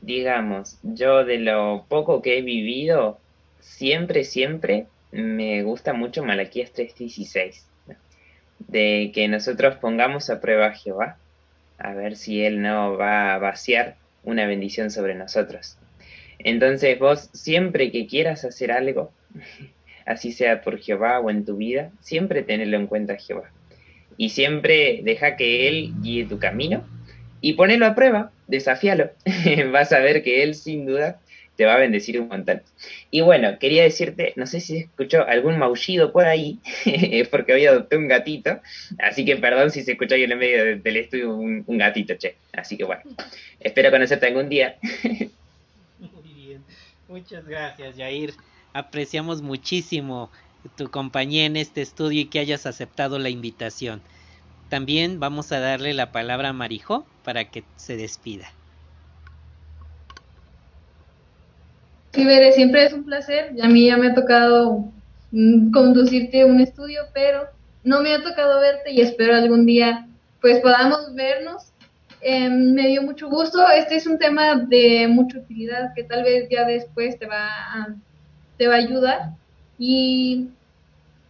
digamos, 0.00 0.78
yo 0.82 1.24
de 1.24 1.38
lo 1.38 1.84
poco 1.88 2.22
que 2.22 2.38
he 2.38 2.42
vivido, 2.42 3.18
siempre, 3.60 4.24
siempre 4.24 4.86
me 5.12 5.62
gusta 5.62 5.92
mucho 5.92 6.24
Malaquías 6.24 6.72
3.16, 6.74 7.62
de 8.58 9.12
que 9.14 9.28
nosotros 9.28 9.76
pongamos 9.76 10.30
a 10.30 10.40
prueba 10.40 10.66
a 10.66 10.74
Jehová, 10.74 11.16
a 11.78 11.94
ver 11.94 12.16
si 12.16 12.44
Él 12.44 12.60
no 12.60 12.96
va 12.96 13.34
a 13.34 13.38
vaciar 13.38 13.96
una 14.24 14.46
bendición 14.46 14.90
sobre 14.90 15.14
nosotros. 15.14 15.78
Entonces 16.38 16.98
vos 16.98 17.30
siempre 17.32 17.90
que 17.90 18.06
quieras 18.06 18.44
hacer 18.44 18.72
algo, 18.72 19.12
así 20.06 20.32
sea 20.32 20.62
por 20.62 20.78
Jehová 20.78 21.20
o 21.20 21.30
en 21.30 21.44
tu 21.44 21.56
vida, 21.56 21.90
siempre 22.00 22.42
tenelo 22.42 22.76
en 22.76 22.86
cuenta 22.86 23.14
a 23.14 23.18
Jehová. 23.18 23.50
Y 24.16 24.30
siempre 24.30 25.00
deja 25.04 25.36
que 25.36 25.68
Él 25.68 25.92
guíe 26.02 26.24
tu 26.24 26.38
camino 26.38 26.84
y 27.40 27.52
ponelo 27.52 27.86
a 27.86 27.94
prueba, 27.94 28.32
desafíalo. 28.46 29.10
Vas 29.72 29.92
a 29.92 30.00
ver 30.00 30.22
que 30.22 30.42
él 30.42 30.54
sin 30.54 30.86
duda 30.86 31.20
te 31.58 31.66
va 31.66 31.74
a 31.74 31.78
bendecir 31.78 32.20
un 32.20 32.28
montón. 32.28 32.62
Y 33.10 33.20
bueno, 33.20 33.58
quería 33.58 33.82
decirte, 33.82 34.32
no 34.36 34.46
sé 34.46 34.60
si 34.60 34.78
escuchó 34.78 35.26
algún 35.26 35.58
maullido 35.58 36.12
por 36.12 36.24
ahí, 36.24 36.60
porque 37.32 37.52
hoy 37.52 37.66
adopté 37.66 37.96
un 37.96 38.06
gatito, 38.06 38.60
así 39.00 39.24
que 39.24 39.36
perdón 39.36 39.72
si 39.72 39.82
se 39.82 39.92
escuchó 39.92 40.14
ahí 40.14 40.22
en 40.22 40.30
el 40.30 40.38
medio 40.38 40.78
del 40.78 40.96
estudio 40.96 41.34
un, 41.34 41.64
un 41.66 41.78
gatito, 41.78 42.14
che. 42.14 42.36
Así 42.52 42.76
que 42.76 42.84
bueno, 42.84 43.02
espero 43.58 43.90
conocerte 43.90 44.28
algún 44.28 44.48
día. 44.48 44.76
Muy 45.98 46.32
bien, 46.32 46.62
muchas 47.08 47.44
gracias, 47.44 47.96
Jair. 47.96 48.34
Apreciamos 48.72 49.42
muchísimo 49.42 50.30
tu 50.76 50.92
compañía 50.92 51.44
en 51.44 51.56
este 51.56 51.82
estudio 51.82 52.20
y 52.20 52.26
que 52.26 52.38
hayas 52.38 52.66
aceptado 52.66 53.18
la 53.18 53.30
invitación. 53.30 54.00
También 54.68 55.18
vamos 55.18 55.50
a 55.50 55.58
darle 55.58 55.92
la 55.92 56.12
palabra 56.12 56.50
a 56.50 56.52
Marijó 56.52 57.04
para 57.24 57.50
que 57.50 57.64
se 57.74 57.96
despida. 57.96 58.52
Sí, 62.18 62.24
Bere, 62.24 62.50
siempre 62.50 62.84
es 62.84 62.92
un 62.92 63.04
placer. 63.04 63.54
A 63.62 63.68
mí 63.68 63.86
ya 63.86 63.96
me 63.96 64.08
ha 64.08 64.14
tocado 64.14 64.90
mm, 65.30 65.70
conducirte 65.70 66.44
un 66.44 66.60
estudio, 66.60 67.02
pero 67.14 67.44
no 67.84 68.02
me 68.02 68.12
ha 68.12 68.20
tocado 68.24 68.60
verte 68.60 68.90
y 68.90 69.00
espero 69.02 69.36
algún 69.36 69.66
día 69.66 70.08
pues 70.40 70.58
podamos 70.58 71.14
vernos. 71.14 71.72
Em, 72.20 72.72
me 72.74 72.88
dio 72.88 73.04
mucho 73.04 73.28
gusto. 73.28 73.64
Este 73.70 73.94
es 73.94 74.08
un 74.08 74.18
tema 74.18 74.56
de 74.56 75.06
mucha 75.06 75.38
utilidad 75.38 75.94
que 75.94 76.02
tal 76.02 76.24
vez 76.24 76.48
ya 76.50 76.64
después 76.64 77.16
te 77.20 77.26
va 77.26 77.46
a, 77.46 77.94
te 78.56 78.66
va 78.66 78.74
a 78.74 78.78
ayudar 78.78 79.20
y 79.78 80.48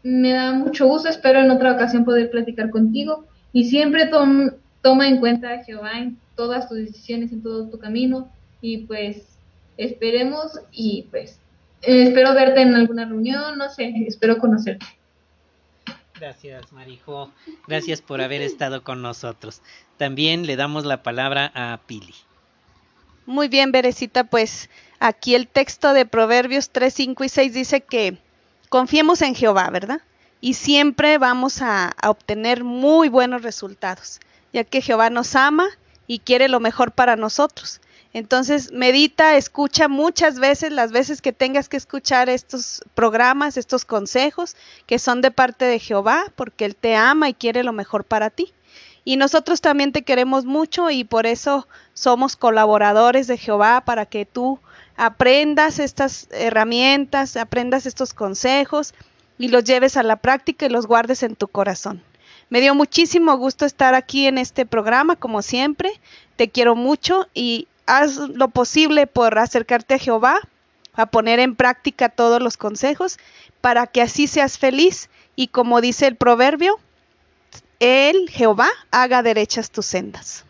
me 0.03 0.32
da 0.32 0.55
mucho 0.55 0.86
gusto. 0.86 1.11
Espero 1.11 1.41
en 1.41 1.51
otra 1.51 1.72
ocasión 1.72 2.07
poder 2.07 2.30
platicar 2.30 2.70
contigo 2.70 3.26
y 3.53 3.64
siempre 3.64 4.07
toma 4.07 5.07
en 5.07 5.18
cuenta 5.18 5.53
a 5.53 5.64
Jehová 5.64 5.99
en 5.99 6.16
todas 6.34 6.66
tus 6.66 6.78
decisiones, 6.78 7.30
en 7.30 7.43
todo 7.43 7.68
tu 7.68 7.78
camino 7.78 8.30
y 8.62 8.86
pues 8.86 9.38
esperemos 9.78 10.60
y 10.70 11.06
pues 11.10 11.40
espero 11.80 12.34
verte 12.34 12.60
en 12.60 12.74
alguna 12.74 13.06
reunión, 13.06 13.56
no 13.56 13.70
sé, 13.70 13.90
espero 14.06 14.38
conocerte. 14.38 14.84
Gracias, 16.20 16.70
Marijo. 16.72 17.32
Gracias 17.66 18.02
por 18.02 18.20
haber 18.20 18.42
estado 18.42 18.82
con 18.82 19.00
nosotros. 19.00 19.62
También 19.96 20.46
le 20.46 20.56
damos 20.56 20.84
la 20.84 21.02
palabra 21.02 21.50
a 21.54 21.80
Pili. 21.86 22.14
Muy 23.24 23.48
bien, 23.48 23.72
Berecita, 23.72 24.24
pues 24.24 24.68
aquí 24.98 25.34
el 25.34 25.48
texto 25.48 25.94
de 25.94 26.04
Proverbios 26.04 26.70
3, 26.70 26.92
5 26.92 27.24
y 27.24 27.28
6 27.28 27.54
dice 27.54 27.80
que 27.80 28.18
confiemos 28.68 29.22
en 29.22 29.34
Jehová, 29.34 29.70
¿verdad? 29.70 30.02
y 30.40 30.54
siempre 30.54 31.18
vamos 31.18 31.62
a, 31.62 31.94
obtener 32.04 32.64
muy 32.64 33.08
buenos 33.08 33.42
resultados, 33.42 34.20
ya 34.52 34.64
que 34.64 34.80
Jehová 34.80 35.10
nos 35.10 35.34
ama 35.34 35.66
y 36.06 36.20
quiere 36.20 36.48
lo 36.48 36.60
mejor 36.60 36.92
para 36.92 37.16
nosotros. 37.16 37.80
Entonces, 38.14 38.72
medita, 38.72 39.36
escucha 39.36 39.86
muchas 39.88 40.38
veces, 40.38 40.72
las 40.72 40.92
veces 40.92 41.20
que 41.20 41.32
tengas 41.32 41.68
que 41.68 41.76
escuchar 41.76 42.28
estos 42.28 42.82
programas, 42.94 43.56
estos 43.56 43.84
consejos 43.84 44.56
que 44.86 44.98
son 44.98 45.20
de 45.20 45.30
parte 45.30 45.66
de 45.66 45.78
Jehová, 45.78 46.24
porque 46.34 46.64
Él 46.64 46.74
te 46.74 46.96
ama 46.96 47.28
y 47.28 47.34
quiere 47.34 47.62
lo 47.64 47.72
mejor 47.72 48.04
para 48.04 48.30
ti. 48.30 48.52
Y 49.04 49.16
nosotros 49.16 49.61
también 49.61 49.92
te 49.92 50.02
queremos 50.02 50.44
mucho 50.44 50.90
y 50.90 51.04
por 51.04 51.26
eso 51.26 51.66
somos 51.94 52.36
colaboradores 52.36 53.26
de 53.26 53.38
Jehová 53.38 53.82
para 53.84 54.06
que 54.06 54.26
tú 54.26 54.59
aprendas 54.96 55.78
estas 55.78 56.28
herramientas, 56.30 57.36
aprendas 57.36 57.86
estos 57.86 58.12
consejos 58.12 58.94
y 59.38 59.48
los 59.48 59.64
lleves 59.64 59.96
a 59.96 60.02
la 60.02 60.16
práctica 60.16 60.66
y 60.66 60.70
los 60.70 60.86
guardes 60.86 61.22
en 61.22 61.36
tu 61.36 61.48
corazón. 61.48 62.02
Me 62.50 62.61
dio 62.61 62.74
muchísimo 62.74 63.36
gusto 63.36 63.64
estar 63.64 63.94
aquí 63.94 64.26
en 64.26 64.38
este 64.38 64.66
programa, 64.66 65.16
como 65.16 65.42
siempre. 65.42 65.90
Te 66.36 66.48
quiero 66.48 66.74
mucho 66.74 67.28
y 67.34 67.68
haz 67.89 68.18
lo 68.18 68.49
posible 68.49 69.07
por 69.07 69.39
acercarte 69.39 69.95
a 69.95 69.99
Jehová, 69.99 70.39
a 70.93 71.07
poner 71.07 71.41
en 71.41 71.57
práctica 71.57 72.11
todos 72.11 72.41
los 72.41 72.57
consejos, 72.57 73.18
para 73.61 73.86
que 73.86 74.03
así 74.03 74.26
seas 74.26 74.59
feliz 74.59 75.09
y 75.34 75.49
como 75.49 75.80
dice 75.80 76.07
el 76.07 76.16
proverbio, 76.16 76.78
Él, 77.80 78.28
Jehová, 78.30 78.68
haga 78.91 79.22
derechas 79.22 79.70
tus 79.70 79.86
sendas. 79.86 80.45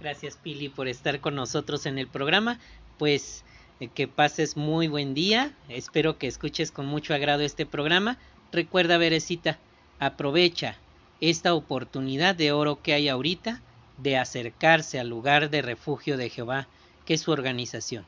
Gracias 0.00 0.36
Pili 0.36 0.70
por 0.70 0.88
estar 0.88 1.20
con 1.20 1.34
nosotros 1.34 1.84
en 1.84 1.98
el 1.98 2.08
programa. 2.08 2.58
Pues 2.98 3.44
eh, 3.80 3.88
que 3.88 4.08
pases 4.08 4.56
muy 4.56 4.88
buen 4.88 5.12
día. 5.12 5.52
Espero 5.68 6.16
que 6.16 6.26
escuches 6.26 6.72
con 6.72 6.86
mucho 6.86 7.12
agrado 7.12 7.42
este 7.42 7.66
programa. 7.66 8.16
Recuerda, 8.52 8.96
Berecita, 8.96 9.58
aprovecha 9.98 10.76
esta 11.20 11.52
oportunidad 11.52 12.34
de 12.34 12.52
oro 12.52 12.80
que 12.80 12.94
hay 12.94 13.08
ahorita 13.08 13.60
de 14.02 14.16
acercarse 14.16 14.98
al 14.98 15.08
lugar 15.08 15.50
de 15.50 15.62
refugio 15.62 16.16
de 16.16 16.30
Jehová, 16.30 16.68
que 17.04 17.14
es 17.14 17.20
su 17.20 17.32
organización. 17.32 18.06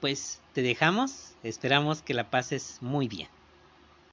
Pues 0.00 0.40
te 0.52 0.62
dejamos, 0.62 1.36
esperamos 1.42 2.02
que 2.02 2.14
la 2.14 2.30
pases 2.30 2.78
muy 2.80 3.08
bien. 3.08 3.28